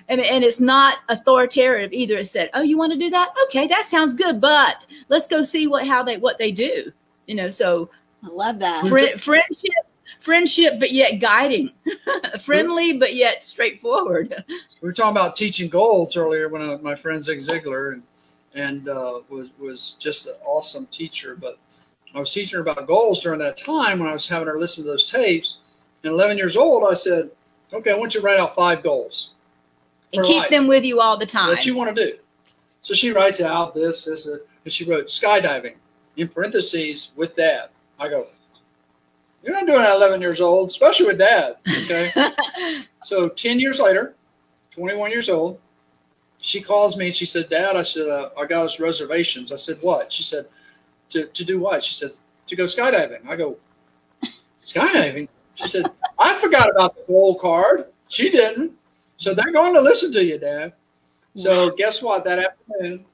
And, 0.08 0.20
and 0.20 0.44
it's 0.44 0.60
not 0.60 0.98
authoritative 1.08 1.92
either. 1.92 2.18
It 2.18 2.28
said, 2.28 2.48
"Oh, 2.54 2.62
you 2.62 2.78
want 2.78 2.92
to 2.92 2.98
do 2.98 3.10
that? 3.10 3.34
Okay, 3.46 3.66
that 3.66 3.86
sounds 3.86 4.14
good, 4.14 4.40
but 4.40 4.86
let's 5.08 5.26
go 5.26 5.42
see 5.42 5.66
what 5.66 5.86
how 5.86 6.04
they 6.04 6.16
what 6.16 6.38
they 6.38 6.52
do." 6.52 6.92
You 7.26 7.34
know, 7.34 7.50
so 7.50 7.90
i 8.24 8.28
love 8.28 8.58
that 8.60 8.86
fri- 8.88 9.18
friendship, 9.18 9.77
friendship, 10.28 10.78
but 10.78 10.92
yet 10.92 11.20
guiding, 11.20 11.70
friendly, 12.42 12.98
but 12.98 13.14
yet 13.14 13.42
straightforward. 13.42 14.44
we 14.48 14.86
were 14.86 14.92
talking 14.92 15.12
about 15.12 15.36
teaching 15.36 15.70
goals 15.70 16.18
earlier 16.18 16.50
when 16.50 16.60
I, 16.60 16.76
my 16.76 16.94
friend 16.94 17.24
Zig 17.24 17.38
Ziglar 17.38 17.94
and 17.94 18.02
and 18.54 18.88
uh, 18.88 19.20
was 19.30 19.48
was 19.58 19.96
just 19.98 20.26
an 20.26 20.34
awesome 20.44 20.86
teacher. 20.88 21.34
But 21.34 21.58
I 22.14 22.20
was 22.20 22.30
teaching 22.30 22.56
her 22.56 22.62
about 22.62 22.86
goals 22.86 23.20
during 23.20 23.38
that 23.40 23.56
time 23.56 23.98
when 23.98 24.08
I 24.08 24.12
was 24.12 24.28
having 24.28 24.48
her 24.48 24.58
listen 24.58 24.84
to 24.84 24.90
those 24.90 25.10
tapes. 25.10 25.58
And 26.04 26.12
11 26.12 26.36
years 26.36 26.58
old, 26.58 26.84
I 26.90 26.94
said, 26.94 27.30
"Okay, 27.72 27.90
I 27.90 27.96
want 27.96 28.14
you 28.14 28.20
to 28.20 28.26
write 28.26 28.38
out 28.38 28.54
five 28.54 28.82
goals." 28.82 29.30
and 30.12 30.24
keep 30.24 30.42
life. 30.42 30.50
them 30.50 30.66
with 30.66 30.84
you 30.84 31.00
all 31.00 31.18
the 31.18 31.26
time. 31.26 31.48
What 31.48 31.66
you 31.66 31.76
want 31.76 31.94
to 31.94 32.10
do. 32.10 32.18
So 32.80 32.94
she 32.94 33.12
writes 33.12 33.42
out 33.42 33.74
this, 33.74 34.06
this, 34.06 34.26
and 34.26 34.40
she 34.72 34.84
wrote 34.84 35.08
skydiving 35.08 35.74
in 36.16 36.28
parentheses 36.28 37.10
with 37.14 37.34
that 37.36 37.72
I 37.98 38.08
go, 38.08 38.26
you're 39.42 39.54
not 39.54 39.66
doing 39.66 39.78
that 39.78 39.90
at 39.90 39.96
11 39.96 40.20
years 40.20 40.40
old, 40.40 40.68
especially 40.68 41.06
with 41.06 41.18
dad. 41.18 41.56
Okay. 41.84 42.12
so 43.02 43.28
10 43.28 43.60
years 43.60 43.78
later, 43.78 44.14
21 44.72 45.10
years 45.10 45.28
old, 45.28 45.58
she 46.40 46.60
calls 46.60 46.96
me 46.96 47.06
and 47.06 47.16
she 47.16 47.26
said, 47.26 47.48
Dad, 47.50 47.76
I 47.76 47.82
said, 47.82 48.08
uh, 48.08 48.30
I 48.38 48.46
got 48.46 48.66
us 48.66 48.78
reservations. 48.78 49.52
I 49.52 49.56
said, 49.56 49.78
what? 49.80 50.12
She 50.12 50.22
said, 50.22 50.46
to, 51.10 51.26
to 51.26 51.44
do 51.44 51.58
what? 51.58 51.82
She 51.82 51.94
said, 51.94 52.10
to 52.46 52.56
go 52.56 52.64
skydiving. 52.64 53.26
I 53.28 53.36
go, 53.36 53.56
skydiving? 54.64 55.28
She 55.56 55.68
said, 55.68 55.86
I 56.18 56.34
forgot 56.36 56.70
about 56.70 56.94
the 56.94 57.02
gold 57.08 57.40
card. 57.40 57.86
She 58.08 58.30
didn't. 58.30 58.72
So 59.16 59.34
they're 59.34 59.52
going 59.52 59.74
to 59.74 59.80
listen 59.80 60.12
to 60.12 60.24
you, 60.24 60.38
Dad. 60.38 60.72
So 61.36 61.70
guess 61.70 62.02
what? 62.02 62.24
That 62.24 62.38
afternoon, 62.38 63.04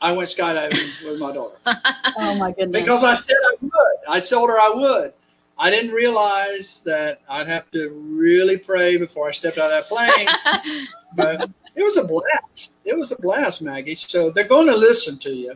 I 0.00 0.12
went 0.12 0.28
skydiving 0.28 1.04
with 1.04 1.20
my 1.20 1.32
daughter 1.32 1.56
Oh 2.18 2.36
my 2.36 2.52
goodness. 2.52 2.80
because 2.80 3.04
I 3.04 3.14
said 3.14 3.36
I 3.50 3.56
would. 3.60 3.72
I 4.08 4.20
told 4.20 4.48
her 4.48 4.58
I 4.58 4.70
would. 4.74 5.12
I 5.58 5.70
didn't 5.70 5.90
realize 5.90 6.82
that 6.86 7.20
I'd 7.28 7.48
have 7.48 7.70
to 7.72 7.90
really 7.90 8.56
pray 8.56 8.96
before 8.96 9.28
I 9.28 9.32
stepped 9.32 9.58
out 9.58 9.72
of 9.72 9.88
that 9.88 9.88
plane. 9.88 10.86
but 11.16 11.50
it 11.74 11.82
was 11.82 11.96
a 11.96 12.04
blast. 12.04 12.72
It 12.84 12.96
was 12.96 13.10
a 13.10 13.16
blast, 13.20 13.60
Maggie. 13.62 13.96
So 13.96 14.30
they're 14.30 14.44
going 14.46 14.68
to 14.68 14.76
listen 14.76 15.18
to 15.18 15.34
you. 15.34 15.54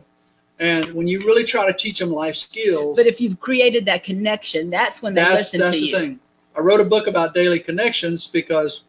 And 0.59 0.93
when 0.93 1.07
you 1.07 1.19
really 1.19 1.45
try 1.45 1.65
to 1.65 1.73
teach 1.73 1.99
them 1.99 2.11
life 2.11 2.35
skills, 2.35 2.95
but 2.95 3.07
if 3.07 3.19
you've 3.21 3.39
created 3.39 3.85
that 3.85 4.03
connection, 4.03 4.69
that's 4.69 5.01
when 5.01 5.13
they 5.13 5.21
that's 5.21 5.53
listen 5.53 5.59
that's 5.61 5.71
to 5.71 5.79
the 5.79 5.87
you. 5.87 5.95
thing. 5.97 6.19
I 6.55 6.59
wrote 6.59 6.79
a 6.81 6.85
book 6.85 7.07
about 7.07 7.33
daily 7.33 7.59
connections 7.59 8.27
because 8.27 8.83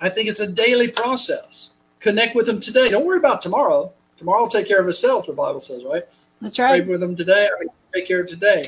I 0.00 0.10
think 0.10 0.28
it's 0.28 0.40
a 0.40 0.46
daily 0.46 0.88
process. 0.88 1.70
Connect 2.00 2.34
with 2.34 2.46
them 2.46 2.60
today. 2.60 2.90
Don't 2.90 3.06
worry 3.06 3.18
about 3.18 3.40
tomorrow. 3.40 3.92
Tomorrow 4.24 4.44
will 4.44 4.48
take 4.48 4.66
care 4.66 4.80
of 4.80 4.88
itself. 4.88 5.26
The 5.26 5.34
Bible 5.34 5.60
says, 5.60 5.84
right? 5.84 6.02
That's 6.40 6.56
Pray 6.56 6.80
right. 6.80 6.86
with 6.86 7.00
them 7.00 7.14
today. 7.14 7.46
I 7.54 7.60
mean, 7.60 7.68
take 7.92 8.08
care 8.08 8.22
of 8.22 8.26
today, 8.26 8.64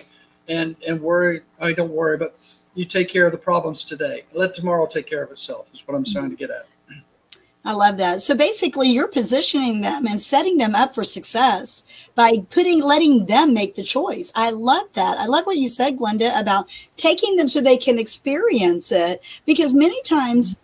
and 0.50 0.76
and 0.86 1.00
worry. 1.00 1.40
I 1.58 1.72
don't 1.72 1.92
worry, 1.92 2.18
but 2.18 2.38
you 2.74 2.84
take 2.84 3.08
care 3.08 3.24
of 3.24 3.32
the 3.32 3.38
problems 3.38 3.82
today. 3.82 4.24
Let 4.34 4.54
tomorrow 4.54 4.86
take 4.86 5.06
care 5.06 5.22
of 5.22 5.30
itself. 5.30 5.72
Is 5.72 5.88
what 5.88 5.94
I'm 5.94 6.04
mm-hmm. 6.04 6.12
trying 6.12 6.30
to 6.30 6.36
get 6.36 6.50
at. 6.50 6.66
I 7.64 7.72
love 7.72 7.96
that. 7.96 8.20
So 8.20 8.34
basically, 8.34 8.90
you're 8.90 9.08
positioning 9.08 9.80
them 9.80 10.06
and 10.06 10.20
setting 10.20 10.58
them 10.58 10.74
up 10.74 10.94
for 10.94 11.02
success 11.02 11.82
by 12.14 12.44
putting, 12.50 12.82
letting 12.82 13.24
them 13.24 13.54
make 13.54 13.76
the 13.76 13.82
choice. 13.82 14.30
I 14.34 14.50
love 14.50 14.86
that. 14.92 15.18
I 15.18 15.24
love 15.24 15.46
what 15.46 15.56
you 15.56 15.68
said, 15.68 15.96
Glenda, 15.96 16.38
about 16.38 16.68
taking 16.96 17.36
them 17.36 17.48
so 17.48 17.60
they 17.62 17.78
can 17.78 17.98
experience 17.98 18.92
it. 18.92 19.20
Because 19.46 19.72
many 19.74 20.00
times 20.02 20.58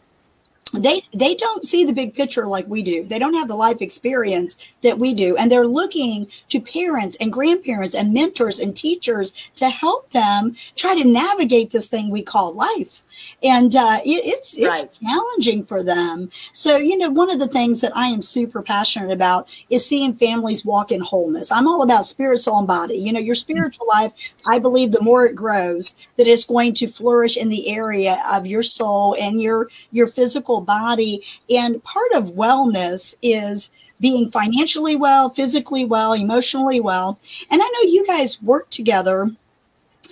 they 0.73 1.05
they 1.13 1.35
don't 1.35 1.65
see 1.65 1.85
the 1.85 1.93
big 1.93 2.15
picture 2.15 2.47
like 2.47 2.67
we 2.67 2.83
do. 2.83 3.05
They 3.05 3.19
don't 3.19 3.35
have 3.35 3.49
the 3.49 3.55
life 3.57 3.83
experience 3.83 4.57
that 4.83 4.99
we 4.99 5.15
do, 5.15 5.37
and 5.37 5.51
they're 5.51 5.67
looking 5.67 6.29
to 6.49 6.61
parents 6.61 7.17
and 7.21 7.33
grandparents 7.33 7.95
and 7.95 8.13
mentors 8.15 8.59
and 8.59 8.75
teachers 8.77 9.33
to 9.57 9.69
help 9.69 10.11
them 10.11 10.55
try 10.77 10.95
to 10.95 11.05
navigate 11.09 11.71
this 11.71 11.89
thing 11.89 12.11
we 12.11 12.23
call 12.23 12.55
life. 12.55 13.03
And 13.43 13.77
uh, 13.77 14.01
it, 14.05 14.25
it's 14.25 14.57
it's 14.57 14.85
Right. 14.85 14.93
challenging 15.03 15.65
for 15.65 15.83
them. 15.83 16.31
So 16.55 16.77
you 16.79 16.97
know, 16.97 17.11
one 17.11 17.31
of 17.31 17.39
the 17.39 17.49
things 17.49 17.81
that 17.83 17.95
I 17.97 18.07
am 18.07 18.23
super 18.23 18.63
passionate 18.63 19.13
about 19.13 19.49
is 19.71 19.85
seeing 19.85 20.15
families 20.15 20.65
walk 20.65 20.91
in 20.91 21.01
wholeness. 21.01 21.53
I'm 21.53 21.69
all 21.69 21.83
about 21.83 22.07
spirit, 22.07 22.39
soul, 22.39 22.59
and 22.61 22.67
body. 22.67 22.95
You 22.97 23.13
know, 23.13 23.21
your 23.21 23.35
spiritual 23.35 23.87
life. 23.89 24.13
I 24.47 24.59
believe 24.59 24.93
the 24.93 25.03
more 25.03 25.27
it 25.27 25.35
grows, 25.35 25.95
that 26.17 26.27
it's 26.27 26.47
going 26.47 26.75
to 26.75 26.89
flourish 26.89 27.37
in 27.37 27.49
the 27.51 27.69
area 27.69 28.23
of 28.33 28.47
your 28.47 28.63
soul 28.63 29.17
and 29.21 29.41
your 29.43 29.69
your 29.91 30.07
physical 30.07 30.62
body. 30.63 31.23
And 31.51 31.83
part 31.85 32.13
of 32.15 32.31
wellness 32.31 33.15
is 33.23 33.71
being 34.01 34.31
financially 34.31 34.97
well, 34.97 35.31
physically 35.31 35.85
well, 35.85 36.13
emotionally 36.13 36.81
well. 36.81 37.19
And 37.51 37.63
I 37.63 37.67
know 37.67 37.91
you 37.91 38.07
guys 38.07 38.43
work 38.43 38.71
together 38.71 39.31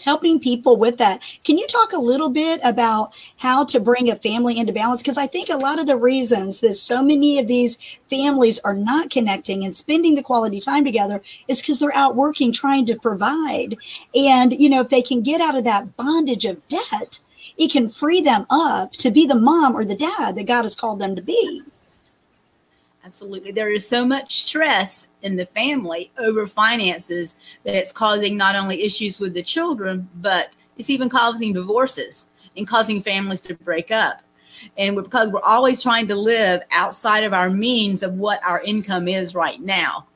helping 0.03 0.41
people 0.41 0.77
with 0.77 0.99
that. 0.99 1.23
Can 1.45 1.59
you 1.59 1.67
talk 1.67 1.93
a 1.93 1.99
little 1.99 2.31
bit 2.31 2.61
about 2.65 3.13
how 3.37 3.65
to 3.67 3.81
bring 3.81 4.11
a 4.11 4.17
family 4.17 4.59
into 4.59 4.73
balance? 4.73 5.03
Because 5.03 5.19
I 5.19 5.27
think 5.27 5.49
a 5.49 5.57
lot 5.57 5.81
of 5.81 5.87
the 5.87 5.97
reasons 5.97 6.61
that 6.61 6.75
so 6.75 7.03
many 7.03 7.39
of 7.39 7.49
these 7.49 7.79
families 8.09 8.59
are 8.61 8.75
not 8.75 9.11
connecting 9.11 9.65
and 9.65 9.77
spending 9.77 10.15
the 10.15 10.23
quality 10.23 10.61
time 10.61 10.85
together 10.85 11.23
is 11.49 11.61
because 11.61 11.79
they're 11.79 11.95
out 11.95 12.17
working, 12.17 12.53
trying 12.53 12.87
to 12.87 12.99
provide. 12.99 13.77
And, 14.15 14.59
you 14.59 14.69
know, 14.69 14.81
if 14.81 14.89
they 14.89 15.03
can 15.03 15.23
get 15.23 15.41
out 15.41 15.57
of 15.57 15.65
that 15.65 15.97
bondage 15.97 16.45
of 16.45 16.67
debt, 16.69 17.21
it 17.61 17.71
can 17.71 17.91
free 17.91 18.23
them 18.23 18.47
up 18.49 18.93
to 18.93 19.11
be 19.11 19.27
the 19.27 19.35
mom 19.35 19.77
or 19.77 19.85
the 19.85 19.95
dad 19.95 20.35
that 20.35 20.47
God 20.47 20.63
has 20.63 20.75
called 20.75 20.99
them 20.99 21.15
to 21.15 21.21
be. 21.21 21.63
Absolutely. 23.05 23.53
There 23.53 23.69
is 23.69 23.87
so 23.87 24.03
much 24.03 24.41
stress 24.41 25.09
in 25.21 25.37
the 25.37 25.45
family 25.45 26.11
over 26.17 26.47
finances 26.47 27.37
that 27.65 27.75
it's 27.75 27.93
causing 27.93 28.35
not 28.35 28.57
only 28.57 28.83
issues 28.83 29.21
with 29.21 29.35
the 29.35 29.43
children, 29.43 30.09
but 30.23 30.55
it's 30.79 30.89
even 30.89 31.11
causing 31.11 31.53
divorces 31.53 32.31
and 32.57 32.67
causing 32.67 33.03
families 33.03 33.43
to 33.43 33.55
break 33.57 33.91
up. 33.91 34.23
And 34.79 34.97
we're- 34.97 35.05
because 35.05 35.31
we're 35.31 35.41
always 35.43 35.83
trying 35.83 36.07
to 36.09 36.17
live 36.17 36.63
outside 36.71 37.25
of 37.25 37.35
our 37.35 37.51
means 37.51 38.03
of 38.03 38.15
what 38.15 38.43
our 38.43 38.63
income 38.63 39.07
is 39.07 39.35
right 39.35 39.61
now. 39.61 40.07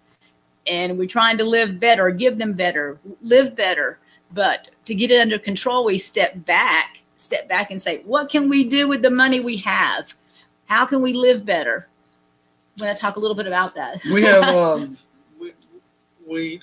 And 0.67 0.97
we're 0.97 1.07
trying 1.07 1.37
to 1.39 1.45
live 1.45 1.79
better, 1.79 2.11
give 2.11 2.39
them 2.39 2.55
better, 2.55 2.99
live 3.21 3.55
better. 3.55 3.99
But 4.33 4.69
to 4.87 4.95
get 4.95 5.11
it 5.11 5.21
under 5.21 5.39
control, 5.39 5.85
we 5.85 5.99
step 5.99 6.47
back, 6.47 7.04
step 7.17 7.49
back 7.49 7.71
and 7.71 7.81
say, 7.81 8.03
what 8.05 8.29
can 8.29 8.49
we 8.49 8.69
do 8.69 8.89
with 8.89 9.03
the 9.03 9.11
money 9.11 9.41
we 9.41 9.57
have? 9.59 10.15
How 10.67 10.85
can 10.87 11.03
we 11.03 11.13
live 11.13 11.45
better? 11.45 11.89
I'm 12.77 12.85
going 12.85 12.95
to 12.95 13.01
talk 13.01 13.17
a 13.17 13.21
little 13.21 13.37
bit 13.37 13.47
about 13.47 13.75
that. 13.77 14.03
We 14.05 14.23
have 14.23 14.43
um, 14.55 14.99
we, 15.39 15.53
we 16.27 16.61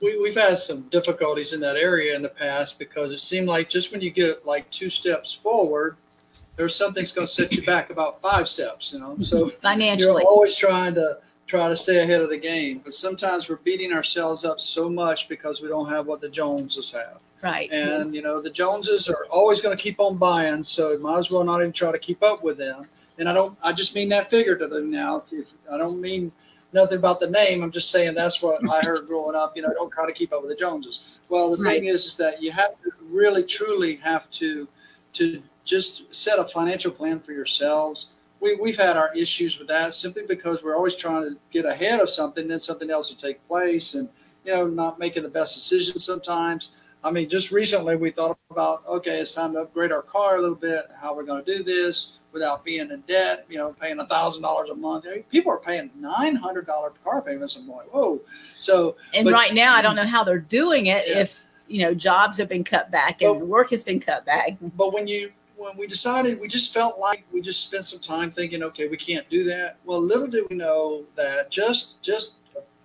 we 0.00 0.20
we've 0.20 0.34
had 0.34 0.58
some 0.58 0.82
difficulties 0.90 1.52
in 1.52 1.60
that 1.60 1.76
area 1.76 2.14
in 2.14 2.22
the 2.22 2.28
past 2.28 2.78
because 2.78 3.12
it 3.12 3.20
seemed 3.20 3.48
like 3.48 3.68
just 3.68 3.92
when 3.92 4.00
you 4.00 4.10
get 4.10 4.46
like 4.46 4.70
two 4.70 4.90
steps 4.90 5.32
forward, 5.32 5.96
there's 6.56 6.74
something's 6.74 7.12
going 7.12 7.26
to 7.26 7.32
set 7.32 7.52
you 7.52 7.62
back 7.62 7.90
about 7.90 8.20
five 8.20 8.48
steps. 8.48 8.92
You 8.92 9.00
know, 9.00 9.16
so 9.20 9.48
financially. 9.62 10.22
you're 10.22 10.30
always 10.30 10.56
trying 10.56 10.94
to 10.94 11.18
try 11.46 11.68
to 11.68 11.76
stay 11.76 11.98
ahead 11.98 12.20
of 12.20 12.30
the 12.30 12.38
game, 12.38 12.80
but 12.84 12.94
sometimes 12.94 13.48
we're 13.48 13.56
beating 13.56 13.92
ourselves 13.92 14.44
up 14.44 14.60
so 14.60 14.88
much 14.88 15.28
because 15.28 15.60
we 15.60 15.68
don't 15.68 15.88
have 15.88 16.06
what 16.06 16.20
the 16.20 16.28
Joneses 16.28 16.92
have. 16.92 17.18
Right. 17.42 17.70
And 17.70 18.14
you 18.14 18.22
know, 18.22 18.42
the 18.42 18.50
Joneses 18.50 19.08
are 19.08 19.24
always 19.30 19.60
going 19.60 19.76
to 19.76 19.82
keep 19.82 19.98
on 19.98 20.16
buying, 20.16 20.62
so 20.62 20.98
might 20.98 21.18
as 21.18 21.30
well 21.30 21.44
not 21.44 21.60
even 21.60 21.72
try 21.72 21.90
to 21.90 21.98
keep 21.98 22.22
up 22.22 22.42
with 22.42 22.58
them. 22.58 22.86
And 23.18 23.28
I 23.28 23.32
don't, 23.32 23.56
I 23.62 23.72
just 23.72 23.94
mean 23.94 24.08
that 24.10 24.28
figuratively 24.28 24.82
now. 24.82 25.18
If, 25.18 25.32
if 25.32 25.46
I 25.70 25.78
don't 25.78 26.00
mean 26.00 26.32
nothing 26.72 26.98
about 26.98 27.18
the 27.18 27.28
name, 27.28 27.62
I'm 27.62 27.70
just 27.70 27.90
saying 27.90 28.14
that's 28.14 28.42
what 28.42 28.60
I 28.68 28.80
heard 28.80 29.06
growing 29.06 29.34
up. 29.34 29.56
You 29.56 29.62
know, 29.62 29.72
don't 29.74 29.90
try 29.90 30.06
to 30.06 30.12
keep 30.12 30.32
up 30.32 30.42
with 30.42 30.50
the 30.50 30.56
Joneses. 30.56 31.18
Well, 31.28 31.54
the 31.54 31.62
thing 31.62 31.86
is, 31.86 32.04
is 32.04 32.16
that 32.18 32.42
you 32.42 32.52
have 32.52 32.80
to 32.82 32.90
really, 33.04 33.42
truly 33.42 33.96
have 33.96 34.30
to, 34.32 34.68
to 35.14 35.42
just 35.64 36.14
set 36.14 36.38
a 36.38 36.44
financial 36.44 36.92
plan 36.92 37.20
for 37.20 37.32
yourselves. 37.32 38.08
We, 38.40 38.56
we've 38.56 38.78
had 38.78 38.96
our 38.96 39.14
issues 39.14 39.58
with 39.58 39.68
that 39.68 39.94
simply 39.94 40.22
because 40.26 40.62
we're 40.62 40.76
always 40.76 40.96
trying 40.96 41.24
to 41.24 41.38
get 41.50 41.66
ahead 41.66 42.00
of 42.00 42.08
something, 42.08 42.48
then 42.48 42.60
something 42.60 42.90
else 42.90 43.10
will 43.10 43.18
take 43.18 43.46
place, 43.46 43.94
and 43.94 44.08
you 44.44 44.54
know, 44.54 44.66
not 44.66 44.98
making 44.98 45.22
the 45.22 45.28
best 45.28 45.54
decisions 45.54 46.04
sometimes. 46.04 46.70
I 47.02 47.10
mean, 47.10 47.28
just 47.28 47.50
recently 47.50 47.96
we 47.96 48.10
thought 48.10 48.38
about, 48.50 48.86
okay, 48.86 49.18
it's 49.20 49.34
time 49.34 49.52
to 49.54 49.60
upgrade 49.60 49.92
our 49.92 50.02
car 50.02 50.36
a 50.36 50.40
little 50.40 50.54
bit. 50.56 50.86
How 51.00 51.14
we're 51.14 51.24
going 51.24 51.42
to 51.42 51.56
do 51.56 51.62
this 51.62 52.12
without 52.32 52.64
being 52.64 52.90
in 52.90 53.00
debt? 53.08 53.46
You 53.48 53.58
know, 53.58 53.74
paying 53.80 53.98
a 54.00 54.06
thousand 54.06 54.42
dollars 54.42 54.68
a 54.70 54.74
month. 54.74 55.06
People 55.30 55.52
are 55.52 55.58
paying 55.58 55.90
nine 55.98 56.36
hundred 56.36 56.66
dollar 56.66 56.92
car 57.02 57.22
payments. 57.22 57.56
I'm 57.56 57.68
like, 57.68 57.86
whoa. 57.92 58.20
So, 58.58 58.96
and 59.14 59.24
but- 59.24 59.32
right 59.32 59.54
now, 59.54 59.74
I 59.74 59.82
don't 59.82 59.96
know 59.96 60.04
how 60.04 60.24
they're 60.24 60.38
doing 60.38 60.86
it 60.86 61.04
Yeah. 61.08 61.20
if, 61.20 61.46
you 61.68 61.82
know, 61.82 61.94
jobs 61.94 62.36
have 62.38 62.48
been 62.48 62.64
cut 62.64 62.90
back 62.90 63.22
and 63.22 63.36
Well- 63.36 63.46
work 63.46 63.70
has 63.70 63.82
been 63.82 64.00
cut 64.00 64.26
back. 64.26 64.56
but 64.76 64.92
when 64.92 65.06
you 65.06 65.32
when 65.56 65.76
we 65.76 65.86
decided, 65.86 66.40
we 66.40 66.48
just 66.48 66.72
felt 66.72 66.98
like 66.98 67.22
we 67.34 67.42
just 67.42 67.66
spent 67.66 67.84
some 67.84 68.00
time 68.00 68.30
thinking, 68.30 68.62
okay, 68.62 68.88
we 68.88 68.96
can't 68.96 69.28
do 69.28 69.44
that. 69.44 69.76
Well, 69.84 70.00
little 70.00 70.26
did 70.26 70.44
we 70.48 70.56
know 70.56 71.04
that 71.16 71.50
just 71.50 72.00
just 72.02 72.36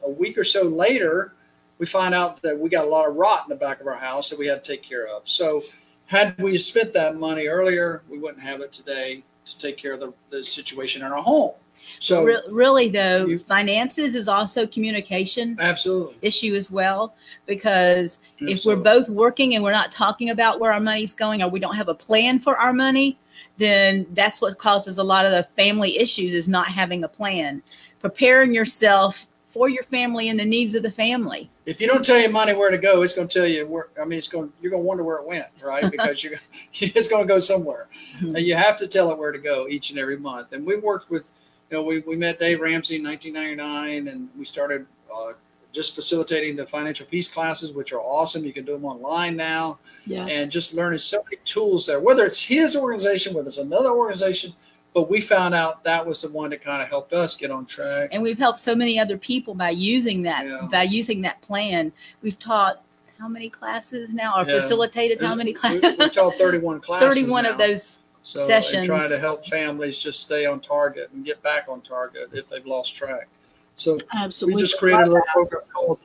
a 0.04 0.10
week 0.10 0.38
or 0.38 0.44
so 0.44 0.64
later, 0.64 1.36
we 1.78 1.86
find 1.86 2.14
out 2.14 2.42
that 2.42 2.58
we 2.58 2.70
got 2.70 2.86
a 2.86 2.88
lot 2.90 3.08
of 3.08 3.16
rot 3.16 3.44
in 3.46 3.50
the 3.50 3.56
back 3.60 3.82
of 3.82 3.88
our 3.88 3.98
house 3.98 4.30
that 4.30 4.40
we 4.40 4.48
had 4.48 4.64
to 4.64 4.72
take 4.72 4.84
care 4.84 5.08
of. 5.08 5.24
So, 5.26 5.62
had 6.08 6.40
we 6.40 6.58
spent 6.58 6.94
that 6.94 7.16
money 7.16 7.48
earlier, 7.48 8.04
we 8.10 8.20
wouldn't 8.20 8.42
have 8.42 8.62
it 8.62 8.72
today 8.72 9.24
to 9.46 9.58
take 9.58 9.78
care 9.78 9.94
of 9.94 10.00
the, 10.00 10.14
the 10.30 10.44
situation 10.44 11.04
in 11.04 11.12
our 11.12 11.22
home. 11.22 11.54
So, 12.00 12.24
Re- 12.24 12.42
really, 12.50 12.90
though, 12.90 13.26
You- 13.26 13.40
finances 13.40 14.16
is 14.16 14.28
also 14.28 14.66
communication 14.66 15.58
absolutely. 15.60 16.16
issue 16.22 16.56
as 16.56 16.72
well 16.72 17.16
because 17.46 18.20
if 18.40 18.66
we're 18.66 18.76
both 18.76 19.10
working 19.10 19.56
and 19.56 19.64
we're 19.64 19.72
not 19.72 19.92
talking 19.92 20.30
about 20.30 20.60
where 20.60 20.72
our 20.72 20.80
money's 20.80 21.14
going 21.14 21.44
or 21.44 21.50
we 21.50 21.60
don't 21.60 21.76
have 21.76 21.90
a 21.90 21.96
plan 21.96 22.40
for 22.40 22.58
our 22.58 22.74
money 22.74 23.18
then 23.58 24.06
that's 24.14 24.42
what 24.42 24.58
causes 24.58 24.98
a 24.98 25.04
lot 25.04 25.26
of 25.26 25.32
the 25.32 25.44
family 25.56 25.98
issues 25.98 26.34
is 26.36 26.50
not 26.50 26.68
having 26.68 27.04
a 27.04 27.08
plan 27.08 27.62
preparing 28.00 28.54
yourself 28.54 29.28
for 29.56 29.70
your 29.70 29.84
family 29.84 30.28
and 30.28 30.38
the 30.38 30.44
needs 30.46 30.76
of 30.76 30.84
the 30.84 30.92
family. 30.92 31.50
If 31.66 31.80
you 31.80 31.88
don't 31.88 32.06
tell 32.06 32.20
your 32.20 32.30
money 32.30 32.54
where 32.54 32.70
to 32.70 32.78
go, 32.78 33.04
it's 33.04 33.16
going 33.16 33.30
to 33.30 33.34
tell 33.40 33.48
you 33.48 33.66
where. 33.66 33.88
I 34.00 34.04
mean, 34.04 34.20
it's 34.20 34.28
going. 34.28 34.52
You're 34.62 34.70
going 34.70 34.84
to 34.84 34.88
wonder 34.88 35.04
where 35.04 35.18
it 35.20 35.26
went, 35.26 35.46
right? 35.64 35.90
Because 35.92 36.22
you're 36.26 36.34
it's 36.74 37.08
going 37.08 37.26
to 37.26 37.34
go 37.34 37.40
somewhere. 37.40 37.88
Mhm. 38.20 38.36
And 38.36 38.46
you 38.46 38.56
have 38.56 38.78
to 38.80 38.88
tell 38.88 39.12
it 39.12 39.18
where 39.18 39.32
to 39.32 39.40
go 39.40 39.68
each 39.70 39.92
and 39.92 39.98
every 39.98 40.18
month. 40.18 40.52
And 40.52 40.66
we 40.66 40.76
worked 40.76 41.10
with, 41.10 41.32
you 41.72 41.78
know, 41.78 41.84
we, 41.86 42.00
we 42.00 42.18
met 42.18 42.38
Dave 42.38 42.60
Ramsey 42.60 42.98
in 42.98 43.04
1999, 43.06 44.10
and 44.10 44.30
we 44.38 44.44
started 44.44 44.86
uh, 45.10 45.32
just 45.72 45.96
facilitating 45.96 46.58
the 46.58 46.66
financial 46.66 47.06
peace 47.06 47.30
classes, 47.30 47.72
which 47.72 47.94
are 47.94 48.02
awesome. 48.02 48.44
You 48.44 48.52
can 48.52 48.66
do 48.66 48.74
them 48.74 48.84
online 48.84 49.38
now, 49.38 49.80
Yes. 50.06 50.30
and 50.34 50.52
just 50.52 50.74
learning 50.74 51.00
so 51.00 51.24
many 51.24 51.38
tools 51.46 51.86
there. 51.88 52.02
Whether 52.02 52.26
it's 52.26 52.42
his 52.42 52.76
organization, 52.76 53.34
whether 53.34 53.48
it's 53.48 53.58
another 53.58 53.92
organization, 53.92 54.54
but 54.96 55.10
we 55.10 55.20
found 55.20 55.54
out 55.54 55.84
that 55.84 56.04
was 56.04 56.22
the 56.22 56.30
one 56.30 56.50
that 56.50 56.62
kind 56.64 56.82
of 56.82 56.88
helped 56.88 57.12
us 57.12 57.36
get 57.36 57.52
on 57.52 57.66
track. 57.66 58.10
And 58.14 58.24
we've 58.24 58.38
helped 58.38 58.62
so 58.62 58.74
many 58.74 58.98
other 58.98 59.18
people 59.18 59.54
by 59.54 59.72
using 59.72 60.22
that 60.24 60.46
Yeah. 60.48 60.68
by 60.72 60.84
using 60.84 61.22
that 61.24 61.42
plan. 61.42 61.92
We've 62.24 62.40
taught 62.40 62.82
how 63.20 63.28
many 63.28 63.50
classes 63.50 64.14
now 64.14 64.36
or 64.38 64.48
Yeah. 64.48 64.56
facilitated 64.62 65.20
how 65.20 65.36
many 65.36 65.52
classes? 65.54 65.82
we 66.00 66.10
taught 66.10 66.36
31 66.38 66.80
classes. 66.80 67.10
31 67.14 67.46
of 67.46 67.58
those 67.58 68.00
so, 68.24 68.48
sessions. 68.48 68.88
trying 68.88 69.10
to 69.10 69.20
help 69.20 69.46
families 69.46 70.00
just 70.00 70.22
stay 70.22 70.46
on 70.46 70.62
target 70.62 71.10
and 71.14 71.26
get 71.26 71.44
back 71.44 71.66
on 71.68 71.82
target 71.82 72.30
if 72.32 72.48
they've 72.50 72.66
lost 72.66 72.96
track. 72.96 73.28
So 73.76 73.98
Absolutely. 74.16 74.56
we 74.56 74.62
just 74.62 74.80
created 74.80 75.04
a 75.08 75.12
little 75.12 75.22
program 75.28 75.62
called 75.74 76.00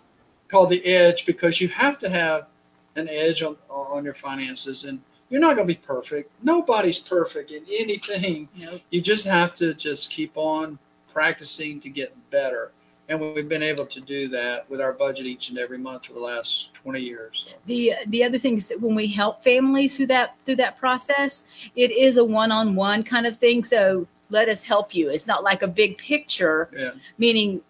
called 0.49 0.69
the 0.71 0.85
Edge 0.85 1.27
because 1.27 1.61
you 1.61 1.69
have 1.69 1.97
to 2.01 2.09
have 2.11 2.49
an 2.97 3.09
edge 3.09 3.45
on 3.45 3.57
on 3.69 4.05
your 4.05 4.15
finances, 4.15 4.83
and 4.83 5.01
you're 5.31 5.41
not 5.41 5.55
going 5.57 5.67
to 5.67 5.75
be 5.75 5.81
perfect. 5.81 6.31
Nobody's 6.43 6.99
perfect 6.99 7.53
in 7.53 7.65
anything. 7.71 8.49
Nope. 8.57 8.83
You 8.91 9.01
just 9.01 9.27
have 9.27 9.55
to 9.57 9.73
just 9.75 10.11
keep 10.11 10.33
on 10.35 10.79
practicing 11.13 11.81
to 11.81 11.89
get 11.89 12.15
better. 12.31 12.73
And 13.09 13.21
we've 13.21 13.49
been 13.49 13.63
able 13.63 13.87
to 13.87 14.01
do 14.01 14.29
that 14.29 14.71
with 14.71 14.81
our 14.81 14.93
budget 14.93 15.27
each 15.27 15.49
and 15.49 15.59
every 15.59 15.79
month 15.79 16.07
for 16.07 16.13
the 16.13 16.21
last 16.21 16.75
20 16.75 17.01
years. 17.01 17.45
So. 17.49 17.57
the 17.67 17.93
the 18.07 18.23
other 18.23 18.39
thing 18.39 18.57
is 18.57 18.69
that 18.69 18.81
when 18.81 18.95
we 18.95 19.09
help 19.09 19.43
families 19.43 19.97
through 19.97 20.07
that 20.07 20.37
through 20.47 20.57
that 20.57 20.77
process 20.79 21.45
it 21.75 21.91
is 21.91 22.19
a 22.19 22.25
one-on-one 22.25 23.03
kind 23.03 23.27
of 23.27 23.37
thing 23.37 23.65
so 23.65 24.07
let 24.31 24.49
us 24.49 24.63
help 24.63 24.95
you 24.95 25.11
it's 25.11 25.27
not 25.27 25.43
like 25.43 25.63
a 25.63 25.69
big 25.69 25.99
picture 25.99 26.69
Yeah. 26.73 26.91
meaning 27.19 27.63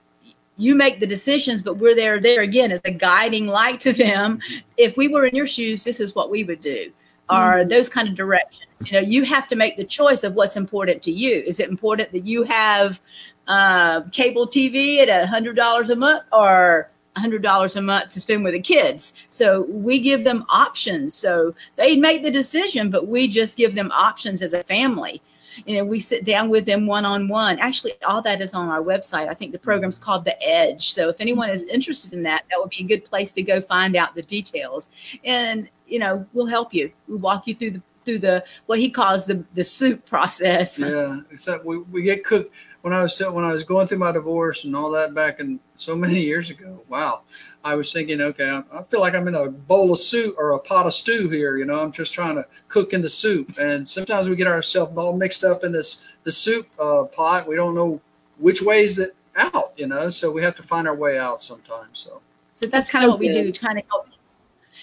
you 0.59 0.75
make 0.75 1.01
the 1.01 1.07
decisions 1.07 1.63
but 1.63 1.79
we're 1.79 1.95
there 1.95 2.21
there 2.21 2.43
again 2.43 2.71
as 2.71 2.83
a 2.85 2.91
guiding 2.91 3.47
light 3.47 3.81
to 3.81 3.95
them 3.95 4.37
mm-hmm. 4.37 4.59
if 4.77 4.95
we 4.99 5.09
were 5.09 5.25
in 5.25 5.35
your 5.35 5.47
shoes 5.47 5.85
this 5.85 6.01
is 6.01 6.15
what 6.15 6.31
we 6.31 6.45
would 6.45 6.61
do 6.61 6.93
or 7.31 7.65
those 7.65 7.89
kind 7.89 8.09
of 8.09 8.15
directions 8.15 8.91
you 8.91 8.93
know 8.93 9.07
you 9.07 9.25
have 9.25 9.49
to 9.49 9.57
make 9.57 9.77
the 9.77 9.85
choice 9.85 10.25
of 10.25 10.35
what's 10.35 10.57
important 10.57 11.03
to 11.03 11.11
you 11.11 11.35
is 11.35 11.61
it 11.61 11.69
important 11.69 12.11
that 12.13 12.25
you 12.25 12.43
have 12.43 13.01
uh, 13.49 14.03
cable 14.13 14.47
tv 14.47 14.99
at 14.99 15.09
a 15.09 15.27
hundred 15.27 15.57
dollars 15.57 15.91
a 15.91 15.97
month 15.97 16.25
or 16.33 16.91
a 17.17 17.21
$100 17.21 17.77
a 17.77 17.83
month 17.83 18.11
to 18.11 18.21
spend 18.21 18.45
with 18.45 18.53
the 18.53 18.61
kids. 18.61 19.15
So 19.29 19.67
we 19.69 19.99
give 19.99 20.23
them 20.23 20.45
options. 20.49 21.13
So 21.15 21.55
they 21.77 21.97
make 21.97 22.23
the 22.23 22.31
decision, 22.31 22.91
but 22.91 23.09
we 23.09 23.27
just 23.27 23.57
give 23.57 23.75
them 23.75 23.91
options 23.93 24.43
as 24.43 24.53
a 24.53 24.63
family. 24.65 25.21
Know, 25.67 25.85
we 25.85 26.01
sit 26.01 26.25
down 26.25 26.49
with 26.49 26.67
them 26.67 26.87
one 26.87 27.05
on 27.05 27.29
one. 27.29 27.59
Actually, 27.59 27.93
all 28.07 28.23
that 28.23 28.41
is 28.41 28.55
on 28.55 28.69
our 28.69 28.83
website. 28.83 29.29
I 29.29 29.35
think 29.35 29.53
the 29.53 29.59
program's 29.59 29.99
called 29.99 30.25
The 30.25 30.41
Edge. 30.47 30.91
So 30.93 31.09
if 31.09 31.21
anyone 31.21 31.51
is 31.51 31.65
mm-hmm. 31.65 31.75
interested 31.75 32.13
in 32.13 32.23
that, 32.25 32.45
that 32.51 32.59
would 32.59 32.71
be 32.71 32.85
a 32.85 32.87
good 32.87 33.05
place 33.05 33.33
to 33.33 33.43
go 33.43 33.61
find 33.61 33.97
out 33.97 34.15
the 34.15 34.23
details. 34.23 34.89
And, 35.25 35.69
you 35.87 35.99
know, 35.99 36.27
we'll 36.33 36.47
help 36.47 36.73
you. 36.75 36.93
We'll 37.09 37.19
walk 37.19 37.47
you 37.47 37.55
through 37.55 37.73
the 37.73 37.83
through 38.05 38.19
the 38.19 38.45
what 38.67 38.79
he 38.79 38.91
calls 38.91 39.27
the 39.27 39.45
the 39.55 39.65
soup 39.65 40.05
process. 40.09 40.79
Yeah, 40.79 41.21
except 41.31 41.65
we, 41.65 41.79
we 41.79 42.03
get 42.03 42.25
cooked 42.25 42.53
when 42.83 42.93
I 42.93 43.03
was 43.03 43.21
when 43.21 43.45
I 43.45 43.53
was 43.53 43.65
going 43.65 43.87
through 43.87 43.99
my 43.99 44.13
divorce 44.13 44.65
and 44.65 44.75
all 44.75 44.91
that 44.93 45.15
back 45.15 45.41
in 45.41 45.61
so 45.77 45.95
many 45.95 46.21
years 46.21 46.51
ago. 46.51 46.83
Wow, 46.89 47.23
I 47.63 47.75
was 47.75 47.93
thinking, 47.93 48.21
okay, 48.21 48.49
I, 48.49 48.63
I 48.79 48.83
feel 48.85 49.01
like 49.01 49.15
I'm 49.15 49.29
in 49.29 49.35
a 49.35 49.51
bowl 49.51 49.93
of 49.93 50.01
soup 50.01 50.35
or 50.39 50.53
a 50.53 50.59
pot 50.59 50.87
of 50.87 50.95
stew 50.95 51.29
here. 51.29 51.59
You 51.59 51.67
know, 51.67 51.81
I'm 51.81 51.93
just 51.93 52.15
trying 52.15 52.37
to 52.37 52.47
cook 52.69 52.93
in 52.93 53.03
the 53.03 53.09
soup, 53.09 53.59
and 53.59 53.89
sometimes 53.89 54.29
we 54.29 54.37
get 54.37 54.47
ourselves 54.47 54.97
all 54.97 55.17
mixed 55.17 55.45
up 55.45 55.65
in 55.65 55.73
this 55.73 56.03
the 56.25 56.33
soup 56.33 56.69
uh, 56.79 57.05
pot. 57.05 57.47
We 57.47 57.57
don't 57.57 57.75
know 57.75 58.01
which 58.39 58.63
way 58.63 58.85
is 58.85 58.99
it 58.99 59.15
out. 59.37 59.73
You 59.77 59.87
know, 59.87 60.11
so 60.11 60.31
we 60.31 60.43
have 60.43 60.57
to 60.57 60.63
find 60.63 60.89
our 60.89 60.95
way 60.95 61.19
out 61.19 61.43
sometimes. 61.43 61.99
So 61.99 62.21
So 62.55 62.67
that's 62.67 62.91
kind 62.91 63.05
of 63.05 63.09
so 63.09 63.13
what 63.13 63.21
we 63.21 63.29
do, 63.29 63.53
trying 63.53 63.77
to 63.77 63.83
help 63.89 64.07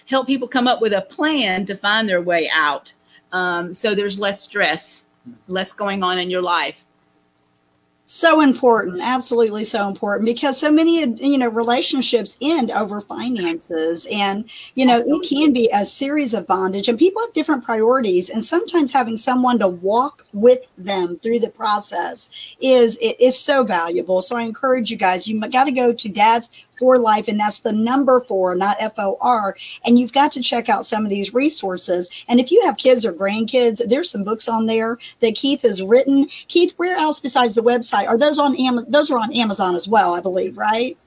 help 0.05 0.27
people 0.27 0.47
come 0.47 0.67
up 0.67 0.81
with 0.81 0.93
a 0.93 1.01
plan 1.01 1.65
to 1.65 1.75
find 1.75 2.07
their 2.07 2.21
way 2.21 2.49
out. 2.53 2.93
Um, 3.31 3.73
so 3.73 3.93
there's 3.93 4.17
less 4.17 4.41
stress, 4.41 5.05
less 5.47 5.73
going 5.73 6.03
on 6.03 6.17
in 6.17 6.29
your 6.29 6.41
life. 6.41 6.85
So 8.09 8.39
important 8.39 9.01
absolutely 9.01 9.65
so 9.65 9.85
important 9.85 10.25
because 10.25 10.57
so 10.57 10.71
many 10.71 11.05
you 11.17 11.37
know 11.37 11.49
relationships 11.49 12.37
end 12.41 12.71
over 12.71 13.01
finances. 13.01 14.07
And 14.09 14.49
you 14.75 14.85
know 14.85 15.03
it 15.05 15.27
can 15.27 15.51
be 15.51 15.69
a 15.73 15.83
series 15.83 16.33
of 16.33 16.47
bondage 16.47 16.87
and 16.87 16.97
people 16.97 17.21
have 17.21 17.33
different 17.33 17.65
priorities 17.65 18.29
and 18.29 18.43
sometimes 18.43 18.93
having 18.93 19.17
someone 19.17 19.59
to 19.59 19.67
walk 19.67 20.25
with 20.31 20.59
them 20.77 21.17
through 21.17 21.39
the 21.39 21.49
process 21.49 22.29
is 22.61 22.97
it 23.01 23.19
is 23.19 23.37
so 23.37 23.63
valuable. 23.63 24.21
So 24.21 24.37
i 24.37 24.43
encourage 24.43 24.89
you 24.89 24.95
guys 24.95 25.27
you 25.27 25.37
got 25.41 25.65
to 25.65 25.71
go 25.71 25.91
to 25.91 26.09
dad's 26.09 26.49
for 26.77 26.97
life 26.97 27.27
and 27.27 27.39
that's 27.39 27.59
the 27.59 27.71
number 27.73 28.21
four 28.21 28.55
not 28.55 28.77
f-o-r 28.79 29.55
and 29.85 29.97
you've 29.99 30.13
got 30.13 30.31
to 30.31 30.41
check 30.41 30.69
out 30.69 30.85
some 30.85 31.03
of 31.03 31.09
these 31.09 31.33
resources 31.33 32.09
and 32.27 32.39
if 32.39 32.51
you 32.51 32.63
have 32.65 32.77
kids 32.77 33.05
or 33.05 33.13
grandkids 33.13 33.81
there's 33.89 34.11
some 34.11 34.23
books 34.23 34.47
on 34.47 34.65
there 34.65 34.97
that 35.19 35.35
keith 35.35 35.61
has 35.63 35.83
written 35.83 36.25
keith 36.47 36.73
where 36.77 36.97
else 36.97 37.19
besides 37.19 37.55
the 37.55 37.61
website 37.61 38.07
are 38.07 38.17
those 38.17 38.39
on 38.39 38.55
Am- 38.57 38.85
those 38.89 39.09
are 39.11 39.17
on 39.17 39.33
amazon 39.33 39.75
as 39.75 39.87
well 39.87 40.13
i 40.15 40.19
believe 40.21 40.57
right 40.57 40.97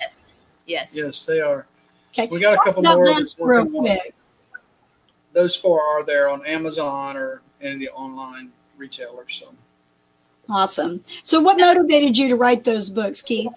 Yes. 0.00 0.24
Yes. 0.66 0.92
yes, 0.96 1.26
they 1.26 1.40
are. 1.40 1.66
okay 2.12 2.28
We 2.28 2.40
got 2.40 2.54
a 2.54 2.58
couple 2.58 2.80
about 2.80 2.96
more 2.96 3.04
this 3.06 3.18
that's 3.18 3.38
working 3.38 3.82
real 3.82 3.96
quick 3.96 4.14
Those 5.32 5.54
four 5.56 5.82
are 5.82 6.02
there 6.04 6.28
on 6.28 6.44
Amazon 6.46 7.16
or 7.16 7.42
any 7.60 7.78
the 7.86 7.90
online 7.90 8.50
retailers. 8.76 9.40
So. 9.40 9.52
awesome 10.48 11.02
so 11.22 11.40
what 11.40 11.58
motivated 11.58 12.16
you 12.16 12.28
to 12.28 12.36
write 12.36 12.64
those 12.64 12.88
books 12.90 13.20
keith 13.22 13.52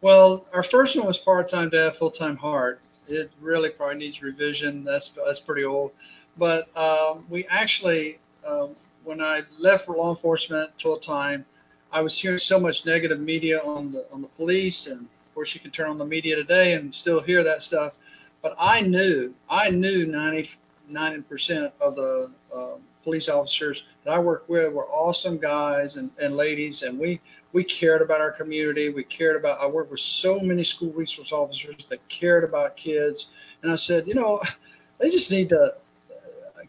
Well, 0.00 0.46
our 0.52 0.62
first 0.62 0.96
one 0.96 1.06
was 1.06 1.18
part 1.18 1.48
time 1.48 1.70
dad, 1.70 1.96
full 1.96 2.10
time 2.10 2.36
heart. 2.36 2.80
It 3.08 3.30
really 3.40 3.70
probably 3.70 3.96
needs 3.96 4.22
revision. 4.22 4.84
That's 4.84 5.10
that's 5.26 5.40
pretty 5.40 5.64
old. 5.64 5.92
But 6.36 6.74
um, 6.76 7.24
we 7.28 7.46
actually, 7.48 8.18
um, 8.46 8.76
when 9.02 9.20
I 9.20 9.42
left 9.58 9.86
for 9.86 9.96
law 9.96 10.10
enforcement 10.10 10.70
full 10.80 10.98
time, 10.98 11.44
I 11.90 12.00
was 12.00 12.16
hearing 12.16 12.38
so 12.38 12.60
much 12.60 12.86
negative 12.86 13.18
media 13.18 13.60
on 13.60 13.92
the 13.92 14.06
on 14.12 14.22
the 14.22 14.28
police, 14.28 14.86
and 14.86 15.00
of 15.00 15.34
course 15.34 15.54
you 15.54 15.60
can 15.60 15.72
turn 15.72 15.90
on 15.90 15.98
the 15.98 16.04
media 16.04 16.36
today 16.36 16.74
and 16.74 16.94
still 16.94 17.20
hear 17.20 17.42
that 17.42 17.62
stuff. 17.62 17.94
But 18.40 18.54
I 18.58 18.82
knew, 18.82 19.34
I 19.50 19.70
knew 19.70 20.06
90 20.06 21.22
percent 21.22 21.72
of 21.80 21.96
the 21.96 22.30
uh, 22.54 22.76
police 23.08 23.30
officers 23.30 23.84
that 24.04 24.12
I 24.12 24.18
worked 24.18 24.50
with 24.50 24.70
were 24.70 24.86
awesome 24.88 25.38
guys 25.38 25.96
and, 25.96 26.10
and 26.20 26.36
ladies, 26.36 26.82
and 26.82 26.98
we 26.98 27.20
we 27.54 27.64
cared 27.64 28.02
about 28.02 28.20
our 28.20 28.30
community. 28.30 28.90
We 28.90 29.02
cared 29.04 29.34
about. 29.34 29.58
I 29.62 29.66
worked 29.66 29.90
with 29.90 30.00
so 30.00 30.38
many 30.40 30.62
school 30.62 30.92
resource 30.92 31.32
officers 31.32 31.86
that 31.88 32.06
cared 32.10 32.44
about 32.44 32.76
kids, 32.76 33.28
and 33.62 33.72
I 33.72 33.76
said, 33.76 34.06
you 34.06 34.12
know, 34.12 34.42
they 34.98 35.08
just 35.08 35.30
need 35.30 35.48
to. 35.48 35.76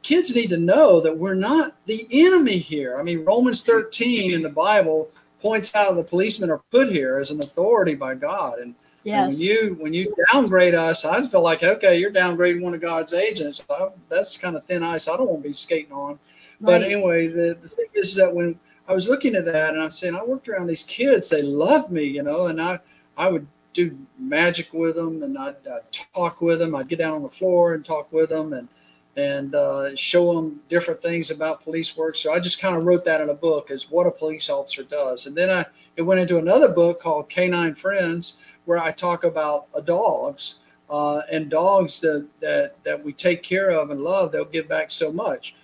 Kids 0.01 0.33
need 0.33 0.49
to 0.51 0.57
know 0.57 1.01
that 1.01 1.17
we're 1.17 1.33
not 1.33 1.75
the 1.85 2.07
enemy 2.09 2.57
here. 2.57 2.95
I 2.97 3.03
mean, 3.03 3.25
Romans 3.25 3.63
13 3.63 4.31
in 4.31 4.41
the 4.41 4.47
Bible 4.47 5.11
points 5.41 5.75
out 5.75 5.97
the 5.97 6.03
policemen 6.03 6.49
are 6.49 6.61
put 6.71 6.89
here 6.89 7.17
as 7.17 7.31
an 7.31 7.39
authority 7.39 7.95
by 7.95 8.15
God, 8.15 8.59
and 8.59 8.75
and 9.05 9.33
yes 9.33 9.33
when 9.33 9.41
you 9.41 9.77
when 9.79 9.93
you 9.93 10.15
downgrade 10.31 10.75
us, 10.75 11.03
I 11.03 11.25
feel 11.27 11.41
like 11.41 11.63
okay, 11.63 11.99
you're 11.99 12.11
downgrading 12.11 12.61
one 12.61 12.73
of 12.73 12.81
God's 12.81 13.13
agents. 13.13 13.61
I, 13.69 13.89
that's 14.07 14.37
kind 14.37 14.55
of 14.55 14.63
thin 14.63 14.83
ice. 14.83 15.09
I 15.09 15.17
don't 15.17 15.29
want 15.29 15.43
to 15.43 15.49
be 15.49 15.53
skating 15.53 15.91
on. 15.91 16.19
But 16.61 16.83
anyway, 16.83 17.27
the, 17.27 17.57
the 17.61 17.69
thing 17.69 17.87
is 17.93 18.15
that 18.15 18.33
when 18.33 18.59
I 18.87 18.93
was 18.93 19.07
looking 19.07 19.35
at 19.35 19.45
that 19.45 19.73
and 19.73 19.81
I'm 19.81 19.91
saying 19.91 20.15
I 20.15 20.23
worked 20.23 20.49
around 20.49 20.67
these 20.67 20.83
kids, 20.83 21.29
they 21.29 21.41
loved 21.41 21.91
me, 21.91 22.03
you 22.03 22.23
know, 22.23 22.47
and 22.47 22.61
I 22.61 22.79
I 23.17 23.29
would 23.29 23.47
do 23.73 23.97
magic 24.17 24.73
with 24.73 24.95
them 24.95 25.21
and 25.23 25.37
I'd, 25.37 25.55
I'd 25.67 25.91
talk 26.13 26.41
with 26.41 26.59
them. 26.59 26.75
I'd 26.75 26.87
get 26.87 26.99
down 26.99 27.13
on 27.13 27.23
the 27.23 27.29
floor 27.29 27.73
and 27.73 27.85
talk 27.85 28.11
with 28.11 28.29
them 28.29 28.53
and 28.53 28.67
and 29.15 29.53
uh, 29.53 29.95
show 29.95 30.33
them 30.33 30.61
different 30.69 31.01
things 31.01 31.29
about 31.29 31.63
police 31.63 31.97
work. 31.97 32.15
So 32.15 32.31
I 32.31 32.39
just 32.39 32.61
kind 32.61 32.77
of 32.77 32.85
wrote 32.85 33.03
that 33.05 33.21
in 33.21 33.29
a 33.29 33.33
book 33.33 33.69
as 33.69 33.91
what 33.91 34.07
a 34.07 34.11
police 34.11 34.49
officer 34.49 34.83
does. 34.83 35.25
And 35.27 35.35
then 35.35 35.49
I 35.49 35.65
it 35.95 36.01
went 36.01 36.21
into 36.21 36.37
another 36.37 36.69
book 36.69 37.01
called 37.01 37.29
Canine 37.29 37.75
Friends 37.75 38.37
where 38.65 38.79
I 38.79 38.91
talk 38.91 39.23
about 39.23 39.67
uh, 39.75 39.81
dogs 39.81 40.55
uh, 40.89 41.21
and 41.31 41.49
dogs 41.49 41.99
that, 42.01 42.27
that 42.39 42.75
that 42.83 43.03
we 43.03 43.13
take 43.13 43.43
care 43.43 43.69
of 43.69 43.91
and 43.91 44.01
love. 44.01 44.31
They'll 44.31 44.45
give 44.45 44.67
back 44.67 44.91
so 44.91 45.11
much. 45.11 45.55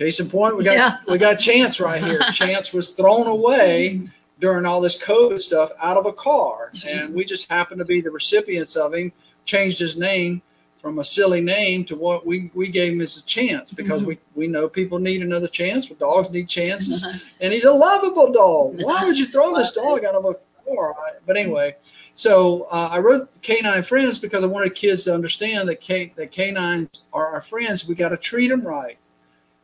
Case 0.00 0.18
in 0.18 0.30
point, 0.30 0.56
we 0.56 0.64
got 0.64 0.76
Yeah. 0.76 0.96
we 1.08 1.18
got 1.18 1.34
Chance 1.34 1.78
right 1.78 2.02
here. 2.02 2.20
Chance 2.32 2.72
was 2.72 2.92
thrown 2.92 3.26
away 3.26 4.00
during 4.40 4.64
all 4.64 4.80
this 4.80 4.96
COVID 4.96 5.38
stuff 5.38 5.72
out 5.78 5.98
of 5.98 6.06
a 6.06 6.12
car, 6.14 6.70
and 6.88 7.12
we 7.14 7.22
just 7.22 7.50
happened 7.50 7.80
to 7.80 7.84
be 7.84 8.00
the 8.00 8.10
recipients 8.10 8.76
of 8.76 8.94
him. 8.94 9.12
Changed 9.44 9.78
his 9.78 9.98
name 9.98 10.40
from 10.80 11.00
a 11.00 11.04
silly 11.04 11.42
name 11.42 11.84
to 11.84 11.96
what 11.96 12.24
we 12.24 12.50
we 12.54 12.68
gave 12.68 12.94
him 12.94 13.02
as 13.02 13.18
a 13.18 13.22
chance 13.24 13.74
because 13.74 14.02
we 14.02 14.18
we 14.34 14.46
know 14.46 14.70
people 14.70 14.98
need 14.98 15.20
another 15.20 15.48
chance. 15.48 15.86
But 15.88 15.98
dogs 15.98 16.30
need 16.30 16.48
chances, 16.48 17.04
and 17.42 17.52
he's 17.52 17.64
a 17.64 17.72
lovable 17.72 18.32
dog. 18.32 18.82
Why 18.82 19.04
would 19.04 19.18
you 19.18 19.26
throw 19.26 19.54
this 19.54 19.72
dog 19.74 20.06
out 20.06 20.14
of 20.14 20.24
a. 20.24 20.34
I, 20.70 21.10
but 21.26 21.36
anyway, 21.36 21.76
so 22.14 22.68
uh, 22.70 22.88
I 22.90 23.00
wrote 23.00 23.28
Canine 23.42 23.82
Friends 23.82 24.18
because 24.18 24.42
I 24.44 24.46
wanted 24.46 24.74
kids 24.74 25.04
to 25.04 25.14
understand 25.14 25.68
that 25.68 25.82
K, 25.82 26.14
that 26.16 26.30
canines 26.30 27.04
are 27.12 27.26
our 27.26 27.42
friends. 27.42 27.86
We 27.86 27.96
got 27.96 28.10
to 28.10 28.16
treat 28.16 28.48
them 28.48 28.62
right. 28.62 28.96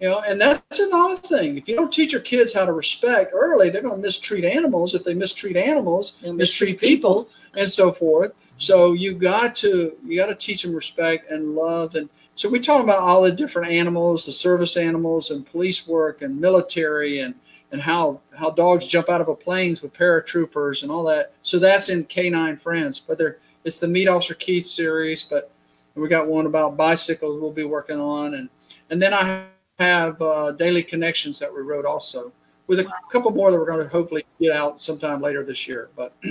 You 0.01 0.11
know, 0.11 0.21
and 0.21 0.39
that's 0.39 0.79
another 0.79 1.17
thing. 1.17 1.57
If 1.57 1.69
you 1.69 1.75
don't 1.75 1.93
teach 1.93 2.13
your 2.13 2.21
kids 2.21 2.53
how 2.53 2.67
to 2.67 2.73
respect 2.73 3.33
early, 3.35 3.71
they're 3.71 3.81
going 3.81 3.97
to 3.97 4.01
mistreat 4.01 4.45
animals. 4.45 4.95
If 4.95 5.05
they 5.05 5.15
mistreat 5.15 5.57
animals, 5.57 6.17
They'll 6.21 6.35
mistreat 6.35 6.79
people, 6.79 7.31
and 7.57 7.71
so 7.71 7.91
forth. 7.93 8.33
So 8.59 8.93
you 8.93 9.15
got 9.15 9.57
to 9.57 9.97
you 10.05 10.17
got 10.17 10.27
to 10.27 10.35
teach 10.35 10.63
them 10.63 10.75
respect 10.75 11.31
and 11.31 11.55
love. 11.55 11.95
And 11.95 12.11
so 12.35 12.49
we 12.49 12.61
talk 12.61 12.83
about 12.83 12.99
all 12.99 13.23
the 13.23 13.33
different 13.33 13.73
animals, 13.73 14.27
the 14.27 14.33
service 14.33 14.77
animals, 14.77 15.31
and 15.31 15.47
police 15.47 15.87
work, 15.89 16.21
and 16.21 16.39
military, 16.39 17.21
and 17.21 17.35
and 17.73 17.81
how 17.81 18.21
how 18.35 18.51
dogs 18.51 18.87
jump 18.87 19.09
out 19.09 19.23
of 19.23 19.29
a 19.29 19.35
planes 19.35 19.81
with 19.81 19.95
paratroopers 19.95 20.83
and 20.83 20.93
all 20.93 21.05
that. 21.05 21.33
So 21.41 21.59
that's 21.59 21.89
in 21.89 22.05
Canine 22.05 22.59
Friends. 22.59 23.01
But 23.01 23.17
they're 23.17 23.39
it's 23.65 23.79
the 23.79 23.89
Meet 23.89 24.09
Officer 24.09 24.35
Keith 24.35 24.67
series. 24.67 25.23
But 25.23 25.51
we 25.95 26.07
got 26.09 26.27
one 26.27 26.45
about 26.45 26.77
bicycles 26.77 27.41
we'll 27.41 27.51
be 27.51 27.65
working 27.65 27.99
on, 27.99 28.35
and 28.35 28.51
and 28.91 29.01
then 29.01 29.15
I 29.15 29.47
have 29.79 30.21
uh, 30.23 30.53
daily 30.53 30.83
connections 30.83 31.39
that 31.39 31.53
we 31.53 31.61
wrote 31.61 31.85
also 31.85 32.33
with 32.67 32.81
a 32.81 32.89
couple 33.11 33.31
more 33.31 33.51
that 33.51 33.59
we're 33.59 33.67
going 33.67 33.83
to 33.83 33.89
hopefully 33.89 34.25
get 34.41 34.53
out 34.53 34.83
sometime 34.83 35.21
later 35.21 35.45
this 35.45 35.69
year. 35.69 35.91
But 35.95 36.15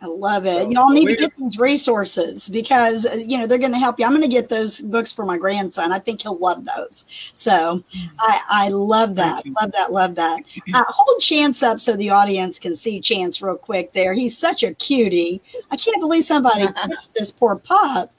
I 0.00 0.06
love 0.06 0.46
it. 0.46 0.64
So, 0.64 0.70
Y'all 0.70 0.90
need 0.90 1.08
to 1.08 1.16
get 1.16 1.32
these 1.36 1.58
resources 1.58 2.48
because 2.48 3.06
uh, 3.06 3.16
you 3.26 3.38
know 3.38 3.46
they're 3.46 3.58
going 3.58 3.72
to 3.72 3.78
help 3.78 3.98
you. 3.98 4.04
I'm 4.04 4.12
going 4.12 4.22
to 4.22 4.28
get 4.28 4.48
those 4.48 4.80
books 4.80 5.12
for 5.12 5.24
my 5.24 5.38
grandson. 5.38 5.92
I 5.92 5.98
think 5.98 6.22
he'll 6.22 6.38
love 6.38 6.64
those. 6.76 7.04
So 7.34 7.82
I, 8.18 8.40
I 8.48 8.68
love 8.68 9.16
that. 9.16 9.44
Love 9.60 9.72
that. 9.72 9.92
Love 9.92 10.14
that. 10.16 10.42
Uh, 10.72 10.84
hold 10.88 11.20
Chance 11.20 11.62
up 11.62 11.80
so 11.80 11.96
the 11.96 12.10
audience 12.10 12.58
can 12.58 12.74
see 12.74 13.00
Chance 13.00 13.42
real 13.42 13.56
quick. 13.56 13.92
There, 13.92 14.12
he's 14.12 14.36
such 14.36 14.62
a 14.62 14.74
cutie. 14.74 15.40
I 15.70 15.76
can't 15.76 16.00
believe 16.00 16.24
somebody 16.24 16.66
this 17.14 17.32
poor 17.32 17.56
pup. 17.56 18.12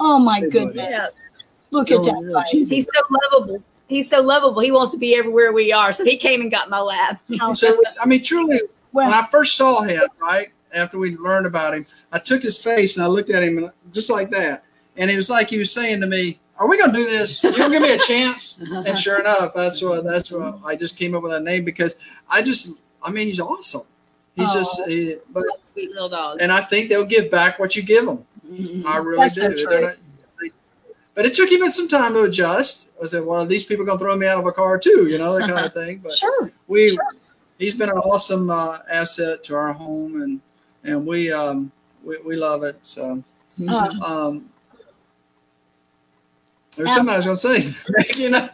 Oh 0.00 0.18
my 0.18 0.40
goodness! 0.40 1.10
Look 1.72 1.90
at 1.90 1.98
Oh, 1.98 2.02
that. 2.02 2.48
He's 2.50 2.86
so 2.86 2.90
lovable. 3.32 3.62
He's 3.90 4.08
so 4.08 4.20
lovable. 4.22 4.60
He 4.60 4.70
wants 4.70 4.92
to 4.92 4.98
be 4.98 5.14
everywhere 5.16 5.52
we 5.52 5.72
are. 5.72 5.92
So 5.92 6.04
he 6.04 6.16
came 6.16 6.40
and 6.40 6.50
got 6.50 6.70
my 6.70 6.80
lab. 6.80 7.18
So 7.54 7.82
I 8.00 8.06
mean, 8.06 8.22
truly, 8.22 8.60
when 8.92 9.12
I 9.12 9.26
first 9.26 9.56
saw 9.56 9.82
him, 9.82 10.02
right 10.22 10.48
after 10.72 10.96
we 10.98 11.16
learned 11.16 11.46
about 11.46 11.74
him, 11.74 11.84
I 12.12 12.20
took 12.20 12.42
his 12.42 12.56
face 12.62 12.96
and 12.96 13.04
I 13.04 13.08
looked 13.08 13.30
at 13.30 13.42
him 13.42 13.58
and 13.58 13.70
just 13.92 14.08
like 14.08 14.30
that, 14.30 14.62
and 14.96 15.10
it 15.10 15.16
was 15.16 15.28
like 15.28 15.50
he 15.50 15.58
was 15.58 15.72
saying 15.72 16.00
to 16.02 16.06
me, 16.06 16.38
"Are 16.58 16.68
we 16.68 16.78
gonna 16.78 16.92
do 16.92 17.04
this? 17.04 17.42
You 17.42 17.50
gonna 17.56 17.70
give 17.70 17.82
me 17.82 17.92
a 17.92 17.98
chance?" 17.98 18.62
Uh-huh. 18.70 18.84
And 18.86 18.96
sure 18.96 19.18
enough, 19.20 19.52
that's 19.54 19.82
what 19.82 20.04
that's 20.04 20.30
what 20.30 20.60
I 20.64 20.76
just 20.76 20.96
came 20.96 21.14
up 21.16 21.22
with 21.24 21.32
that 21.32 21.42
name 21.42 21.64
because 21.64 21.96
I 22.28 22.42
just, 22.42 22.80
I 23.02 23.10
mean, 23.10 23.26
he's 23.26 23.40
awesome. 23.40 23.82
He's 24.36 24.52
just, 24.52 24.80
Aw. 24.82 24.86
he, 24.86 25.16
but 25.30 25.44
Sweet 25.62 25.90
little 25.90 26.08
dog. 26.08 26.38
and 26.40 26.52
I 26.52 26.60
think 26.60 26.88
they'll 26.88 27.04
give 27.04 27.30
back 27.30 27.58
what 27.58 27.74
you 27.74 27.82
give 27.82 28.06
them. 28.06 28.24
Mm-hmm. 28.48 28.86
I 28.86 28.96
really 28.98 29.18
That's 29.22 29.34
do. 29.34 29.40
so 29.40 29.48
They're 29.48 29.78
true. 29.78 29.86
not- 29.88 29.96
they- 30.40 30.50
but 31.20 31.26
it 31.26 31.34
took 31.34 31.52
him 31.52 31.68
some 31.68 31.86
time 31.86 32.14
to 32.14 32.20
adjust. 32.20 32.92
I 33.02 33.06
said, 33.06 33.26
"Well, 33.26 33.44
these 33.44 33.66
people 33.66 33.84
gonna 33.84 33.98
throw 33.98 34.16
me 34.16 34.26
out 34.26 34.38
of 34.38 34.46
a 34.46 34.52
car 34.52 34.78
too," 34.78 35.06
you 35.06 35.18
know, 35.18 35.38
that 35.38 35.50
kind 35.50 35.66
of 35.66 35.74
thing. 35.74 35.98
But 35.98 36.12
sure. 36.14 36.50
we, 36.66 36.88
Sure. 36.88 36.98
he's 37.58 37.74
been 37.74 37.90
an 37.90 37.98
awesome 37.98 38.48
uh, 38.48 38.78
asset 38.90 39.44
to 39.44 39.54
our 39.54 39.70
home, 39.70 40.22
and 40.22 40.40
and 40.82 41.06
we 41.06 41.30
um 41.30 41.70
we, 42.02 42.16
we 42.24 42.36
love 42.36 42.62
it. 42.62 42.78
So 42.80 43.22
Uh, 43.68 43.90
um, 44.02 44.48
there's 46.78 46.94
something 46.94 47.12
I 47.12 47.18
was 47.18 47.26
gonna 47.26 47.36
say. 47.36 47.70
you 48.14 48.30
know, 48.30 48.48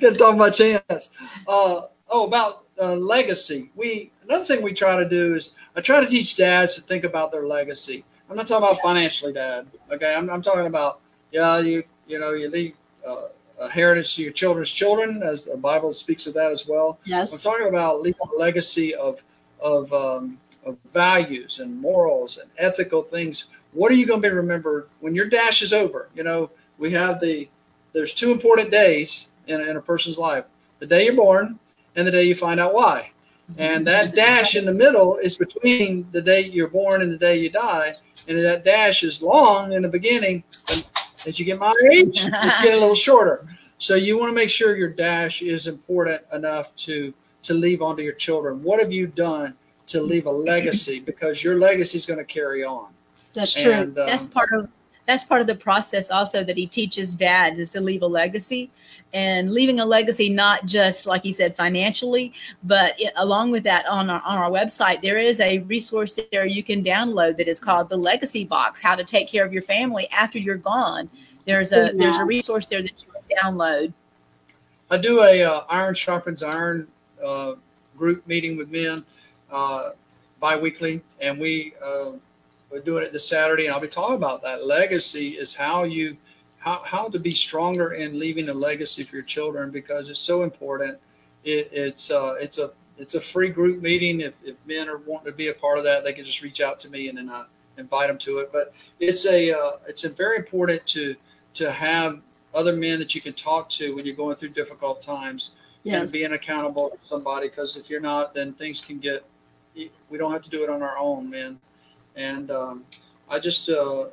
gonna 0.00 0.18
talk 0.18 0.34
about 0.34 0.54
chance. 0.54 1.12
Uh, 1.46 1.82
oh, 2.08 2.26
about 2.26 2.64
uh, 2.80 2.94
legacy. 2.94 3.70
We 3.76 4.10
another 4.24 4.44
thing 4.44 4.60
we 4.60 4.74
try 4.74 4.96
to 4.96 5.08
do 5.08 5.36
is 5.36 5.54
I 5.76 5.82
try 5.82 6.00
to 6.00 6.06
teach 6.08 6.34
dads 6.34 6.74
to 6.74 6.80
think 6.80 7.04
about 7.04 7.30
their 7.30 7.46
legacy. 7.46 8.04
I'm 8.28 8.36
not 8.36 8.48
talking 8.48 8.66
about 8.66 8.80
financially, 8.80 9.32
Dad. 9.32 9.68
Okay, 9.92 10.12
I'm, 10.16 10.28
I'm 10.30 10.42
talking 10.42 10.66
about 10.66 10.98
yeah, 11.30 11.60
you 11.60 11.84
you 12.08 12.18
know 12.18 12.32
you 12.32 12.48
leave 12.48 12.74
uh, 13.06 13.26
a 13.60 13.68
heritage 13.68 14.16
to 14.16 14.22
your 14.22 14.32
children's 14.32 14.70
children, 14.70 15.22
as 15.22 15.44
the 15.44 15.56
Bible 15.56 15.92
speaks 15.92 16.26
of 16.26 16.34
that 16.34 16.50
as 16.50 16.66
well. 16.66 16.98
Yes, 17.04 17.32
I'm 17.32 17.52
talking 17.52 17.68
about 17.68 18.02
leaving 18.02 18.20
a 18.34 18.38
legacy 18.38 18.94
of 18.94 19.20
of, 19.60 19.92
um, 19.92 20.38
of 20.64 20.76
values 20.90 21.58
and 21.58 21.80
morals 21.80 22.38
and 22.38 22.48
ethical 22.58 23.02
things. 23.02 23.46
What 23.72 23.90
are 23.90 23.96
you 23.96 24.06
going 24.06 24.22
to 24.22 24.28
be 24.28 24.32
remembered 24.34 24.88
when 25.00 25.14
your 25.14 25.26
dash 25.26 25.62
is 25.62 25.72
over? 25.72 26.08
You 26.14 26.22
know, 26.22 26.50
we 26.78 26.92
have 26.92 27.20
the 27.20 27.48
there's 27.92 28.14
two 28.14 28.30
important 28.30 28.70
days 28.70 29.30
in, 29.46 29.60
in 29.60 29.76
a 29.76 29.80
person's 29.80 30.18
life: 30.18 30.44
the 30.78 30.86
day 30.86 31.04
you're 31.04 31.16
born 31.16 31.58
and 31.96 32.06
the 32.06 32.12
day 32.12 32.24
you 32.24 32.34
find 32.34 32.60
out 32.60 32.74
why. 32.74 33.10
And 33.56 33.86
that 33.86 34.14
dash 34.14 34.56
in 34.56 34.64
the 34.64 34.74
middle 34.74 35.16
is 35.16 35.38
between 35.38 36.06
the 36.12 36.20
day 36.20 36.42
you're 36.42 36.68
born 36.68 37.02
and 37.02 37.12
the 37.12 37.16
day 37.16 37.38
you 37.38 37.50
die. 37.50 37.94
And 38.28 38.38
that 38.38 38.64
dash 38.64 39.02
is 39.02 39.22
long 39.22 39.72
in 39.72 39.82
the 39.82 39.88
beginning. 39.88 40.44
As 41.26 41.38
you 41.38 41.44
get 41.44 41.58
my 41.58 41.72
age, 41.92 42.24
it's 42.24 42.62
getting 42.62 42.76
a 42.76 42.80
little 42.80 42.94
shorter. 43.08 43.46
So 43.78 43.94
you 43.94 44.18
want 44.18 44.30
to 44.30 44.34
make 44.34 44.50
sure 44.50 44.76
your 44.76 44.90
dash 44.90 45.42
is 45.42 45.66
important 45.66 46.22
enough 46.32 46.74
to 46.76 47.14
to 47.42 47.54
leave 47.54 47.82
onto 47.82 48.02
your 48.02 48.14
children. 48.14 48.62
What 48.62 48.80
have 48.80 48.92
you 48.92 49.06
done 49.06 49.54
to 49.86 50.02
leave 50.02 50.26
a 50.26 50.30
legacy? 50.30 51.00
Because 51.00 51.42
your 51.42 51.58
legacy 51.58 51.96
is 51.96 52.04
going 52.04 52.18
to 52.18 52.24
carry 52.24 52.64
on. 52.64 52.88
That's 53.32 53.54
true. 53.54 53.72
And, 53.72 53.98
um, 53.98 54.06
that's 54.06 54.26
part 54.26 54.50
of 54.52 54.68
that's 55.08 55.24
part 55.24 55.40
of 55.40 55.46
the 55.46 55.54
process 55.54 56.10
also 56.10 56.44
that 56.44 56.54
he 56.54 56.66
teaches 56.66 57.14
dads 57.14 57.58
is 57.58 57.72
to 57.72 57.80
leave 57.80 58.02
a 58.02 58.06
legacy. 58.06 58.70
And 59.14 59.50
leaving 59.50 59.80
a 59.80 59.86
legacy 59.86 60.28
not 60.28 60.66
just 60.66 61.06
like 61.06 61.22
he 61.22 61.32
said 61.32 61.56
financially 61.56 62.34
but 62.62 62.94
it, 63.00 63.14
along 63.16 63.50
with 63.50 63.64
that 63.64 63.86
on 63.86 64.10
our, 64.10 64.20
on 64.22 64.36
our 64.36 64.50
website 64.50 65.00
there 65.00 65.16
is 65.16 65.40
a 65.40 65.60
resource 65.60 66.20
there 66.30 66.44
you 66.44 66.62
can 66.62 66.84
download 66.84 67.38
that 67.38 67.48
is 67.48 67.58
called 67.58 67.88
the 67.88 67.96
legacy 67.96 68.44
box 68.44 68.82
how 68.82 68.94
to 68.94 69.02
take 69.02 69.26
care 69.26 69.46
of 69.46 69.52
your 69.52 69.62
family 69.62 70.06
after 70.12 70.38
you're 70.38 70.58
gone. 70.58 71.08
There's 71.46 71.72
a 71.72 71.92
there's 71.94 72.18
a 72.18 72.24
resource 72.24 72.66
there 72.66 72.82
that 72.82 72.92
you 72.98 73.06
can 73.12 73.54
download. 73.54 73.94
I 74.90 74.98
do 74.98 75.22
a 75.22 75.42
uh, 75.42 75.64
iron 75.70 75.94
sharpens 75.94 76.42
iron 76.42 76.86
uh, 77.24 77.54
group 77.96 78.26
meeting 78.26 78.58
with 78.58 78.70
men 78.70 79.02
uh, 79.50 79.90
biweekly, 80.38 81.00
and 81.22 81.38
we 81.38 81.72
uh, 81.82 82.12
we're 82.70 82.80
doing 82.80 83.02
it 83.04 83.12
this 83.12 83.26
Saturday, 83.28 83.66
and 83.66 83.74
I'll 83.74 83.80
be 83.80 83.88
talking 83.88 84.16
about 84.16 84.42
that. 84.42 84.66
Legacy 84.66 85.30
is 85.30 85.54
how 85.54 85.84
you 85.84 86.16
how 86.58 86.82
how 86.84 87.08
to 87.08 87.18
be 87.18 87.30
stronger 87.30 87.92
in 87.92 88.18
leaving 88.18 88.48
a 88.48 88.54
legacy 88.54 89.02
for 89.02 89.16
your 89.16 89.24
children 89.24 89.70
because 89.70 90.08
it's 90.08 90.20
so 90.20 90.42
important. 90.42 90.98
It, 91.44 91.70
it's 91.72 92.10
uh, 92.10 92.34
it's 92.40 92.58
a 92.58 92.72
it's 92.98 93.14
a 93.14 93.20
free 93.20 93.48
group 93.48 93.80
meeting. 93.80 94.20
If, 94.20 94.34
if 94.44 94.56
men 94.66 94.88
are 94.88 94.98
wanting 94.98 95.30
to 95.32 95.36
be 95.36 95.48
a 95.48 95.54
part 95.54 95.78
of 95.78 95.84
that, 95.84 96.04
they 96.04 96.12
can 96.12 96.24
just 96.24 96.42
reach 96.42 96.60
out 96.60 96.80
to 96.80 96.90
me 96.90 97.08
and 97.08 97.16
then 97.16 97.30
I 97.30 97.44
invite 97.78 98.08
them 98.08 98.18
to 98.18 98.38
it. 98.38 98.50
But 98.52 98.74
it's 99.00 99.24
a 99.26 99.52
uh, 99.52 99.70
it's 99.86 100.04
a 100.04 100.10
very 100.10 100.36
important 100.36 100.84
to 100.88 101.14
to 101.54 101.70
have 101.70 102.20
other 102.54 102.72
men 102.74 102.98
that 102.98 103.14
you 103.14 103.20
can 103.20 103.34
talk 103.34 103.68
to 103.70 103.94
when 103.94 104.04
you're 104.04 104.16
going 104.16 104.36
through 104.36 104.50
difficult 104.50 105.02
times 105.02 105.52
Yes. 105.84 106.02
and 106.02 106.12
being 106.12 106.32
accountable 106.32 106.90
to 106.90 106.98
somebody 107.06 107.48
because 107.48 107.76
if 107.76 107.88
you're 107.88 108.00
not 108.00 108.34
then 108.34 108.52
things 108.52 108.80
can 108.80 108.98
get 108.98 109.24
we 109.74 110.18
don't 110.18 110.32
have 110.32 110.42
to 110.42 110.50
do 110.50 110.62
it 110.64 110.68
on 110.68 110.82
our 110.82 110.98
own 110.98 111.30
man 111.30 111.58
and 112.18 112.50
um, 112.50 112.84
i 113.30 113.38
just 113.38 113.70
uh, 113.70 114.04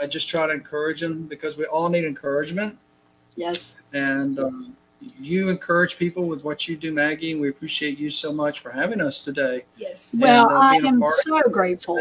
i 0.00 0.06
just 0.06 0.28
try 0.28 0.46
to 0.46 0.52
encourage 0.52 1.00
them 1.00 1.26
because 1.26 1.56
we 1.56 1.64
all 1.66 1.88
need 1.88 2.04
encouragement. 2.04 2.76
Yes. 3.34 3.76
and 3.94 4.38
um, 4.38 4.76
you 5.00 5.48
encourage 5.48 5.96
people 5.96 6.26
with 6.26 6.44
what 6.44 6.68
you 6.68 6.76
do 6.76 6.92
maggie 6.92 7.32
and 7.32 7.40
we 7.40 7.48
appreciate 7.48 7.98
you 7.98 8.10
so 8.10 8.32
much 8.32 8.60
for 8.60 8.70
having 8.70 9.00
us 9.00 9.24
today. 9.24 9.64
Yes. 9.76 10.14
Well, 10.18 10.50
uh, 10.50 10.60
I 10.60 10.74
am 10.84 11.02
so 11.24 11.40
grateful. 11.50 11.98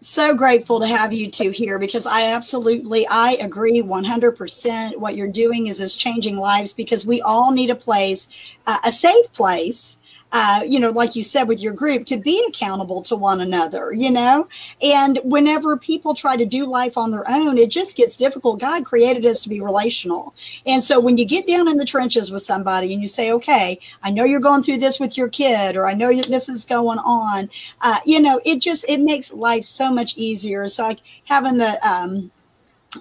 so 0.00 0.34
grateful 0.34 0.80
to 0.80 0.86
have 0.86 1.12
you 1.12 1.30
two 1.30 1.50
here 1.50 1.78
because 1.78 2.06
I 2.06 2.32
absolutely 2.32 3.06
I 3.08 3.32
agree 3.32 3.82
100% 3.82 4.96
what 4.96 5.14
you're 5.14 5.28
doing 5.28 5.66
is 5.66 5.80
is 5.80 5.94
changing 5.94 6.36
lives 6.36 6.72
because 6.72 7.04
we 7.04 7.20
all 7.20 7.52
need 7.52 7.68
a 7.68 7.74
place 7.74 8.28
uh, 8.66 8.78
a 8.84 8.92
safe 8.92 9.30
place 9.32 9.98
uh, 10.32 10.62
you 10.66 10.78
know, 10.78 10.90
like 10.90 11.16
you 11.16 11.22
said 11.22 11.44
with 11.44 11.60
your 11.60 11.72
group, 11.72 12.06
to 12.06 12.16
be 12.16 12.44
accountable 12.48 13.02
to 13.02 13.16
one 13.16 13.40
another, 13.40 13.92
you 13.92 14.10
know? 14.10 14.48
And 14.80 15.20
whenever 15.24 15.76
people 15.76 16.14
try 16.14 16.36
to 16.36 16.46
do 16.46 16.64
life 16.66 16.96
on 16.96 17.10
their 17.10 17.28
own, 17.28 17.58
it 17.58 17.70
just 17.70 17.96
gets 17.96 18.16
difficult. 18.16 18.60
God 18.60 18.84
created 18.84 19.26
us 19.26 19.42
to 19.42 19.48
be 19.48 19.60
relational. 19.60 20.34
And 20.66 20.82
so 20.82 21.00
when 21.00 21.18
you 21.18 21.26
get 21.26 21.46
down 21.46 21.70
in 21.70 21.76
the 21.76 21.84
trenches 21.84 22.30
with 22.30 22.42
somebody 22.42 22.92
and 22.92 23.02
you 23.02 23.08
say, 23.08 23.32
okay, 23.32 23.78
I 24.02 24.10
know 24.10 24.24
you're 24.24 24.40
going 24.40 24.62
through 24.62 24.78
this 24.78 25.00
with 25.00 25.16
your 25.16 25.28
kid, 25.28 25.76
or 25.76 25.86
I 25.86 25.94
know 25.94 26.12
this 26.22 26.48
is 26.48 26.64
going 26.64 26.98
on, 26.98 27.50
uh, 27.80 27.98
you 28.04 28.20
know, 28.20 28.40
it 28.44 28.60
just, 28.60 28.84
it 28.88 29.00
makes 29.00 29.32
life 29.32 29.64
so 29.64 29.90
much 29.90 30.16
easier. 30.16 30.64
It's 30.64 30.78
like 30.78 31.00
having 31.24 31.58
the, 31.58 31.78
um, 31.86 32.30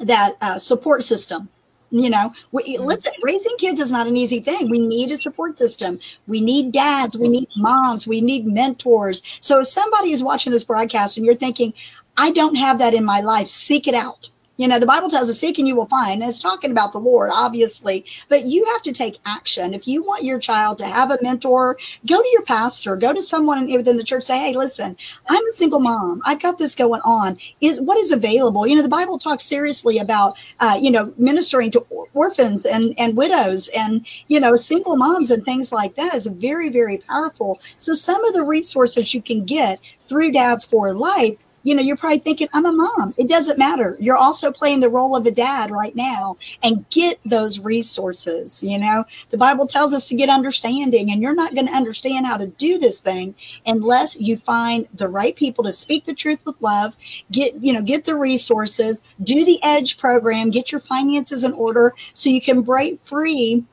that 0.01 0.35
uh, 0.41 0.57
support 0.57 1.03
system 1.03 1.49
you 1.91 2.09
know 2.09 2.31
we, 2.51 2.75
mm-hmm. 2.75 2.83
listen 2.85 3.13
raising 3.21 3.55
kids 3.57 3.79
is 3.79 3.91
not 3.91 4.07
an 4.07 4.17
easy 4.17 4.39
thing. 4.39 4.69
We 4.69 4.79
need 4.79 5.11
a 5.11 5.17
support 5.17 5.57
system. 5.57 5.99
We 6.27 6.41
need 6.41 6.71
dads. 6.71 7.17
We 7.17 7.29
need 7.29 7.49
moms. 7.57 8.07
We 8.07 8.21
need 8.21 8.45
mentors. 8.45 9.21
So 9.41 9.61
if 9.61 9.67
somebody 9.67 10.11
is 10.11 10.23
watching 10.23 10.51
this 10.51 10.63
broadcast 10.63 11.17
and 11.17 11.25
you're 11.25 11.35
thinking 11.35 11.73
i 12.17 12.31
don't 12.31 12.55
have 12.55 12.79
that 12.79 12.93
in 12.93 13.03
my 13.03 13.21
life 13.21 13.47
seek 13.47 13.87
it 13.87 13.95
out 13.95 14.29
You 14.59 14.67
know, 14.67 14.77
the 14.77 14.85
Bible 14.85 15.09
tells 15.09 15.29
us, 15.29 15.39
seek 15.39 15.57
and 15.57 15.65
you 15.69 15.75
will 15.77 15.85
find. 15.85 16.21
And 16.21 16.29
it's 16.29 16.37
talking 16.37 16.69
about 16.69 16.91
the 16.91 16.99
Lord, 16.99 17.31
obviously, 17.33 18.05
but 18.27 18.45
you 18.45 18.65
have 18.73 18.81
to 18.81 18.91
take 18.91 19.17
action. 19.25 19.73
If 19.73 19.87
you 19.87 20.03
want 20.03 20.25
your 20.25 20.37
child 20.37 20.77
to 20.79 20.85
have 20.85 21.11
a 21.11 21.17
mentor, 21.21 21.77
go 22.05 22.21
to 22.21 22.29
your 22.33 22.41
pastor, 22.41 22.97
go 22.97 23.13
to 23.13 23.21
someone 23.21 23.71
within 23.71 23.95
the 23.95 24.03
church, 24.03 24.23
say, 24.23 24.37
hey, 24.37 24.53
listen, 24.53 24.97
I'm 25.29 25.47
a 25.47 25.55
single 25.55 25.79
mom. 25.79 26.21
I've 26.25 26.41
got 26.41 26.57
this 26.57 26.75
going 26.75 26.99
on. 27.05 27.37
Is 27.61 27.79
what 27.79 27.97
is 27.97 28.11
available? 28.11 28.67
You 28.67 28.75
know, 28.75 28.81
the 28.81 28.89
Bible 28.89 29.17
talks 29.17 29.45
seriously 29.45 29.97
about, 29.97 30.37
uh, 30.59 30.77
you 30.81 30.91
know, 30.91 31.13
ministering 31.17 31.71
to 31.71 31.79
orphans 32.13 32.65
and, 32.65 32.93
and 32.97 33.15
widows 33.15 33.69
and, 33.69 34.05
you 34.27 34.41
know, 34.41 34.57
single 34.57 34.97
moms 34.97 35.31
and 35.31 35.45
things 35.45 35.71
like 35.71 35.95
that 35.95 36.13
is 36.13 36.27
very, 36.27 36.67
very 36.67 36.97
powerful. 36.97 37.61
So 37.77 37.93
some 37.93 38.25
of 38.25 38.33
the 38.33 38.43
resources 38.43 39.13
you 39.13 39.21
can 39.21 39.45
get 39.45 39.79
through 40.05 40.33
Dads 40.33 40.65
for 40.65 40.93
Life 40.93 41.37
you 41.63 41.75
know, 41.75 41.81
you're 41.81 41.97
probably 41.97 42.19
thinking, 42.19 42.47
I'm 42.53 42.65
a 42.65 42.71
mom. 42.71 43.13
It 43.17 43.27
doesn't 43.27 43.57
matter. 43.57 43.97
You're 43.99 44.17
also 44.17 44.51
playing 44.51 44.79
the 44.79 44.89
role 44.89 45.15
of 45.15 45.25
a 45.25 45.31
dad 45.31 45.71
right 45.71 45.95
now 45.95 46.37
and 46.63 46.89
get 46.89 47.19
those 47.25 47.59
resources. 47.59 48.63
You 48.63 48.77
know, 48.79 49.05
the 49.29 49.37
Bible 49.37 49.67
tells 49.67 49.93
us 49.93 50.07
to 50.07 50.15
get 50.15 50.29
understanding, 50.29 51.11
and 51.11 51.21
you're 51.21 51.35
not 51.35 51.55
going 51.55 51.67
to 51.67 51.73
understand 51.73 52.25
how 52.25 52.37
to 52.37 52.47
do 52.47 52.77
this 52.77 52.99
thing 52.99 53.35
unless 53.65 54.15
you 54.17 54.37
find 54.37 54.87
the 54.93 55.09
right 55.09 55.35
people 55.35 55.63
to 55.63 55.71
speak 55.71 56.05
the 56.05 56.13
truth 56.13 56.39
with 56.45 56.55
love, 56.61 56.95
get, 57.31 57.55
you 57.55 57.73
know, 57.73 57.81
get 57.81 58.05
the 58.05 58.15
resources, 58.15 59.01
do 59.23 59.43
the 59.45 59.59
EDGE 59.63 59.97
program, 59.97 60.49
get 60.49 60.71
your 60.71 60.81
finances 60.81 61.43
in 61.43 61.53
order 61.53 61.93
so 62.13 62.29
you 62.29 62.41
can 62.41 62.61
break 62.61 62.99
free 63.03 63.65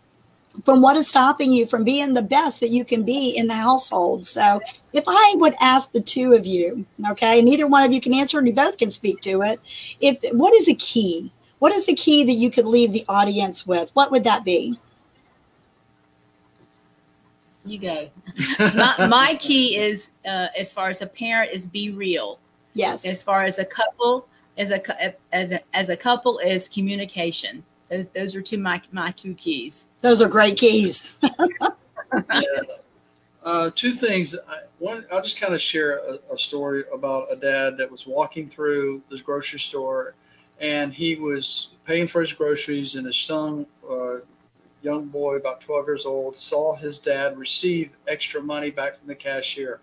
from 0.64 0.80
what 0.80 0.96
is 0.96 1.06
stopping 1.06 1.52
you 1.52 1.66
from 1.66 1.84
being 1.84 2.14
the 2.14 2.22
best 2.22 2.60
that 2.60 2.68
you 2.68 2.84
can 2.84 3.02
be 3.02 3.36
in 3.36 3.46
the 3.46 3.54
household. 3.54 4.24
So, 4.24 4.60
if 4.92 5.04
I 5.06 5.34
would 5.36 5.54
ask 5.60 5.92
the 5.92 6.00
two 6.00 6.32
of 6.32 6.46
you, 6.46 6.86
okay, 7.10 7.38
and 7.38 7.48
neither 7.48 7.66
one 7.66 7.82
of 7.82 7.92
you 7.92 8.00
can 8.00 8.14
answer, 8.14 8.38
and 8.38 8.46
you 8.46 8.54
both 8.54 8.78
can 8.78 8.90
speak 8.90 9.20
to 9.22 9.42
it, 9.42 9.60
if 10.00 10.18
what 10.32 10.54
is 10.54 10.68
a 10.68 10.74
key? 10.74 11.32
What 11.58 11.72
is 11.72 11.86
the 11.86 11.94
key 11.94 12.24
that 12.24 12.32
you 12.32 12.50
could 12.50 12.66
leave 12.66 12.92
the 12.92 13.04
audience 13.08 13.66
with? 13.66 13.90
What 13.94 14.10
would 14.10 14.24
that 14.24 14.44
be? 14.44 14.78
You 17.64 17.78
go. 17.80 18.08
my, 18.58 19.06
my, 19.08 19.36
key 19.40 19.76
is, 19.76 20.10
uh, 20.24 20.48
as 20.56 20.72
far 20.72 20.88
as 20.88 21.02
a 21.02 21.06
parent, 21.06 21.52
is 21.52 21.66
be 21.66 21.90
real. 21.90 22.38
Yes. 22.74 23.04
As 23.04 23.22
far 23.22 23.44
as 23.44 23.58
a 23.58 23.64
couple, 23.64 24.28
as 24.58 24.70
a 24.70 25.14
as 25.34 25.52
a 25.52 25.60
as 25.74 25.88
a 25.88 25.96
couple, 25.96 26.38
is 26.38 26.68
communication 26.68 27.64
those, 27.88 28.06
those 28.08 28.34
are 28.34 28.42
two 28.42 28.58
my 28.58 28.80
my 28.92 29.12
two 29.12 29.34
keys. 29.34 29.88
Those 30.00 30.20
are 30.20 30.28
great 30.28 30.56
keys. 30.56 31.12
yeah. 31.22 31.68
uh, 33.44 33.70
two 33.74 33.92
things. 33.92 34.34
I, 34.48 34.58
one, 34.78 35.06
I'll 35.12 35.22
just 35.22 35.40
kind 35.40 35.54
of 35.54 35.60
share 35.60 35.98
a, 35.98 36.18
a, 36.32 36.38
story 36.38 36.84
about 36.92 37.28
a 37.30 37.36
dad 37.36 37.78
that 37.78 37.90
was 37.90 38.06
walking 38.06 38.48
through 38.50 39.02
this 39.10 39.22
grocery 39.22 39.58
store, 39.58 40.14
and 40.60 40.92
he 40.92 41.16
was 41.16 41.70
paying 41.86 42.06
for 42.06 42.20
his 42.20 42.32
groceries, 42.32 42.96
and 42.96 43.06
his 43.06 43.16
son, 43.16 43.66
uh, 43.90 44.16
young 44.82 45.06
boy 45.06 45.36
about 45.36 45.60
12 45.60 45.86
years 45.86 46.06
old, 46.06 46.38
saw 46.38 46.76
his 46.76 46.98
dad 46.98 47.38
receive 47.38 47.90
extra 48.06 48.42
money 48.42 48.70
back 48.70 48.98
from 48.98 49.08
the 49.08 49.14
cashier, 49.14 49.80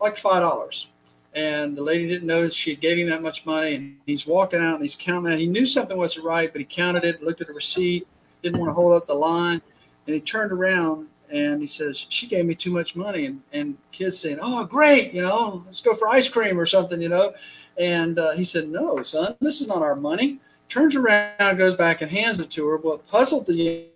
like 0.00 0.16
five 0.16 0.42
dollars 0.42 0.88
and 1.34 1.76
the 1.76 1.82
lady 1.82 2.06
didn't 2.06 2.26
know 2.26 2.48
she 2.48 2.76
gave 2.76 2.98
him 2.98 3.08
that 3.10 3.22
much 3.22 3.44
money. 3.44 3.74
And 3.74 3.96
he's 4.06 4.26
walking 4.26 4.60
out 4.60 4.74
and 4.74 4.82
he's 4.82 4.96
counting 4.96 5.32
it. 5.32 5.38
He 5.38 5.46
knew 5.46 5.66
something 5.66 5.96
wasn't 5.96 6.24
right, 6.24 6.52
but 6.52 6.60
he 6.60 6.64
counted 6.64 7.04
it, 7.04 7.22
looked 7.22 7.40
at 7.40 7.48
the 7.48 7.52
receipt, 7.52 8.06
didn't 8.42 8.60
want 8.60 8.70
to 8.70 8.74
hold 8.74 8.94
up 8.94 9.06
the 9.06 9.14
line, 9.14 9.60
and 10.06 10.14
he 10.14 10.20
turned 10.20 10.52
around 10.52 11.08
and 11.32 11.60
he 11.60 11.66
says, 11.66 12.06
"She 12.10 12.26
gave 12.26 12.44
me 12.44 12.54
too 12.54 12.70
much 12.70 12.94
money." 12.94 13.26
And 13.26 13.42
and 13.52 13.76
kids 13.92 14.18
saying, 14.18 14.38
"Oh, 14.40 14.64
great, 14.64 15.12
you 15.12 15.22
know, 15.22 15.62
let's 15.66 15.80
go 15.80 15.94
for 15.94 16.08
ice 16.08 16.28
cream 16.28 16.58
or 16.58 16.66
something," 16.66 17.00
you 17.00 17.08
know. 17.08 17.32
And 17.78 18.18
uh, 18.18 18.32
he 18.32 18.44
said, 18.44 18.68
"No, 18.68 19.02
son, 19.02 19.34
this 19.40 19.60
is 19.60 19.68
not 19.68 19.82
our 19.82 19.96
money." 19.96 20.40
Turns 20.68 20.96
around, 20.96 21.56
goes 21.56 21.76
back 21.76 22.02
and 22.02 22.10
hands 22.10 22.40
it 22.40 22.50
to 22.52 22.66
her. 22.66 22.76
It 22.76 23.06
puzzled 23.06 23.46
the 23.46 23.86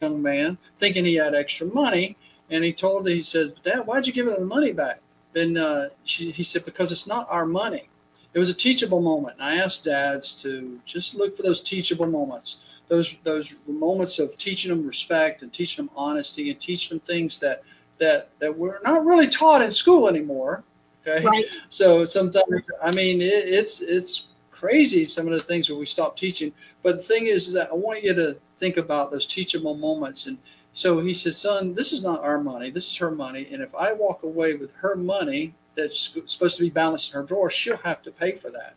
young 0.00 0.22
man, 0.22 0.58
thinking 0.78 1.04
he 1.04 1.14
had 1.14 1.34
extra 1.34 1.66
money. 1.66 2.16
And 2.50 2.62
he 2.62 2.72
told 2.72 3.06
her, 3.06 3.14
he 3.14 3.22
said, 3.22 3.54
Dad, 3.64 3.86
why'd 3.86 4.06
you 4.06 4.12
give 4.12 4.26
her 4.26 4.36
the 4.38 4.44
money 4.44 4.72
back? 4.72 5.00
Then 5.34 5.56
uh, 5.56 5.88
she, 6.04 6.30
he 6.30 6.42
said, 6.42 6.64
because 6.64 6.92
it's 6.92 7.06
not 7.06 7.26
our 7.28 7.44
money. 7.44 7.88
It 8.32 8.38
was 8.38 8.48
a 8.48 8.54
teachable 8.54 9.00
moment. 9.00 9.36
And 9.38 9.48
I 9.48 9.56
asked 9.56 9.84
dads 9.84 10.40
to 10.42 10.80
just 10.86 11.14
look 11.14 11.36
for 11.36 11.42
those 11.42 11.60
teachable 11.60 12.06
moments, 12.06 12.58
those 12.88 13.16
those 13.22 13.54
moments 13.66 14.18
of 14.18 14.36
teaching 14.36 14.70
them 14.70 14.86
respect 14.86 15.42
and 15.42 15.52
teaching 15.52 15.84
them 15.84 15.94
honesty 15.96 16.50
and 16.50 16.60
teaching 16.60 16.98
them 16.98 17.06
things 17.06 17.38
that 17.40 17.62
that 17.98 18.30
that 18.38 18.56
we're 18.56 18.80
not 18.82 19.04
really 19.04 19.28
taught 19.28 19.62
in 19.62 19.70
school 19.70 20.08
anymore. 20.08 20.64
Okay, 21.06 21.24
right. 21.24 21.56
so 21.68 22.04
sometimes 22.04 22.46
I 22.82 22.90
mean 22.92 23.20
it, 23.20 23.48
it's 23.48 23.82
it's 23.82 24.26
crazy 24.50 25.04
some 25.04 25.26
of 25.26 25.32
the 25.32 25.40
things 25.40 25.68
that 25.68 25.76
we 25.76 25.86
stop 25.86 26.16
teaching. 26.16 26.52
But 26.82 26.96
the 26.98 27.02
thing 27.02 27.26
is, 27.26 27.48
is 27.48 27.54
that 27.54 27.70
I 27.70 27.74
want 27.74 28.02
you 28.02 28.14
to 28.14 28.36
think 28.58 28.78
about 28.78 29.10
those 29.10 29.26
teachable 29.26 29.76
moments 29.76 30.26
and 30.26 30.38
so 30.74 31.00
he 31.00 31.14
said, 31.14 31.36
Son, 31.36 31.72
this 31.72 31.92
is 31.92 32.02
not 32.02 32.22
our 32.22 32.40
money. 32.40 32.68
This 32.68 32.88
is 32.88 32.96
her 32.96 33.12
money. 33.12 33.48
And 33.52 33.62
if 33.62 33.72
I 33.76 33.92
walk 33.92 34.24
away 34.24 34.54
with 34.54 34.72
her 34.74 34.96
money 34.96 35.54
that's 35.76 36.14
supposed 36.26 36.56
to 36.56 36.64
be 36.64 36.70
balanced 36.70 37.14
in 37.14 37.20
her 37.20 37.26
drawer, 37.26 37.48
she'll 37.48 37.76
have 37.78 38.02
to 38.02 38.10
pay 38.10 38.32
for 38.32 38.50
that. 38.50 38.74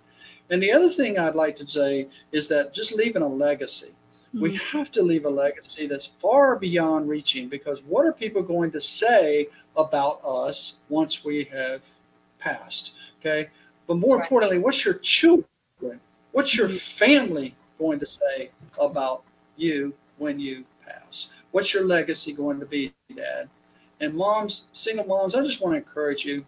And 0.51 0.61
the 0.61 0.71
other 0.71 0.89
thing 0.89 1.17
I'd 1.17 1.35
like 1.35 1.55
to 1.57 1.67
say 1.67 2.07
is 2.31 2.47
that 2.49 2.73
just 2.73 2.93
leaving 2.93 3.23
a 3.23 3.27
legacy. 3.27 3.93
Mm-hmm. 4.29 4.41
We 4.41 4.55
have 4.57 4.91
to 4.91 5.01
leave 5.01 5.25
a 5.25 5.29
legacy 5.29 5.87
that's 5.87 6.11
far 6.19 6.55
beyond 6.55 7.09
reaching 7.09 7.49
because 7.49 7.81
what 7.83 8.05
are 8.05 8.13
people 8.13 8.43
going 8.43 8.71
to 8.71 8.81
say 8.81 9.47
about 9.75 10.23
us 10.23 10.75
once 10.89 11.25
we 11.25 11.45
have 11.45 11.81
passed? 12.37 12.93
Okay. 13.19 13.49
But 13.87 13.95
more 13.95 14.17
right. 14.17 14.23
importantly, 14.23 14.59
what's 14.59 14.85
your 14.85 14.95
children? 14.95 15.45
What's 16.31 16.55
your 16.55 16.67
mm-hmm. 16.67 16.77
family 16.77 17.55
going 17.79 17.97
to 17.99 18.05
say 18.05 18.51
about 18.79 19.23
you 19.55 19.93
when 20.17 20.39
you 20.39 20.63
pass? 20.85 21.31
What's 21.57 21.73
your 21.73 21.85
legacy 21.85 22.33
going 22.33 22.59
to 22.59 22.67
be, 22.67 22.93
Dad? 23.15 23.49
And 23.99 24.13
moms, 24.13 24.65
single 24.73 25.05
moms, 25.05 25.33
I 25.33 25.43
just 25.43 25.59
want 25.59 25.73
to 25.73 25.77
encourage 25.77 26.23
you, 26.23 26.45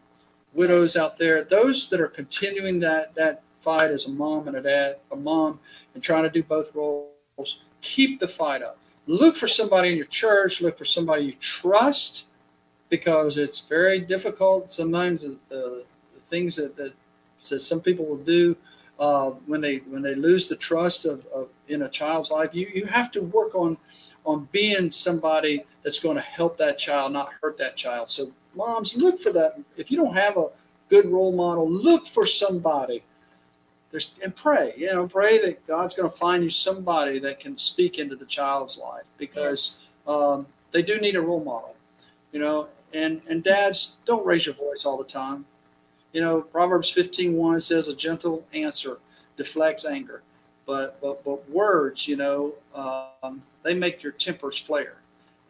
widows 0.53 0.95
out 0.95 1.17
there, 1.17 1.43
those 1.43 1.89
that 1.89 1.99
are 1.99 2.07
continuing 2.07 2.79
that 2.81 3.15
that 3.15 3.41
fight 3.61 3.89
as 3.89 4.05
a 4.05 4.11
mom 4.11 4.47
and 4.47 4.57
a 4.57 4.61
dad, 4.61 4.97
a 5.11 5.15
mom, 5.15 5.59
and 5.95 6.03
trying 6.03 6.21
to 6.21 6.29
do 6.29 6.43
both 6.43 6.75
roles, 6.75 7.63
keep 7.81 8.19
the 8.19 8.27
fight 8.27 8.61
up. 8.61 8.77
Look 9.07 9.35
for 9.35 9.47
somebody 9.47 9.89
in 9.89 9.97
your 9.97 10.05
church, 10.05 10.61
look 10.61 10.77
for 10.77 10.85
somebody 10.85 11.23
you 11.23 11.33
trust, 11.39 12.27
because 12.89 13.39
it's 13.39 13.61
very 13.61 14.01
difficult 14.01 14.71
sometimes. 14.71 15.23
The, 15.23 15.39
the, 15.49 15.85
the 16.13 16.21
things 16.25 16.55
that, 16.57 16.77
that, 16.77 16.93
that 17.49 17.61
some 17.61 17.81
people 17.81 18.05
will 18.05 18.17
do 18.17 18.55
uh, 18.99 19.31
when 19.47 19.61
they 19.61 19.77
when 19.89 20.03
they 20.03 20.13
lose 20.13 20.47
the 20.47 20.55
trust 20.55 21.05
of, 21.05 21.25
of 21.33 21.49
in 21.67 21.81
a 21.81 21.89
child's 21.89 22.29
life, 22.29 22.53
you 22.53 22.69
you 22.71 22.85
have 22.85 23.09
to 23.13 23.21
work 23.21 23.55
on 23.55 23.75
on 24.25 24.47
being 24.51 24.91
somebody 24.91 25.65
that's 25.83 25.99
going 25.99 26.15
to 26.15 26.21
help 26.21 26.57
that 26.57 26.77
child, 26.77 27.13
not 27.13 27.31
hurt 27.41 27.57
that 27.57 27.75
child. 27.75 28.09
So, 28.09 28.31
moms, 28.55 28.95
look 28.95 29.19
for 29.19 29.31
that. 29.33 29.59
If 29.77 29.89
you 29.91 29.97
don't 29.97 30.13
have 30.13 30.37
a 30.37 30.47
good 30.89 31.05
role 31.07 31.31
model, 31.31 31.69
look 31.69 32.05
for 32.05 32.25
somebody. 32.25 33.03
There's, 33.91 34.11
and 34.23 34.35
pray, 34.35 34.73
you 34.77 34.87
know, 34.87 35.07
pray 35.07 35.39
that 35.39 35.65
God's 35.65 35.95
going 35.95 36.09
to 36.09 36.15
find 36.15 36.43
you 36.43 36.49
somebody 36.49 37.17
that 37.19 37.39
can 37.39 37.57
speak 37.57 37.97
into 37.97 38.15
the 38.15 38.25
child's 38.25 38.77
life 38.77 39.05
because 39.17 39.79
um, 40.07 40.45
they 40.71 40.83
do 40.83 40.99
need 40.99 41.15
a 41.15 41.21
role 41.21 41.43
model, 41.43 41.75
you 42.31 42.39
know. 42.39 42.67
And 42.93 43.21
and 43.29 43.43
dads, 43.43 43.97
don't 44.05 44.25
raise 44.25 44.45
your 44.45 44.55
voice 44.55 44.85
all 44.85 44.97
the 44.97 45.03
time. 45.03 45.45
You 46.11 46.21
know, 46.21 46.41
Proverbs 46.41 46.89
15 46.89 47.33
1 47.33 47.61
says, 47.61 47.87
A 47.87 47.95
gentle 47.95 48.45
answer 48.53 48.97
deflects 49.37 49.85
anger. 49.85 50.21
But 50.69 51.01
but 51.01 51.23
but 51.23 51.49
words, 51.49 52.07
you 52.07 52.15
know, 52.15 52.53
um, 52.75 53.41
they 53.63 53.73
make 53.73 54.03
your 54.03 54.11
tempers 54.11 54.55
flare. 54.55 54.97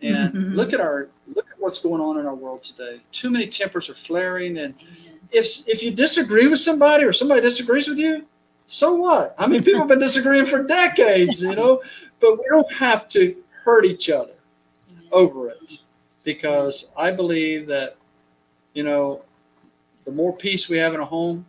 And 0.01 0.33
mm-hmm. 0.33 0.53
look 0.55 0.71
at 0.71 0.79
our 0.79 1.09
look 1.35 1.45
at 1.51 1.59
what's 1.59 1.81
going 1.81 1.99
on 1.99 2.17
in 2.19 2.25
our 2.25 2.33
world 2.33 2.63
today. 2.63 3.01
Too 3.11 3.29
many 3.29 3.47
tempers 3.47 3.89
are 3.89 3.95
flaring, 3.95 4.59
and 4.59 4.73
if 5.29 5.67
if 5.67 5.83
you 5.83 5.91
disagree 5.91 6.47
with 6.47 6.61
somebody 6.61 7.03
or 7.03 7.11
somebody 7.11 7.41
disagrees 7.41 7.89
with 7.89 7.97
you, 7.97 8.25
so 8.67 8.93
what? 8.93 9.35
I 9.37 9.45
mean, 9.45 9.61
people 9.61 9.81
have 9.81 9.89
been 9.89 9.99
disagreeing 9.99 10.45
for 10.45 10.63
decades, 10.63 11.43
you 11.43 11.53
know, 11.53 11.81
but 12.21 12.39
we 12.39 12.45
don't 12.49 12.71
have 12.71 13.09
to 13.09 13.35
hurt 13.65 13.83
each 13.83 14.09
other 14.09 14.31
over 15.11 15.49
it 15.49 15.79
because 16.23 16.87
I 16.95 17.11
believe 17.11 17.67
that, 17.67 17.97
you 18.73 18.83
know, 18.83 19.23
the 20.05 20.13
more 20.13 20.33
peace 20.33 20.69
we 20.69 20.77
have 20.77 20.93
in 20.93 21.01
a 21.01 21.05
home, 21.05 21.45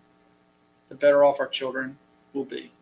the 0.89 0.97
better 0.97 1.23
off 1.23 1.39
our 1.39 1.47
children 1.47 1.97
will 2.33 2.47
be. 2.47 2.73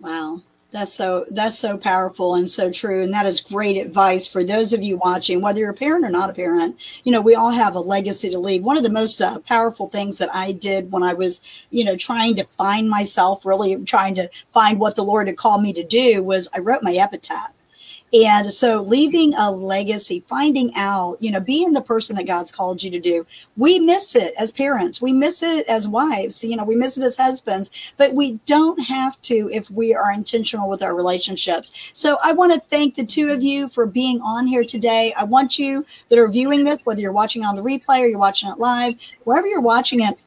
Wow. 0.00 0.42
That's 0.70 0.92
so 0.92 1.24
that's 1.30 1.58
so 1.58 1.78
powerful 1.78 2.34
and 2.34 2.48
so 2.48 2.70
true 2.70 3.02
and 3.02 3.14
that 3.14 3.24
is 3.24 3.40
great 3.40 3.78
advice 3.78 4.26
for 4.26 4.44
those 4.44 4.74
of 4.74 4.82
you 4.82 4.98
watching 4.98 5.40
whether 5.40 5.60
you're 5.60 5.70
a 5.70 5.74
parent 5.74 6.04
or 6.04 6.10
not 6.10 6.28
a 6.28 6.34
parent. 6.34 6.76
You 7.04 7.12
know 7.12 7.22
we 7.22 7.34
all 7.34 7.52
have 7.52 7.74
a 7.74 7.80
legacy 7.80 8.28
to 8.30 8.38
leave. 8.38 8.62
One 8.62 8.76
of 8.76 8.82
the 8.82 8.90
most 8.90 9.18
uh, 9.22 9.38
powerful 9.40 9.88
things 9.88 10.18
that 10.18 10.28
I 10.34 10.52
did 10.52 10.92
when 10.92 11.02
I 11.02 11.14
was 11.14 11.40
you 11.70 11.84
know 11.84 11.96
trying 11.96 12.36
to 12.36 12.44
find 12.58 12.90
myself 12.90 13.46
really 13.46 13.82
trying 13.84 14.14
to 14.16 14.28
find 14.52 14.78
what 14.78 14.94
the 14.94 15.04
Lord 15.04 15.26
had 15.26 15.38
called 15.38 15.62
me 15.62 15.72
to 15.72 15.82
do 15.82 16.22
was 16.22 16.48
I 16.54 16.58
wrote 16.58 16.82
my 16.82 16.92
epitaph 16.92 17.52
And 18.12 18.50
so 18.50 18.82
leaving 18.82 19.34
a 19.34 19.50
legacy, 19.50 20.24
finding 20.28 20.72
out, 20.74 21.16
you 21.20 21.30
know, 21.30 21.40
being 21.40 21.72
the 21.72 21.82
person 21.82 22.16
that 22.16 22.26
God's 22.26 22.50
called 22.50 22.82
you 22.82 22.90
to 22.90 23.00
do. 23.00 23.26
We 23.56 23.78
miss 23.78 24.16
it 24.16 24.34
as 24.38 24.50
parents. 24.50 25.02
We 25.02 25.12
miss 25.12 25.42
it 25.42 25.66
as 25.66 25.86
wives. 25.86 26.42
You 26.42 26.56
know, 26.56 26.64
we 26.64 26.76
miss 26.76 26.96
it 26.96 27.04
as 27.04 27.16
husbands, 27.16 27.92
but 27.98 28.14
we 28.14 28.38
don't 28.46 28.82
have 28.84 29.20
to 29.22 29.50
if 29.52 29.70
we 29.70 29.94
are 29.94 30.12
intentional 30.12 30.68
with 30.68 30.82
our 30.82 30.94
relationships. 30.94 31.90
So 31.92 32.18
I 32.22 32.32
want 32.32 32.52
to 32.52 32.60
thank 32.60 32.94
the 32.94 33.04
two 33.04 33.28
of 33.28 33.42
you 33.42 33.68
for 33.68 33.86
being 33.86 34.20
on 34.22 34.46
here 34.46 34.64
today. 34.64 35.12
I 35.16 35.24
want 35.24 35.58
you 35.58 35.84
that 36.08 36.18
are 36.18 36.28
viewing 36.28 36.64
this, 36.64 36.84
whether 36.84 37.00
you're 37.00 37.12
watching 37.12 37.44
on 37.44 37.56
the 37.56 37.62
replay 37.62 38.00
or 38.00 38.06
you're 38.06 38.18
watching 38.18 38.50
it 38.50 38.58
live, 38.58 38.94
wherever 39.24 39.46
you're 39.46 39.60
watching 39.60 40.00
it, 40.00 40.18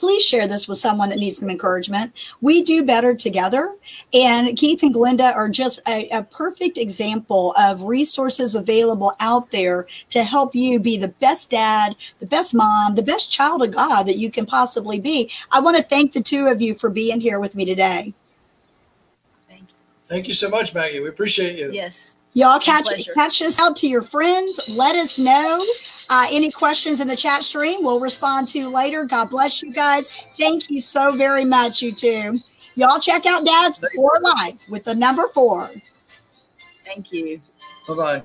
please 0.00 0.24
share 0.24 0.48
this 0.48 0.66
with 0.66 0.78
someone 0.78 1.10
that 1.10 1.18
needs 1.18 1.36
some 1.36 1.50
encouragement. 1.50 2.34
We 2.40 2.62
do 2.62 2.82
better 2.82 3.14
together. 3.14 3.76
And 4.14 4.56
Keith 4.56 4.82
and 4.82 4.94
Glenda 4.94 5.34
are 5.36 5.50
just 5.50 5.78
a, 5.86 6.08
a, 6.08 6.22
perfect 6.24 6.78
example 6.78 7.54
of 7.58 7.82
resources 7.82 8.54
available 8.54 9.14
out 9.20 9.50
there 9.50 9.86
to 10.08 10.24
help 10.24 10.54
you 10.54 10.80
be 10.80 10.96
the 10.96 11.08
best 11.08 11.50
dad, 11.50 11.96
the 12.18 12.26
best 12.26 12.54
mom, 12.54 12.94
the 12.94 13.02
best 13.02 13.30
child 13.30 13.62
of 13.62 13.72
God 13.72 14.04
that 14.04 14.16
you 14.16 14.30
can 14.30 14.46
possibly 14.46 14.98
be. 14.98 15.30
I 15.52 15.60
want 15.60 15.76
to 15.76 15.82
thank 15.82 16.12
the 16.12 16.22
two 16.22 16.46
of 16.46 16.62
you 16.62 16.74
for 16.74 16.88
being 16.88 17.20
here 17.20 17.38
with 17.38 17.54
me 17.54 17.66
today. 17.66 18.14
Thank 19.48 19.60
you. 19.60 19.74
Thank 20.08 20.28
you 20.28 20.34
so 20.34 20.48
much, 20.48 20.72
Maggie. 20.72 21.00
We 21.00 21.10
appreciate 21.10 21.58
you. 21.58 21.70
Yes. 21.72 22.16
Y'all 22.34 22.60
catch 22.60 22.88
catch 23.14 23.42
us 23.42 23.58
out 23.58 23.74
to 23.76 23.88
your 23.88 24.02
friends. 24.02 24.76
Let 24.76 24.94
us 24.94 25.18
know 25.18 25.64
uh, 26.08 26.28
any 26.30 26.50
questions 26.50 27.00
in 27.00 27.08
the 27.08 27.16
chat 27.16 27.42
stream. 27.42 27.82
We'll 27.82 28.00
respond 28.00 28.48
to 28.48 28.68
later. 28.68 29.04
God 29.04 29.30
bless 29.30 29.62
you 29.62 29.72
guys. 29.72 30.08
Thank 30.38 30.70
you 30.70 30.80
so 30.80 31.12
very 31.16 31.44
much, 31.44 31.82
you 31.82 31.92
two. 31.92 32.36
Y'all 32.76 33.00
check 33.00 33.26
out 33.26 33.44
Dad's 33.44 33.80
Four 33.94 34.18
Life 34.22 34.56
with 34.68 34.84
the 34.84 34.94
number 34.94 35.28
four. 35.28 35.70
Thank 36.84 37.12
you. 37.12 37.40
Bye 37.88 37.94
bye. 37.94 38.22